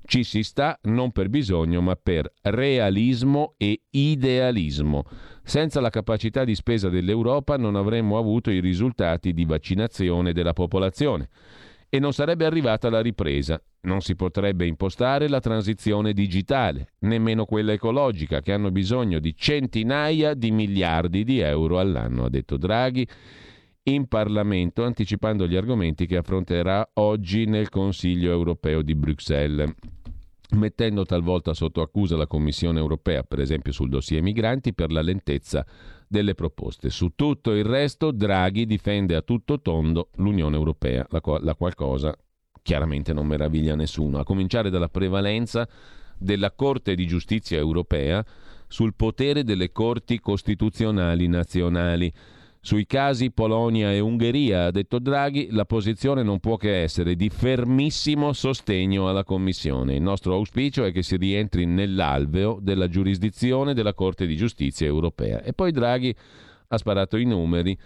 [0.08, 5.04] Ci si sta non per bisogno, ma per realismo e idealismo.
[5.42, 11.28] Senza la capacità di spesa dell'Europa non avremmo avuto i risultati di vaccinazione della popolazione
[11.90, 13.62] e non sarebbe arrivata la ripresa.
[13.82, 20.32] Non si potrebbe impostare la transizione digitale, nemmeno quella ecologica, che hanno bisogno di centinaia
[20.32, 23.06] di miliardi di euro all'anno, ha detto Draghi
[23.82, 29.70] in Parlamento, anticipando gli argomenti che affronterà oggi nel Consiglio europeo di Bruxelles
[30.50, 35.66] mettendo talvolta sotto accusa la Commissione europea, per esempio sul dossier migranti, per la lentezza
[36.06, 36.88] delle proposte.
[36.90, 42.16] Su tutto il resto Draghi difende a tutto tondo l'Unione Europea, la, qual- la qualcosa
[42.62, 45.68] chiaramente non meraviglia nessuno, a cominciare dalla prevalenza
[46.18, 48.24] della Corte di giustizia europea
[48.66, 52.12] sul potere delle corti costituzionali nazionali
[52.60, 57.28] sui casi Polonia e Ungheria, ha detto Draghi, la posizione non può che essere di
[57.28, 59.94] fermissimo sostegno alla Commissione.
[59.94, 65.42] Il nostro auspicio è che si rientri nell'alveo della giurisdizione della Corte di giustizia europea.
[65.42, 66.14] E poi Draghi
[66.68, 67.76] ha sparato i numeri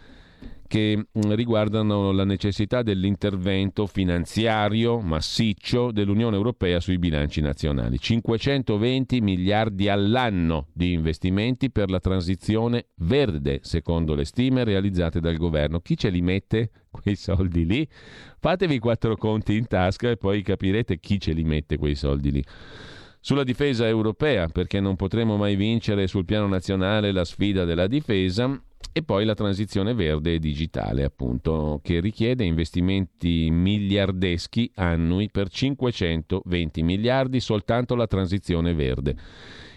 [0.73, 7.99] che mm, riguardano la necessità dell'intervento finanziario massiccio dell'Unione Europea sui bilanci nazionali.
[7.99, 15.81] 520 miliardi all'anno di investimenti per la transizione verde, secondo le stime realizzate dal governo.
[15.81, 17.87] Chi ce li mette quei soldi lì?
[18.39, 22.45] Fatevi quattro conti in tasca e poi capirete chi ce li mette quei soldi lì
[23.23, 28.61] sulla difesa europea, perché non potremo mai vincere sul piano nazionale la sfida della difesa,
[28.95, 36.83] e poi la transizione verde e digitale, appunto, che richiede investimenti miliardeschi annui per 520
[36.83, 39.17] miliardi soltanto la transizione verde.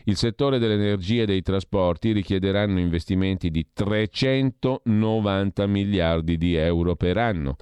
[0.08, 7.56] Il settore dell'energia e dei trasporti richiederanno investimenti di 390 miliardi di euro per anno.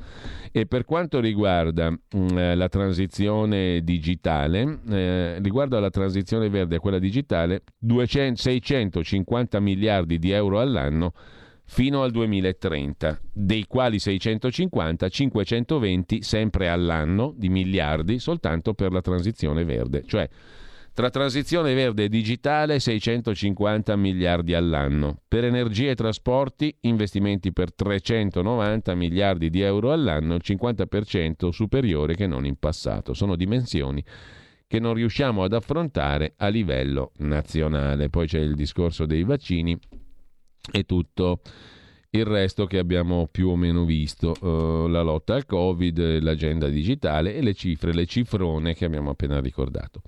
[0.51, 6.75] E per quanto riguarda mh, mm, eh, la transizione digitale, eh, riguardo alla transizione verde
[6.75, 11.13] e quella digitale, 200, 650 miliardi di euro all'anno
[11.63, 19.63] fino al 2030, dei quali 650, 520 sempre all'anno di miliardi soltanto per la transizione
[19.63, 20.27] verde, cioè
[20.93, 28.93] tra transizione verde e digitale 650 miliardi all'anno, per energia e trasporti investimenti per 390
[28.93, 33.15] miliardi di euro all'anno, il 50% superiore che non in passato.
[33.15, 34.03] Sono dimensioni
[34.67, 38.09] che non riusciamo ad affrontare a livello nazionale.
[38.09, 39.77] Poi c'è il discorso dei vaccini
[40.71, 41.41] e tutto
[42.11, 47.35] il resto che abbiamo più o meno visto, uh, la lotta al Covid, l'agenda digitale
[47.35, 50.01] e le cifre, le cifrone che abbiamo appena ricordato.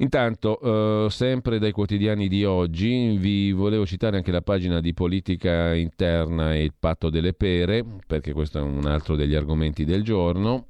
[0.00, 5.74] Intanto, uh, sempre dai quotidiani di oggi, vi volevo citare anche la pagina di politica
[5.74, 10.64] interna e il patto delle pere, perché questo è un altro degli argomenti del giorno.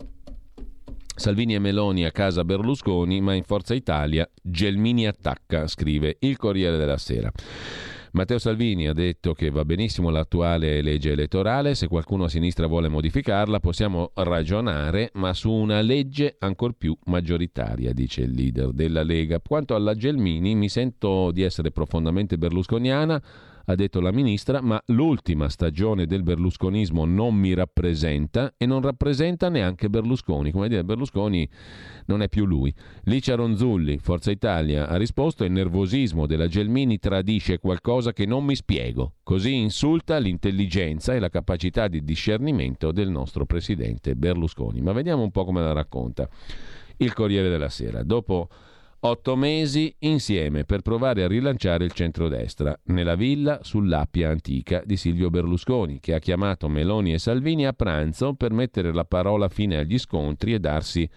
[1.14, 6.76] Salvini e Meloni a casa Berlusconi, ma in Forza Italia Gelmini attacca, scrive il Corriere
[6.76, 7.30] della Sera.
[8.12, 12.88] Matteo Salvini ha detto che va benissimo l'attuale legge elettorale, se qualcuno a sinistra vuole
[12.88, 19.40] modificarla possiamo ragionare, ma su una legge ancor più maggioritaria, dice il leader della Lega.
[19.40, 23.22] Quanto alla Gelmini mi sento di essere profondamente berlusconiana,
[23.66, 29.48] ha detto la ministra, ma l'ultima stagione del berlusconismo non mi rappresenta e non rappresenta
[29.48, 30.50] neanche Berlusconi.
[30.50, 31.48] Come dire, Berlusconi
[32.06, 32.74] non è più lui.
[33.04, 38.54] Licia Ronzulli, Forza Italia, ha risposto: il nervosismo della Gelmini tradisce qualcosa che non mi
[38.54, 39.14] spiego.
[39.22, 44.80] Così insulta l'intelligenza e la capacità di discernimento del nostro presidente Berlusconi.
[44.80, 46.28] Ma vediamo un po' come la racconta
[46.98, 48.02] il Corriere della Sera.
[48.02, 48.48] Dopo
[49.02, 55.30] Otto mesi insieme per provare a rilanciare il centrodestra, nella villa sull'Appia antica di Silvio
[55.30, 59.96] Berlusconi, che ha chiamato Meloni e Salvini a pranzo per mettere la parola fine agli
[59.96, 61.08] scontri e darsi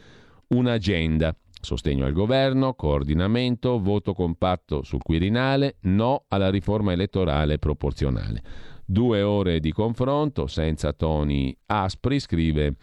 [0.47, 1.35] un'agenda.
[1.60, 8.41] Sostegno al governo, coordinamento, voto compatto sul Quirinale, no alla riforma elettorale proporzionale.
[8.85, 12.76] Due ore di confronto senza toni aspri, scrive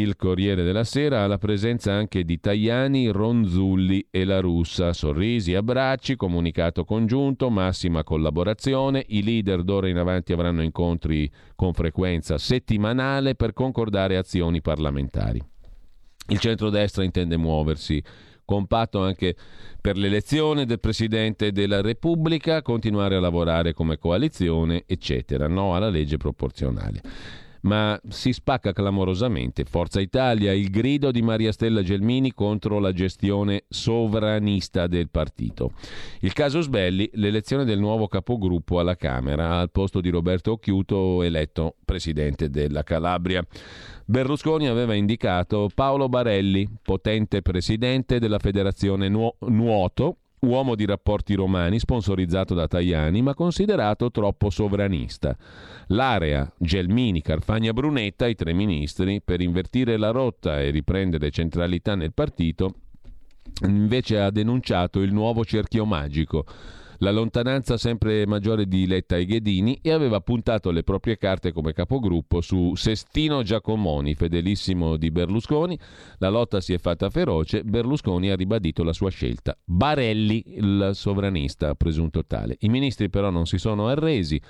[0.00, 4.92] il Corriere della Sera ha la presenza anche di Tajani, Ronzulli e La Russa.
[4.92, 9.04] Sorrisi, abbracci, comunicato congiunto, massima collaborazione.
[9.08, 15.42] I leader d'ora in avanti avranno incontri con frequenza settimanale per concordare azioni parlamentari.
[16.28, 18.02] Il centrodestra intende muoversi
[18.44, 19.34] compatto anche
[19.80, 25.48] per l'elezione del Presidente della Repubblica, continuare a lavorare come coalizione, eccetera.
[25.48, 27.00] No alla legge proporzionale
[27.66, 29.64] ma si spacca clamorosamente.
[29.64, 35.72] Forza Italia, il grido di Maria Stella Gelmini contro la gestione sovranista del partito.
[36.20, 41.74] Il caso Sbelli, l'elezione del nuovo capogruppo alla Camera al posto di Roberto Occhiuto, eletto
[41.84, 43.44] presidente della Calabria.
[44.04, 52.54] Berlusconi aveva indicato Paolo Barelli, potente presidente della Federazione Nuoto, uomo di rapporti romani, sponsorizzato
[52.54, 55.36] da Tajani, ma considerato troppo sovranista.
[55.88, 62.12] L'area Gelmini, Carfagna Brunetta, i tre ministri, per invertire la rotta e riprendere centralità nel
[62.12, 62.74] partito,
[63.62, 66.44] invece ha denunciato il nuovo cerchio magico
[66.98, 71.72] la lontananza sempre maggiore di Letta e Ghedini e aveva puntato le proprie carte come
[71.72, 75.78] capogruppo su Sestino Giacomoni, fedelissimo di Berlusconi.
[76.18, 79.56] La lotta si è fatta feroce, Berlusconi ha ribadito la sua scelta.
[79.64, 82.56] Barelli, il sovranista presunto tale.
[82.60, 84.40] I ministri però non si sono arresi.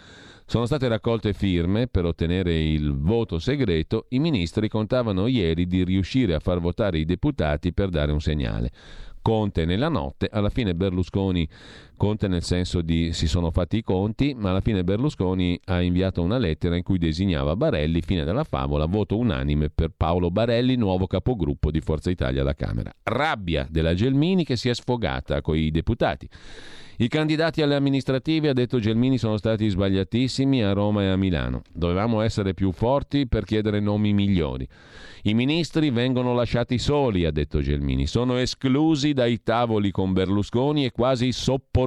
[0.49, 4.07] Sono state raccolte firme per ottenere il voto segreto.
[4.11, 8.71] I ministri contavano ieri di riuscire a far votare i deputati per dare un segnale.
[9.21, 11.49] Conte nella notte, alla fine Berlusconi
[11.97, 16.21] Conte nel senso di si sono fatti i conti, ma alla fine Berlusconi ha inviato
[16.23, 21.07] una lettera in cui designava Barelli, fine della favola, voto unanime per Paolo Barelli, nuovo
[21.07, 22.93] capogruppo di Forza Italia alla Camera.
[23.03, 26.29] Rabbia della Gelmini che si è sfogata coi deputati.
[26.99, 31.61] I candidati alle amministrative, ha detto Gelmini, sono stati sbagliatissimi a Roma e a Milano.
[31.71, 34.67] Dovevamo essere più forti per chiedere nomi migliori.
[35.25, 40.91] I ministri vengono lasciati soli, ha detto Gelmini, sono esclusi dai tavoli con Berlusconi e
[40.91, 41.86] quasi sopportati.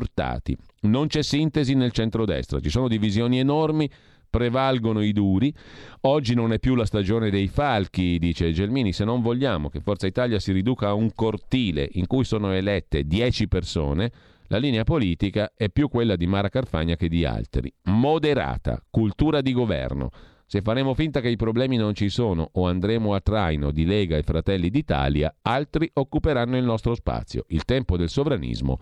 [0.82, 3.90] Non c'è sintesi nel centrodestra, ci sono divisioni enormi,
[4.30, 5.54] prevalgono i duri.
[6.02, 10.08] Oggi non è più la stagione dei falchi, dice Gelmini, se non vogliamo che Forza
[10.08, 14.12] Italia si riduca a un cortile in cui sono elette 10 persone,
[14.48, 17.72] la linea politica è più quella di Mara Carfagna che di altri.
[17.84, 20.10] Moderata, cultura di governo.
[20.48, 24.18] Se faremo finta che i problemi non ci sono o andremo a traino di Lega
[24.18, 27.46] e Fratelli d'Italia, altri occuperanno il nostro spazio.
[27.50, 28.80] Il tempo del sovranismo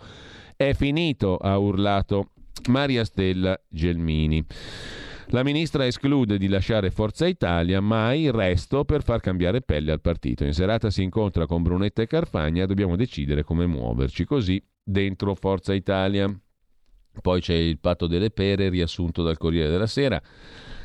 [0.57, 2.31] è finito, ha urlato
[2.69, 4.43] Maria Stella Gelmini.
[5.27, 10.01] La ministra esclude di lasciare Forza Italia, ma il resto per far cambiare pelle al
[10.01, 10.45] partito.
[10.45, 14.25] In serata si incontra con Brunetta e Carfagna, dobbiamo decidere come muoverci.
[14.25, 16.33] Così dentro Forza Italia.
[17.21, 20.21] Poi c'è il patto delle pere riassunto dal Corriere della Sera.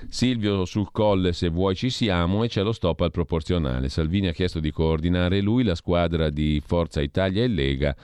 [0.09, 3.89] Silvio sul colle se vuoi ci siamo e c'è lo stop al proporzionale.
[3.89, 7.97] Salvini ha chiesto di coordinare lui la squadra di Forza Italia e Lega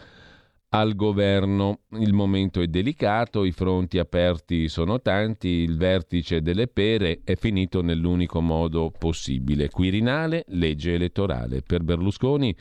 [0.70, 1.80] al governo.
[1.98, 7.82] Il momento è delicato, i fronti aperti sono tanti, il vertice delle pere è finito
[7.82, 9.68] nell'unico modo possibile.
[9.68, 11.62] Quirinale, legge elettorale.
[11.62, 12.54] Per Berlusconi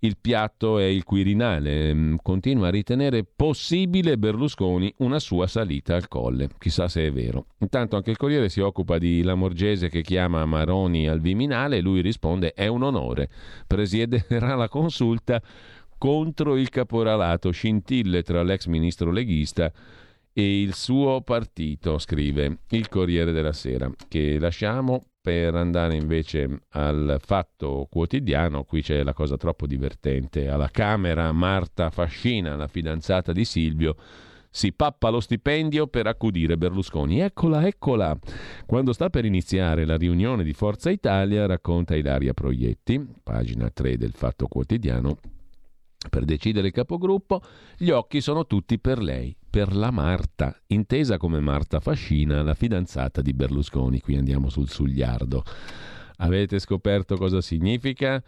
[0.00, 1.94] il piatto è il Quirinale.
[1.94, 6.48] Mm, continua a ritenere possibile Berlusconi una sua salita al colle.
[6.58, 7.46] Chissà se è vero.
[7.60, 12.02] Intanto anche il Corriere si occupa di Lamorgese che chiama Maroni al Viminale e lui
[12.02, 13.28] risponde è un onore.
[13.66, 15.40] Presiederà la consulta
[15.98, 19.72] contro il caporalato, scintille tra l'ex ministro leghista
[20.32, 27.16] e il suo partito, scrive il Corriere della Sera, che lasciamo per andare invece al
[27.20, 30.48] fatto quotidiano, qui c'è la cosa troppo divertente.
[30.48, 33.96] Alla Camera Marta Fascina, la fidanzata di Silvio,
[34.50, 37.20] si pappa lo stipendio per accudire Berlusconi.
[37.20, 38.16] Eccola, eccola.
[38.66, 44.12] Quando sta per iniziare la riunione di Forza Italia, racconta Ilaria Proietti, pagina 3 del
[44.12, 45.18] Fatto Quotidiano,
[46.10, 47.42] per decidere il capogruppo,
[47.76, 53.22] gli occhi sono tutti per lei, per la Marta, intesa come Marta Fascina, la fidanzata
[53.22, 54.00] di Berlusconi.
[54.00, 55.44] Qui andiamo sul sugliardo.
[56.18, 58.22] Avete scoperto cosa significa?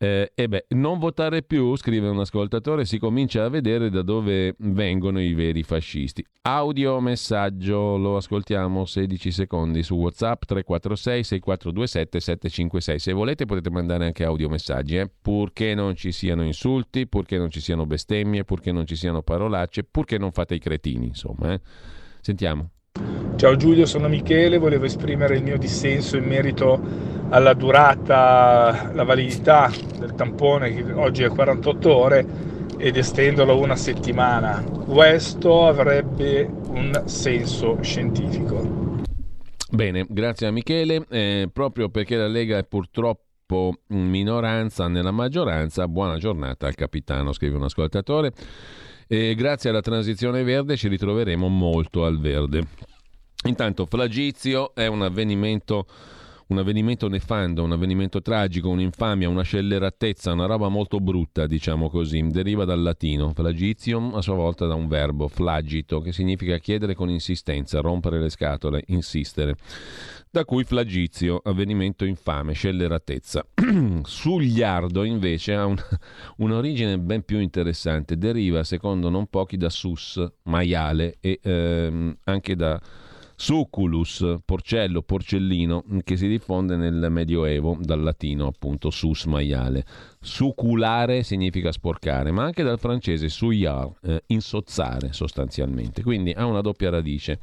[0.00, 4.54] Eh, e beh, non votare più, scrive un ascoltatore, si comincia a vedere da dove
[4.58, 6.24] vengono i veri fascisti.
[6.42, 12.98] Audio messaggio, lo ascoltiamo 16 secondi su WhatsApp 346 6427 756.
[13.00, 15.10] Se volete potete mandare anche audio messaggi, eh?
[15.20, 19.82] purché non ci siano insulti, purché non ci siano bestemmie, purché non ci siano parolacce,
[19.82, 21.54] purché non fate i cretini, insomma.
[21.54, 21.60] Eh?
[22.20, 22.70] Sentiamo.
[23.34, 29.70] Ciao Giulio, sono Michele, volevo esprimere il mio dissenso in merito alla durata, la validità
[29.98, 32.26] del tampone che oggi è 48 ore
[32.78, 34.62] ed estenderlo una settimana.
[34.62, 38.96] Questo avrebbe un senso scientifico.
[39.70, 41.04] Bene, grazie a Michele.
[41.10, 47.32] Eh, proprio perché la Lega è purtroppo in minoranza nella maggioranza, buona giornata al capitano,
[47.32, 48.32] scrive un ascoltatore.
[49.06, 52.66] E grazie alla transizione verde ci ritroveremo molto al verde.
[53.44, 55.86] Intanto Flagizio è un avvenimento
[56.48, 62.26] un avvenimento nefando, un avvenimento tragico, un'infamia, una scelleratezza, una roba molto brutta, diciamo così.
[62.28, 67.10] Deriva dal latino, flagitium, a sua volta da un verbo, flagito, che significa chiedere con
[67.10, 69.56] insistenza, rompere le scatole, insistere.
[70.30, 73.46] Da cui flagizio, avvenimento infame, scelleratezza.
[74.04, 75.76] Sugliardo invece ha un,
[76.38, 82.80] un'origine ben più interessante, deriva secondo non pochi da sus, maiale e ehm, anche da
[83.40, 89.84] Suculus, porcello, porcellino, che si diffonde nel Medioevo, dal latino appunto sus maiale.
[90.18, 96.02] Suculare significa sporcare, ma anche dal francese suyar, eh, insozzare sostanzialmente.
[96.02, 97.38] Quindi ha una doppia radice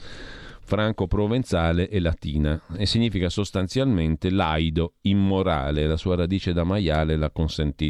[0.66, 5.88] franco-provenzale e latina e significa sostanzialmente laido, immorale.
[5.88, 7.32] La sua radice da maiale l'ha,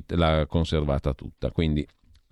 [0.09, 1.49] l'ha conservata tutta.
[1.49, 1.83] Quindi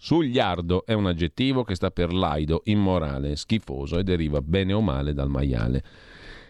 [0.03, 5.13] Sugliardo è un aggettivo che sta per laido, immorale, schifoso e deriva bene o male
[5.13, 5.81] dal maiale.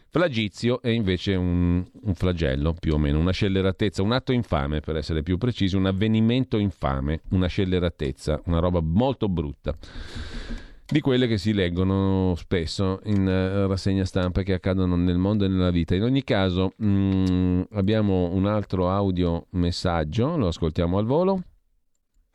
[0.09, 4.95] Flagizio è invece un, un, flagello, più o meno, una scelleratezza, un atto infame per
[4.95, 9.75] essere più precisi, un avvenimento infame, una scelleratezza, una roba molto brutta.
[10.87, 15.47] Di quelle che si leggono spesso in uh, rassegna stampa che accadono nel mondo e
[15.47, 15.93] nella vita.
[15.93, 21.43] In ogni caso, mh, mm, abbiamo un altro audio messaggio, lo ascoltiamo al volo.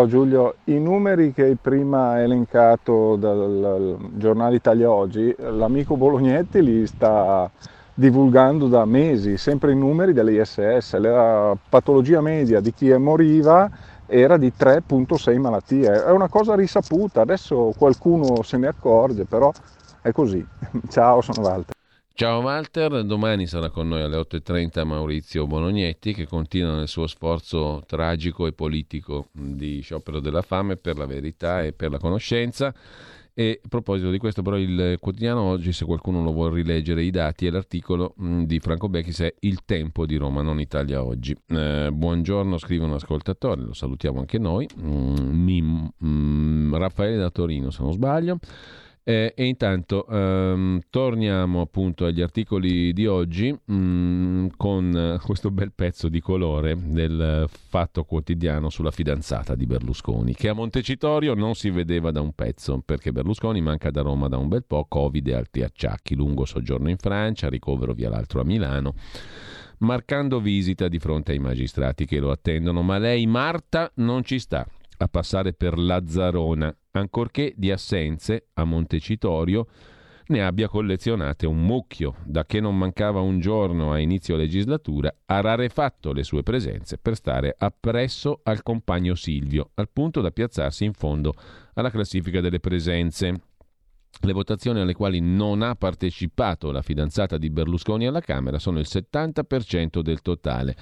[0.07, 7.51] Giulio, i numeri che hai prima elencato dal giornale Italia Oggi, l'amico Bolognetti li sta
[7.95, 10.95] divulgando da mesi, sempre i numeri dell'ISS.
[10.99, 13.69] La patologia media di chi moriva
[14.07, 16.05] era di 3.6 malattie.
[16.05, 19.51] È una cosa risaputa, adesso qualcuno se ne accorge, però
[20.01, 20.47] è così.
[20.89, 21.78] Ciao, sono Walter.
[22.19, 27.85] Ciao Walter, domani sarà con noi alle 8.30 Maurizio Bolognetti che continua nel suo sforzo
[27.87, 32.75] tragico e politico di sciopero della fame per la verità e per la conoscenza.
[33.33, 37.11] E a proposito di questo, però, il quotidiano oggi, se qualcuno lo vuole rileggere, i
[37.11, 41.37] dati e l'articolo mh, di Franco Becchis è Il tempo di Roma, non Italia oggi.
[41.47, 44.69] Eh, buongiorno, un ascoltatore, lo salutiamo anche noi.
[44.77, 45.15] Mm,
[45.45, 48.41] Mim, mm, Raffaele da Torino, se non sbaglio.
[49.09, 55.73] Eh, e intanto ehm, torniamo appunto agli articoli di oggi mh, mm, con questo bel
[55.75, 61.71] pezzo di colore del fatto quotidiano sulla fidanzata di Berlusconi, che a Montecitorio non si
[61.71, 65.33] vedeva da un pezzo, perché Berlusconi manca da Roma da un bel po', Covid e
[65.33, 68.93] altri acciacchi, lungo soggiorno in Francia, ricovero via l'altro a Milano
[69.79, 74.67] marcando visita di fronte ai magistrati che lo attendono, ma lei Marta non ci sta
[74.99, 79.67] a passare per Lazzarona ancorché di assenze a Montecitorio
[80.29, 85.41] ne abbia collezionate un mucchio, da che non mancava un giorno a inizio legislatura, ha
[85.41, 90.93] rarefatto le sue presenze per stare appresso al compagno Silvio, al punto da piazzarsi in
[90.93, 91.33] fondo
[91.75, 93.41] alla classifica delle presenze.
[94.21, 98.87] Le votazioni alle quali non ha partecipato la fidanzata di Berlusconi alla Camera sono il
[98.89, 100.77] 70% del totale.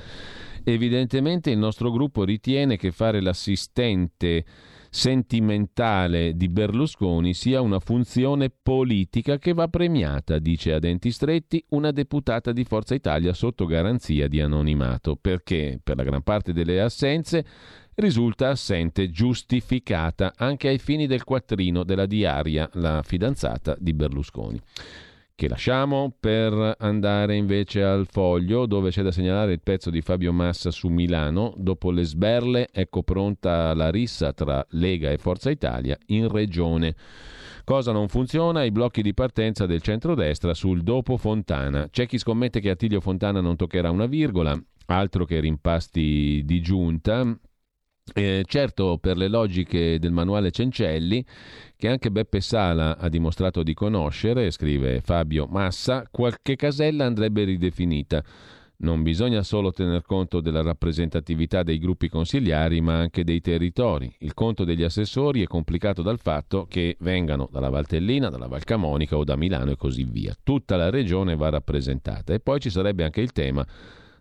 [0.64, 4.44] Evidentemente il nostro gruppo ritiene che fare l'assistente
[4.90, 11.90] sentimentale di Berlusconi sia una funzione politica che va premiata, dice a denti stretti una
[11.90, 17.44] deputata di Forza Italia sotto garanzia di anonimato, perché per la gran parte delle assenze
[17.96, 24.60] risulta assente giustificata anche ai fini del quattrino della diaria, la fidanzata di Berlusconi
[25.36, 30.32] che lasciamo per andare invece al foglio dove c'è da segnalare il pezzo di Fabio
[30.32, 31.52] Massa su Milano.
[31.58, 36.94] Dopo le sberle, ecco pronta la rissa tra Lega e Forza Italia in regione.
[37.64, 38.64] Cosa non funziona?
[38.64, 41.86] I blocchi di partenza del centrodestra sul dopo Fontana.
[41.90, 47.38] C'è chi scommette che Attilio Fontana non toccherà una virgola, altro che rimpasti di giunta.
[48.14, 51.24] Eh, certo, per le logiche del manuale Cencelli,
[51.76, 58.22] che anche Beppe Sala ha dimostrato di conoscere, scrive Fabio Massa, qualche casella andrebbe ridefinita.
[58.78, 64.14] Non bisogna solo tener conto della rappresentatività dei gruppi consigliari, ma anche dei territori.
[64.18, 69.24] Il conto degli assessori è complicato dal fatto che vengano dalla Valtellina, dalla Valcamonica o
[69.24, 70.36] da Milano e così via.
[70.42, 72.34] Tutta la regione va rappresentata.
[72.34, 73.66] E poi ci sarebbe anche il tema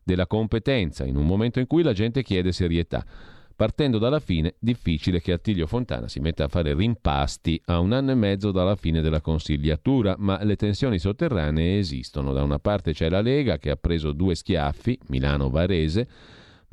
[0.03, 3.05] della competenza, in un momento in cui la gente chiede serietà.
[3.57, 8.11] Partendo dalla fine, difficile che Attilio Fontana si metta a fare rimpasti a un anno
[8.11, 12.33] e mezzo dalla fine della consigliatura, ma le tensioni sotterranee esistono.
[12.33, 16.07] Da una parte c'è la Lega che ha preso due schiaffi, Milano-Varese,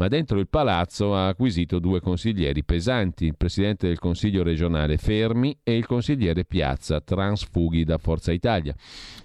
[0.02, 5.56] ma dentro il palazzo ha acquisito due consiglieri pesanti, il presidente del Consiglio regionale Fermi
[5.62, 8.74] e il consigliere Piazza, transfughi da Forza Italia.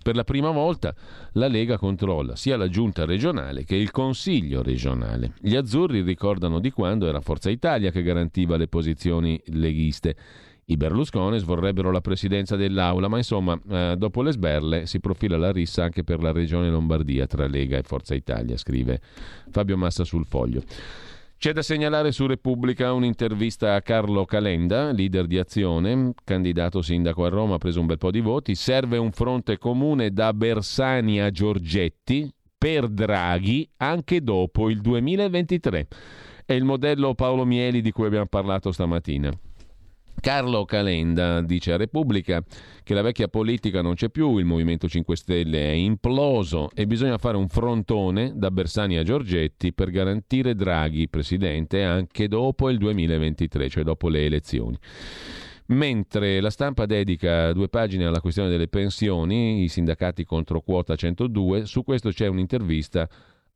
[0.03, 0.93] Per la prima volta
[1.31, 5.33] la Lega controlla sia la giunta regionale che il Consiglio regionale.
[5.39, 10.15] Gli azzurri ricordano di quando era Forza Italia che garantiva le posizioni leghiste.
[10.69, 15.53] I Berlusconi vorrebbero la presidenza dell'Aula, ma insomma, eh, dopo le sberle si profila la
[15.53, 18.99] rissa anche per la regione Lombardia tra Lega e Forza Italia, scrive
[19.49, 20.61] Fabio Massa sul foglio.
[21.37, 27.29] C'è da segnalare su Repubblica un'intervista a Carlo Calenda, leader di Azione, candidato sindaco a
[27.29, 28.53] Roma, ha preso un bel po' di voti.
[28.53, 35.87] Serve un fronte comune da Bersani a Giorgetti per Draghi anche dopo il 2023.
[36.43, 39.31] È il modello Paolo Mieli di cui abbiamo parlato stamattina.
[40.19, 42.43] Carlo Calenda dice a Repubblica
[42.83, 47.17] che la vecchia politica non c'è più, il Movimento 5 Stelle è imploso e bisogna
[47.17, 53.69] fare un frontone da Bersani a Giorgetti per garantire Draghi presidente anche dopo il 2023,
[53.69, 54.77] cioè dopo le elezioni.
[55.67, 61.65] Mentre la stampa dedica due pagine alla questione delle pensioni, i sindacati contro quota 102,
[61.65, 63.07] su questo c'è un'intervista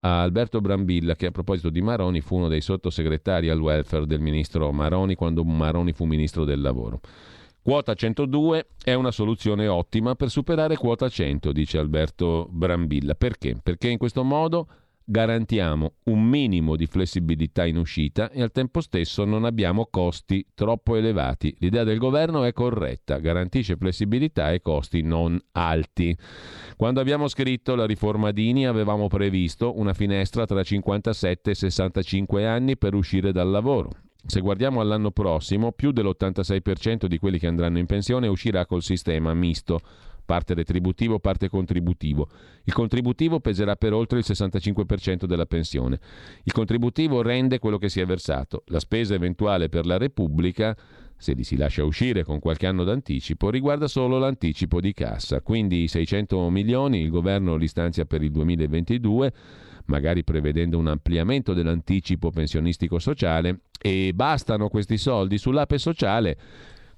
[0.02, 4.20] a Alberto Brambilla che a proposito di Maroni fu uno dei sottosegretari al welfare del
[4.20, 7.02] ministro Maroni quando Maroni fu ministro del lavoro.
[7.62, 13.14] Quota 102 è una soluzione ottima per superare quota 100, dice Alberto Brambilla.
[13.14, 13.56] Perché?
[13.62, 14.68] Perché in questo modo
[15.12, 20.96] garantiamo un minimo di flessibilità in uscita e al tempo stesso non abbiamo costi troppo
[20.96, 21.54] elevati.
[21.60, 26.18] L'idea del governo è corretta, garantisce flessibilità e costi non alti.
[26.78, 32.78] Quando abbiamo scritto la riforma Dini avevamo previsto una finestra tra 57 e 65 anni
[32.78, 33.90] per uscire dal lavoro.
[34.26, 39.34] Se guardiamo all'anno prossimo, più dell'86% di quelli che andranno in pensione uscirà col sistema
[39.34, 39.82] misto,
[40.24, 42.30] parte retributivo, parte contributivo.
[42.64, 46.00] Il contributivo peserà per oltre il 65% della pensione.
[46.44, 48.64] Il contributivo rende quello che si è versato.
[48.68, 50.76] La spesa eventuale per la Repubblica
[51.22, 55.42] se li si lascia uscire con qualche anno d'anticipo, riguarda solo l'anticipo di cassa.
[55.42, 59.32] Quindi i 600 milioni il governo li stanzia per il 2022,
[59.86, 66.38] magari prevedendo un ampliamento dell'anticipo pensionistico sociale e bastano questi soldi sull'ape sociale.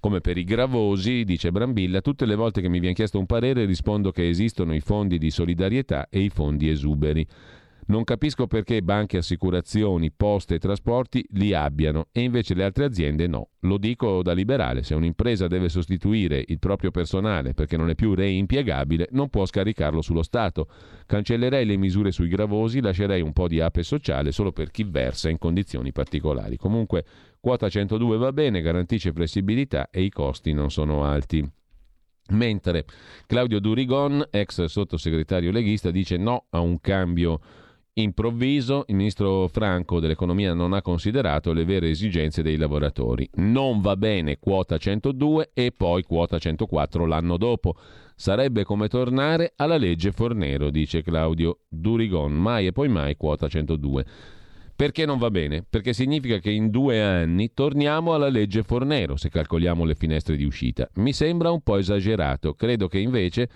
[0.04, 3.64] Come per i gravosi, dice Brambilla, tutte le volte che mi viene chiesto un parere
[3.64, 7.26] rispondo che esistono i fondi di solidarietà e i fondi esuberi.
[7.86, 13.28] Non capisco perché banche, assicurazioni, poste e trasporti li abbiano e invece le altre aziende
[13.28, 13.50] no.
[13.62, 18.14] Lo dico da liberale, se un'impresa deve sostituire il proprio personale perché non è più
[18.14, 20.68] reimpiegabile, non può scaricarlo sullo Stato.
[21.06, 25.30] Cancellerei le misure sui gravosi, lascerei un po' di ape sociale solo per chi versa
[25.30, 26.56] in condizioni particolari.
[26.56, 27.06] Comunque
[27.40, 31.46] quota 102 va bene, garantisce flessibilità e i costi non sono alti.
[32.30, 32.86] Mentre
[33.28, 37.42] Claudio Durigon, ex sottosegretario leghista, dice no a un cambio
[37.96, 43.30] improvviso il ministro Franco dell'economia non ha considerato le vere esigenze dei lavoratori.
[43.36, 47.76] Non va bene quota 102 e poi quota 104 l'anno dopo.
[48.16, 54.06] Sarebbe come tornare alla legge Fornero, dice Claudio Durigon, mai e poi mai quota 102.
[54.76, 55.64] Perché non va bene?
[55.70, 60.46] Perché significa che in due anni torniamo alla legge Fornero, se calcoliamo le finestre di
[60.46, 60.90] uscita.
[60.96, 63.50] Mi sembra un po' esagerato, credo che invece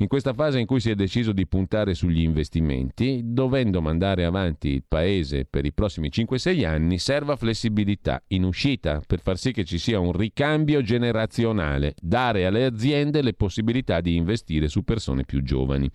[0.00, 4.68] in questa fase in cui si è deciso di puntare sugli investimenti, dovendo mandare avanti
[4.68, 9.64] il Paese per i prossimi 5-6 anni, serva flessibilità in uscita per far sì che
[9.64, 15.42] ci sia un ricambio generazionale, dare alle aziende le possibilità di investire su persone più
[15.42, 15.90] giovani.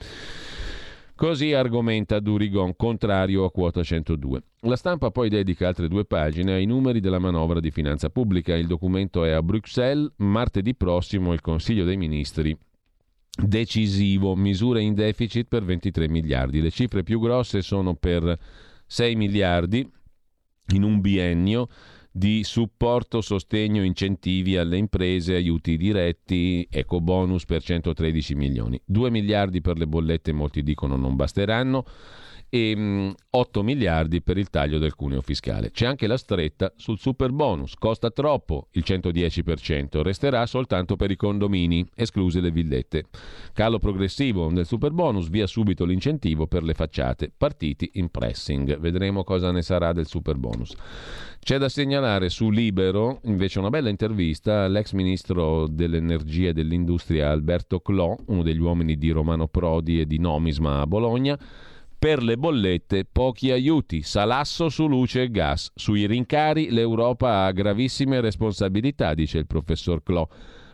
[1.15, 4.43] Così argomenta Durigon, contrario a quota 102.
[4.61, 8.53] La stampa poi dedica altre due pagine ai numeri della manovra di finanza pubblica.
[8.55, 10.11] Il documento è a Bruxelles.
[10.17, 12.57] Martedì prossimo il Consiglio dei Ministri
[13.41, 16.61] decisivo, misure in deficit per 23 miliardi.
[16.61, 18.37] Le cifre più grosse sono per
[18.85, 19.89] 6 miliardi
[20.73, 21.67] in un biennio
[22.11, 28.79] di supporto, sostegno, incentivi alle imprese, aiuti diretti, eco bonus per 113 milioni.
[28.85, 31.85] 2 miliardi per le bollette, molti dicono non basteranno
[32.53, 35.71] e 8 miliardi per il taglio del cuneo fiscale.
[35.71, 41.15] C'è anche la stretta sul super bonus, costa troppo il 110%, resterà soltanto per i
[41.15, 43.05] condomini, escluse le villette.
[43.53, 48.77] Calo progressivo del super bonus, via subito l'incentivo per le facciate, partiti in pressing.
[48.77, 50.75] Vedremo cosa ne sarà del super bonus.
[51.39, 57.79] C'è da segnalare su Libero invece una bella intervista all'ex ministro dell'energia e dell'industria Alberto
[57.79, 61.39] Clò, uno degli uomini di Romano Prodi e di Nomisma a Bologna
[62.03, 65.71] per le bollette pochi aiuti, salasso su luce e gas.
[65.73, 70.27] Sui rincari l'Europa ha gravissime responsabilità, dice il professor Clò.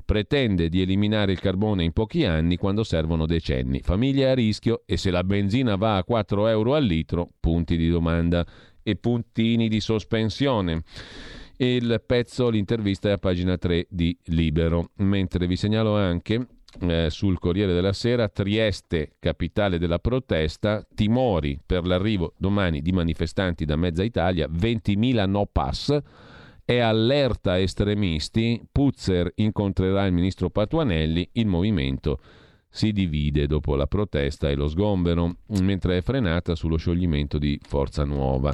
[0.04, 3.82] Pretende di eliminare il carbone in pochi anni quando servono decenni.
[3.82, 7.90] Famiglie a rischio e se la benzina va a 4 euro al litro, punti di
[7.90, 8.44] domanda
[8.82, 10.82] e puntini di sospensione.
[11.58, 14.94] Il pezzo, l'intervista è a pagina 3 di Libero.
[14.96, 16.48] Mentre vi segnalo anche
[16.82, 23.66] eh, sul Corriere della Sera, Trieste, capitale della protesta, timori per l'arrivo domani di manifestanti
[23.66, 25.98] da mezza Italia, 20.000 no pass,
[26.64, 32.20] è allerta estremisti, Puzzer incontrerà il ministro Patuanelli, il movimento
[32.70, 38.04] si divide dopo la protesta e lo sgombero, mentre è frenata sullo scioglimento di Forza
[38.04, 38.54] Nuova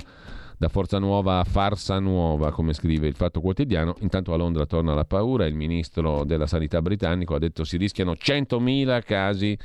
[0.57, 3.95] da Forza Nuova a farsa nuova, come scrive il Fatto Quotidiano.
[3.99, 8.14] Intanto a Londra torna la paura, il ministro della Sanità britannico ha detto si rischiano
[8.14, 9.57] 100.000 casi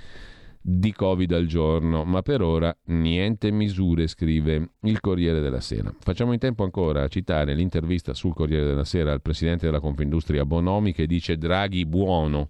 [0.62, 5.92] di Covid al giorno, ma per ora niente misure, scrive il Corriere della Sera.
[5.98, 10.44] Facciamo in tempo ancora a citare l'intervista sul Corriere della Sera al presidente della Confindustria
[10.44, 12.48] Bonomi che dice Draghi buono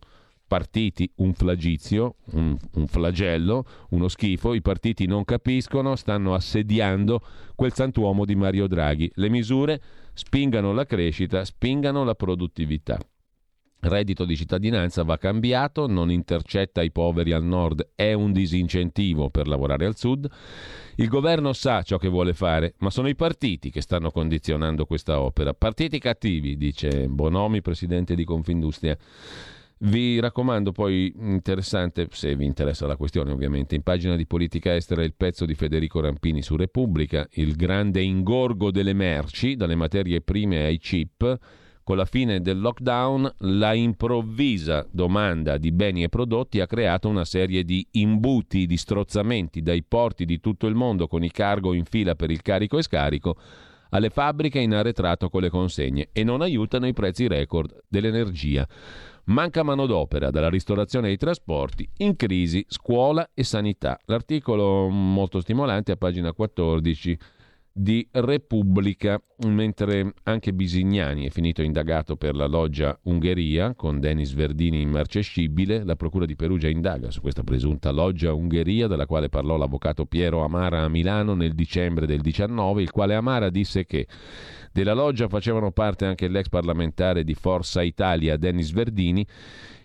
[0.51, 7.20] partiti un flagizio, un, un, flagello, uno schifo, i partiti non capiscono, stanno assediando
[7.55, 9.12] quel santuomo di Mario Draghi.
[9.14, 9.81] Le misure
[10.12, 12.98] spingano la crescita, spingano la produttività.
[13.78, 19.47] Reddito di cittadinanza va cambiato, non intercetta i poveri al nord, è un disincentivo per
[19.47, 20.28] lavorare al sud.
[20.97, 25.20] Il governo sa ciò che vuole fare, ma sono i partiti che stanno condizionando questa
[25.20, 25.55] opera.
[25.55, 28.98] Partiti cattivi, dice Bonomi, presidente di Confindustria.
[29.82, 35.02] Vi raccomando poi, interessante, se vi interessa la questione ovviamente, in pagina di politica estera
[35.02, 40.66] il pezzo di Federico Rampini su Repubblica, il grande ingorgo delle merci, dalle materie prime
[40.66, 41.39] ai chip,
[41.82, 47.24] con la fine del lockdown, la improvvisa domanda di beni e prodotti ha creato una
[47.24, 51.86] serie di imbuti, di strozzamenti dai porti di tutto il mondo con i cargo in
[51.86, 53.35] fila per il carico e scarico
[53.90, 58.69] alle fabbriche in arretrato con le consegne e non aiutano i prezzi record dell'energia.
[59.24, 63.98] Manca manodopera dalla ristorazione ai trasporti, in crisi scuola e sanità.
[64.06, 67.18] L'articolo molto stimolante a pagina 14
[67.72, 74.80] di Repubblica, mentre anche Bisignani è finito indagato per la loggia Ungheria con Denis Verdini
[74.80, 80.05] immarcescibile, la Procura di Perugia indaga su questa presunta loggia Ungheria della quale parlò l'avvocato
[80.05, 84.06] Piero Amara a Milano nel dicembre del 19, il quale Amara disse che
[84.72, 89.26] della loggia facevano parte anche l'ex parlamentare di Forza Italia Denis Verdini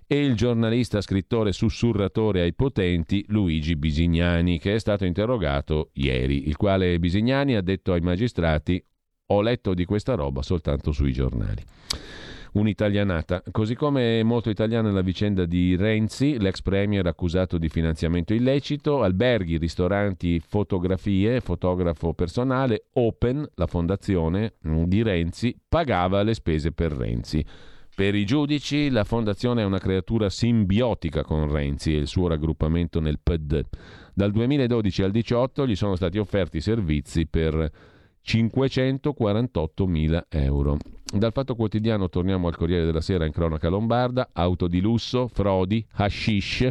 [0.07, 6.55] e il giornalista, scrittore, sussurratore ai potenti Luigi Bisignani, che è stato interrogato ieri, il
[6.57, 8.83] quale Bisignani ha detto ai magistrati
[9.27, 11.63] ho letto di questa roba soltanto sui giornali.
[12.55, 18.33] Un'italianata, così come è molto italiana la vicenda di Renzi, l'ex premier accusato di finanziamento
[18.33, 26.93] illecito, alberghi, ristoranti, fotografie, fotografo personale, Open, la fondazione di Renzi, pagava le spese per
[26.93, 27.45] Renzi.
[27.93, 33.01] Per i giudici la fondazione è una creatura simbiotica con Renzi e il suo raggruppamento
[33.01, 33.63] nel PD.
[34.13, 37.69] Dal 2012 al 2018 gli sono stati offerti servizi per
[38.21, 40.77] 548 mila euro.
[41.17, 45.85] Dal Fatto Quotidiano torniamo al Corriere della Sera in cronaca lombarda, auto di lusso, frodi,
[45.93, 46.69] hashish,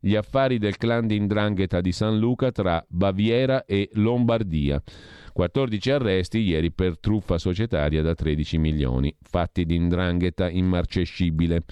[0.00, 4.82] gli affari del clan di Indrangheta di San Luca tra Baviera e Lombardia.
[5.32, 11.62] 14 arresti ieri per truffa societaria da 13 milioni, fatti di indrangheta immarcescibile.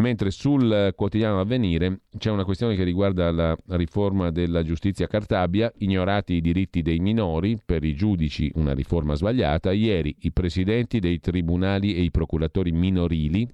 [0.00, 6.32] Mentre sul quotidiano Avvenire c'è una questione che riguarda la riforma della giustizia Cartabia, ignorati
[6.32, 11.94] i diritti dei minori, per i giudici una riforma sbagliata, ieri i presidenti dei tribunali
[11.94, 13.46] e i procuratori minorili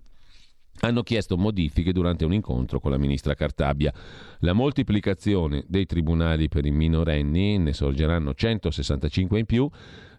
[0.80, 3.92] hanno chiesto modifiche durante un incontro con la ministra Cartabia.
[4.40, 9.68] La moltiplicazione dei tribunali per i minorenni, ne sorgeranno 165 in più,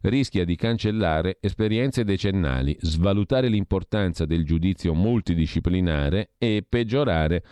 [0.01, 7.43] rischia di cancellare esperienze decennali, svalutare l'importanza del giudizio multidisciplinare e peggiorare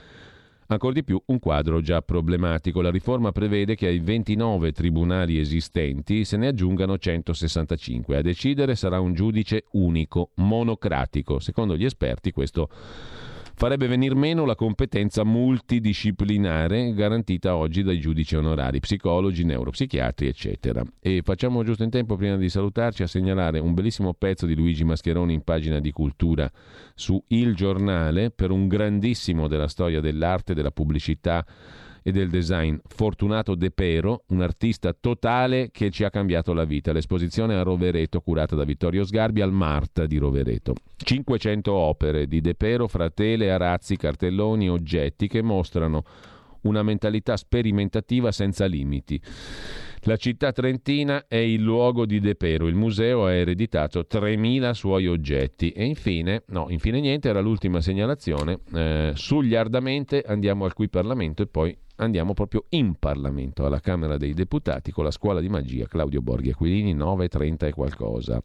[0.67, 2.81] Ancora di più un quadro già problematico.
[2.81, 8.17] La riforma prevede che ai 29 tribunali esistenti se ne aggiungano 165.
[8.17, 11.37] A decidere sarà un giudice unico, monocratico.
[11.37, 12.69] Secondo gli esperti questo
[13.55, 20.83] farebbe venir meno la competenza multidisciplinare garantita oggi dai giudici onorari, psicologi, neuropsichiatri, eccetera.
[20.99, 24.83] E facciamo giusto in tempo, prima di salutarci, a segnalare un bellissimo pezzo di Luigi
[24.83, 26.51] Mascheroni in pagina di cultura
[26.93, 31.45] su Il Giornale per un grandissimo della storia dell'arte, della pubblicità
[32.07, 36.91] e del design Fortunato De Pero, un artista totale che ci ha cambiato la vita.
[36.91, 40.75] L'esposizione a Rovereto, curata da Vittorio Sgarbi al Marta di Rovereto.
[40.97, 46.03] 500 opere di De Pero, fra tele, arazzi, cartelloni, oggetti che mostrano
[46.61, 49.19] una mentalità sperimentativa senza limiti.
[50.07, 55.07] La città trentina è il luogo di De Pero, il museo ha ereditato 3.000 suoi
[55.07, 55.71] oggetti.
[55.71, 61.47] E infine, no, infine niente, era l'ultima segnalazione, eh, sugliardamente andiamo al qui Parlamento e
[61.47, 66.21] poi andiamo proprio in Parlamento, alla Camera dei Deputati, con la scuola di magia Claudio
[66.21, 68.41] Borghi Aquilini, 9.30 e qualcosa.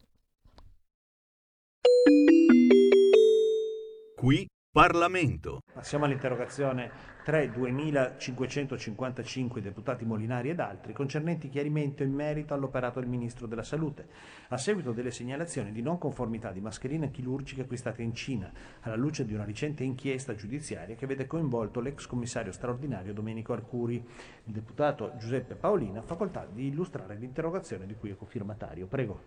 [4.16, 5.62] Qui Parlamento.
[5.72, 6.92] Passiamo all'interrogazione
[7.24, 14.06] 3 2555 deputati Molinari ed altri concernenti chiarimento in merito all'operato del Ministro della Salute,
[14.51, 18.48] a seguito delle segnalazioni di non conformità di mascherine chirurgiche acquistate in Cina,
[18.82, 23.97] alla luce di una recente inchiesta giudiziaria che vede coinvolto l'ex commissario straordinario Domenico Arcuri.
[23.97, 28.86] Il deputato Giuseppe Paolina ha facoltà di illustrare l'interrogazione di cui è cofirmatario.
[28.86, 29.20] Prego.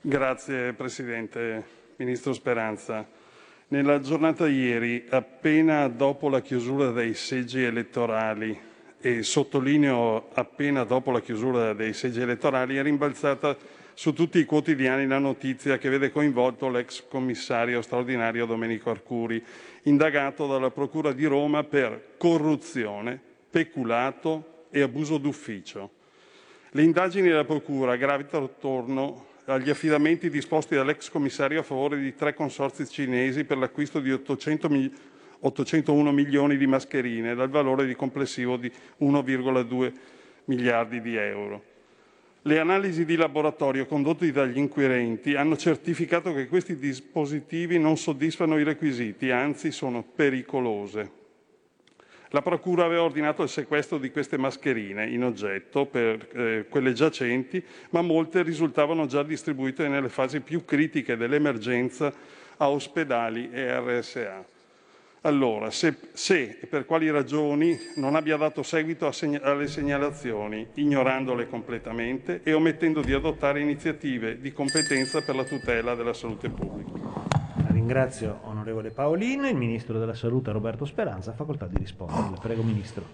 [0.00, 1.64] Grazie Presidente,
[1.96, 3.25] Ministro Speranza.
[3.68, 8.56] Nella giornata di ieri, appena dopo la chiusura dei seggi elettorali,
[9.00, 13.56] e sottolineo appena dopo la chiusura dei seggi elettorali, è rimbalzata
[13.92, 19.44] su tutti i quotidiani la notizia che vede coinvolto l'ex commissario straordinario Domenico Arcuri,
[19.82, 23.20] indagato dalla Procura di Roma per corruzione,
[23.50, 25.90] peculato e abuso d'ufficio.
[26.70, 32.34] Le indagini della Procura gravitano attorno agli affidamenti disposti dall'ex commissario a favore di tre
[32.34, 34.92] consorzi cinesi per l'acquisto di 800 mi-
[35.40, 39.92] 801 milioni di mascherine dal valore di complessivo di 1,2
[40.46, 41.74] miliardi di euro.
[42.42, 48.62] Le analisi di laboratorio condotte dagli inquirenti hanno certificato che questi dispositivi non soddisfano i
[48.62, 51.24] requisiti, anzi sono pericolose.
[52.36, 57.64] La Procura aveva ordinato il sequestro di queste mascherine in oggetto per eh, quelle giacenti,
[57.90, 62.12] ma molte risultavano già distribuite nelle fasi più critiche dell'emergenza
[62.58, 64.44] a ospedali e RSA.
[65.22, 71.48] allora, se, se, e per quali ragioni non abbia dato seguito segna- alle segnalazioni, ignorandole
[71.48, 77.45] completamente e omettendo di adottare iniziative di competenza per la tutela della salute pubblica.
[77.86, 82.34] Ringrazio onorevole Paolino, il Ministro della Salute Roberto Speranza facoltà di rispondere.
[82.40, 83.04] Prego Ministro.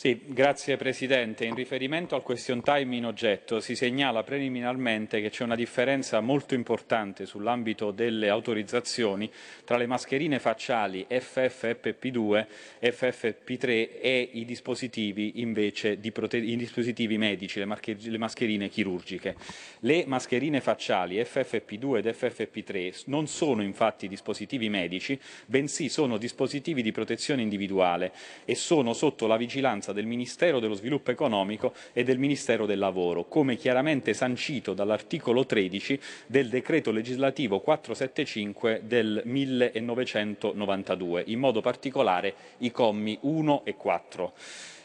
[0.00, 1.44] Sì, grazie Presidente.
[1.44, 6.54] In riferimento al question time in oggetto si segnala preliminarmente che c'è una differenza molto
[6.54, 9.30] importante sull'ambito delle autorizzazioni
[9.62, 12.46] tra le mascherine facciali FFP2,
[12.80, 19.36] FFP3 e i dispositivi invece di i dispositivi medici, le, le mascherine chirurgiche.
[19.80, 26.90] Le mascherine facciali FFP2 ed FFP3 non sono infatti dispositivi medici, bensì sono dispositivi di
[26.90, 28.12] protezione individuale
[28.46, 33.24] e sono sotto la vigilanza del Ministero dello Sviluppo Economico e del Ministero del Lavoro,
[33.24, 42.70] come chiaramente sancito dall'articolo 13 del decreto legislativo 475 del 1992, in modo particolare i
[42.70, 44.32] commi 1 e 4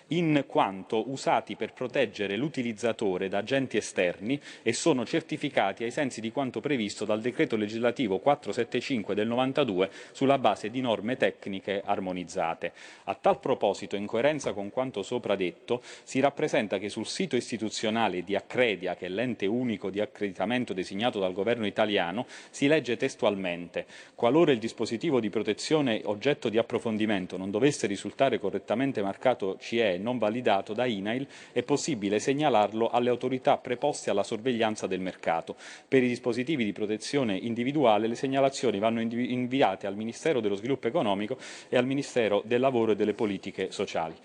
[0.07, 6.32] in quanto usati per proteggere l'utilizzatore da agenti esterni e sono certificati ai sensi di
[6.32, 12.73] quanto previsto dal decreto legislativo 475 del 92 sulla base di norme tecniche armonizzate.
[13.06, 18.23] A tal proposito, in coerenza con quanto sopra detto, si rappresenta che sul sito istituzionale
[18.23, 23.86] di Accredia, che è l'ente unico di accreditamento designato dal governo italiano, si legge testualmente
[24.15, 30.18] qualora il dispositivo di protezione oggetto di approfondimento non dovesse risultare correttamente marcato CE non
[30.18, 35.56] validato da INAIL, è possibile segnalarlo alle autorità preposte alla sorveglianza del mercato.
[35.88, 41.38] Per i dispositivi di protezione individuale le segnalazioni vanno inviate al Ministero dello Sviluppo Economico
[41.70, 44.16] e al Ministero del Lavoro e delle Politiche Sociali.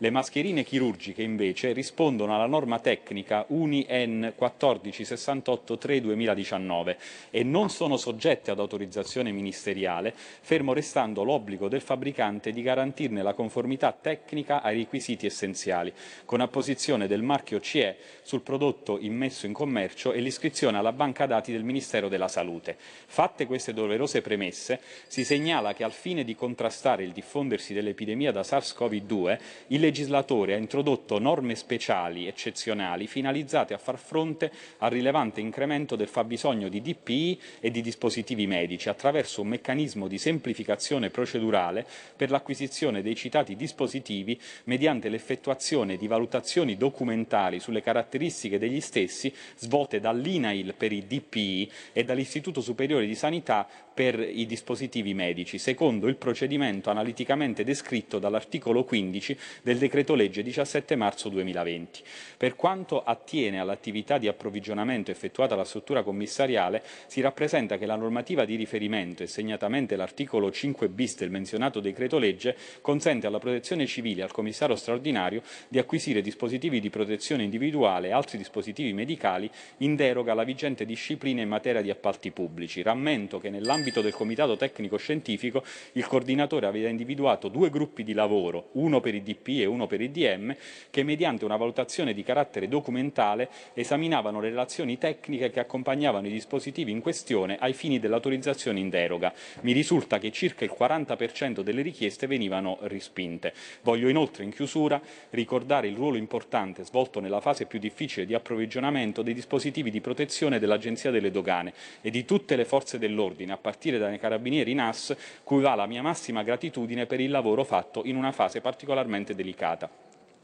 [0.00, 6.96] Le mascherine chirurgiche invece rispondono alla norma tecnica UNI-N 1468-3-2019
[7.30, 13.34] e non sono soggette ad autorizzazione ministeriale, fermo restando l'obbligo del fabbricante di garantirne la
[13.34, 15.92] conformità tecnica ai requisiti essenziali,
[16.24, 21.52] con apposizione del marchio CE sul prodotto immesso in commercio e l'iscrizione alla banca dati
[21.52, 22.76] del Ministero della Salute.
[22.78, 28.42] Fatte queste doverose premesse, si segnala che al fine di contrastare il diffondersi dell'epidemia da
[28.42, 29.38] SARS-CoV-2,
[29.68, 36.08] il legislatore ha introdotto norme speciali eccezionali finalizzate a far fronte al rilevante incremento del
[36.08, 41.86] fabbisogno di DPI e di dispositivi medici attraverso un meccanismo di semplificazione procedurale
[42.16, 50.00] per l'acquisizione dei citati dispositivi mediante l'effettuazione di valutazioni documentali sulle caratteristiche degli stessi svolte
[50.00, 53.66] dall'INAIL per i DPI e dall'Istituto Superiore di Sanità
[53.98, 60.94] per i dispositivi medici, secondo il procedimento analiticamente descritto dall'articolo 15 del decreto legge 17
[60.94, 62.02] marzo 2020.
[62.36, 68.44] Per quanto attiene all'attività di approvvigionamento effettuata dalla struttura commissariale, si rappresenta che la normativa
[68.44, 74.20] di riferimento e segnatamente l'articolo 5 bis del menzionato decreto legge consente alla protezione civile
[74.20, 79.96] e al commissario straordinario di acquisire dispositivi di protezione individuale e altri dispositivi medicali in
[79.96, 82.80] deroga alla vigente disciplina in materia di appalti pubblici.
[82.80, 88.12] Rammento che nell'ambito nell'ambito del Comitato Tecnico Scientifico il coordinatore aveva individuato due gruppi di
[88.12, 90.54] lavoro, uno per i DP e uno per i DM,
[90.90, 96.92] che mediante una valutazione di carattere documentale esaminavano le relazioni tecniche che accompagnavano i dispositivi
[96.92, 99.32] in questione ai fini dell'autorizzazione in deroga.
[99.62, 103.52] Mi risulta che circa il 40% delle richieste venivano respinte.
[103.82, 105.00] Voglio inoltre in chiusura
[105.30, 110.58] ricordare il ruolo importante svolto nella fase più difficile di approvvigionamento dei dispositivi di protezione
[110.58, 115.14] dell'Agenzia delle Dogane e di tutte le forze dell'ordine, a partire partire dai carabinieri NAS,
[115.44, 119.88] cui va la mia massima gratitudine per il lavoro fatto in una fase particolarmente delicata.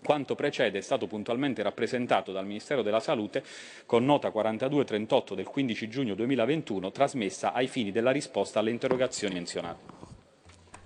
[0.05, 3.43] Quanto precede è stato puntualmente rappresentato dal Ministero della Salute
[3.87, 10.13] con nota 4238 del 15 giugno 2021 trasmessa ai fini della risposta alle interrogazioni menzionate.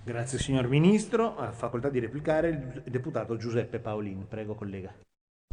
[0.02, 1.36] Grazie signor Ministro.
[1.36, 4.26] Ha facoltà di replicare il deputato Giuseppe Paolin.
[4.26, 4.94] Prego collega.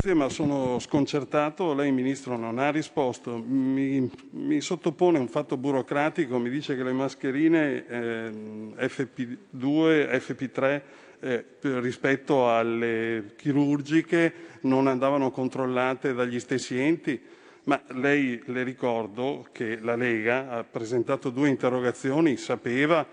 [0.06, 6.38] Sì, ma sono sconcertato, lei Ministro non ha risposto, mi, mi sottopone un fatto burocratico,
[6.38, 8.30] mi dice che le mascherine eh,
[8.88, 10.82] FP2, FP3
[11.22, 11.46] eh,
[11.82, 17.20] rispetto alle chirurgiche non andavano controllate dagli stessi enti,
[17.64, 23.04] ma lei le ricordo che la Lega ha presentato due interrogazioni, sapeva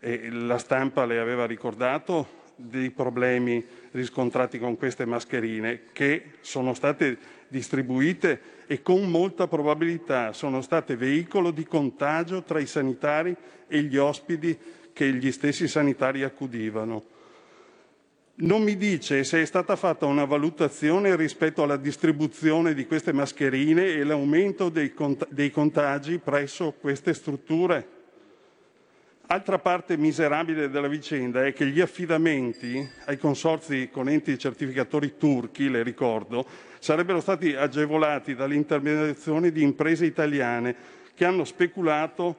[0.00, 3.62] e la stampa le aveva ricordato dei problemi
[3.94, 7.16] riscontrati con queste mascherine che sono state
[7.48, 13.34] distribuite e con molta probabilità sono state veicolo di contagio tra i sanitari
[13.68, 14.56] e gli ospiti
[14.92, 17.12] che gli stessi sanitari accudivano.
[18.36, 23.86] Non mi dice se è stata fatta una valutazione rispetto alla distribuzione di queste mascherine
[23.86, 27.93] e l'aumento dei, cont- dei contagi presso queste strutture.
[29.26, 35.70] Altra parte miserabile della vicenda è che gli affidamenti ai consorzi con enti certificatori turchi,
[35.70, 36.46] le ricordo,
[36.78, 40.76] sarebbero stati agevolati dall'intermediazione di imprese italiane
[41.14, 42.36] che hanno speculato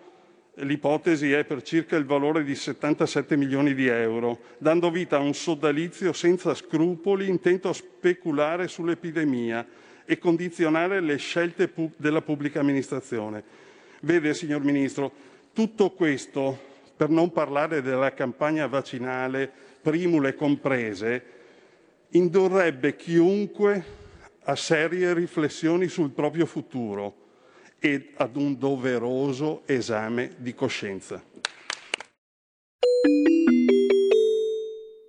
[0.57, 5.34] l'ipotesi è per circa il valore di 77 milioni di euro, dando vita a un
[5.34, 9.66] sodalizio senza scrupoli intento a speculare sull'epidemia
[10.06, 13.44] e condizionare le scelte della pubblica amministrazione.
[14.02, 15.12] Vede, signor Ministro,
[15.52, 19.52] tutto questo per non parlare della campagna vaccinale,
[19.82, 21.24] primule comprese,
[22.10, 23.86] indurrebbe chiunque
[24.44, 27.24] a serie riflessioni sul proprio futuro
[27.80, 31.22] e ad un doveroso esame di coscienza.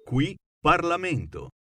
[0.04, 1.48] Qui Parlamento.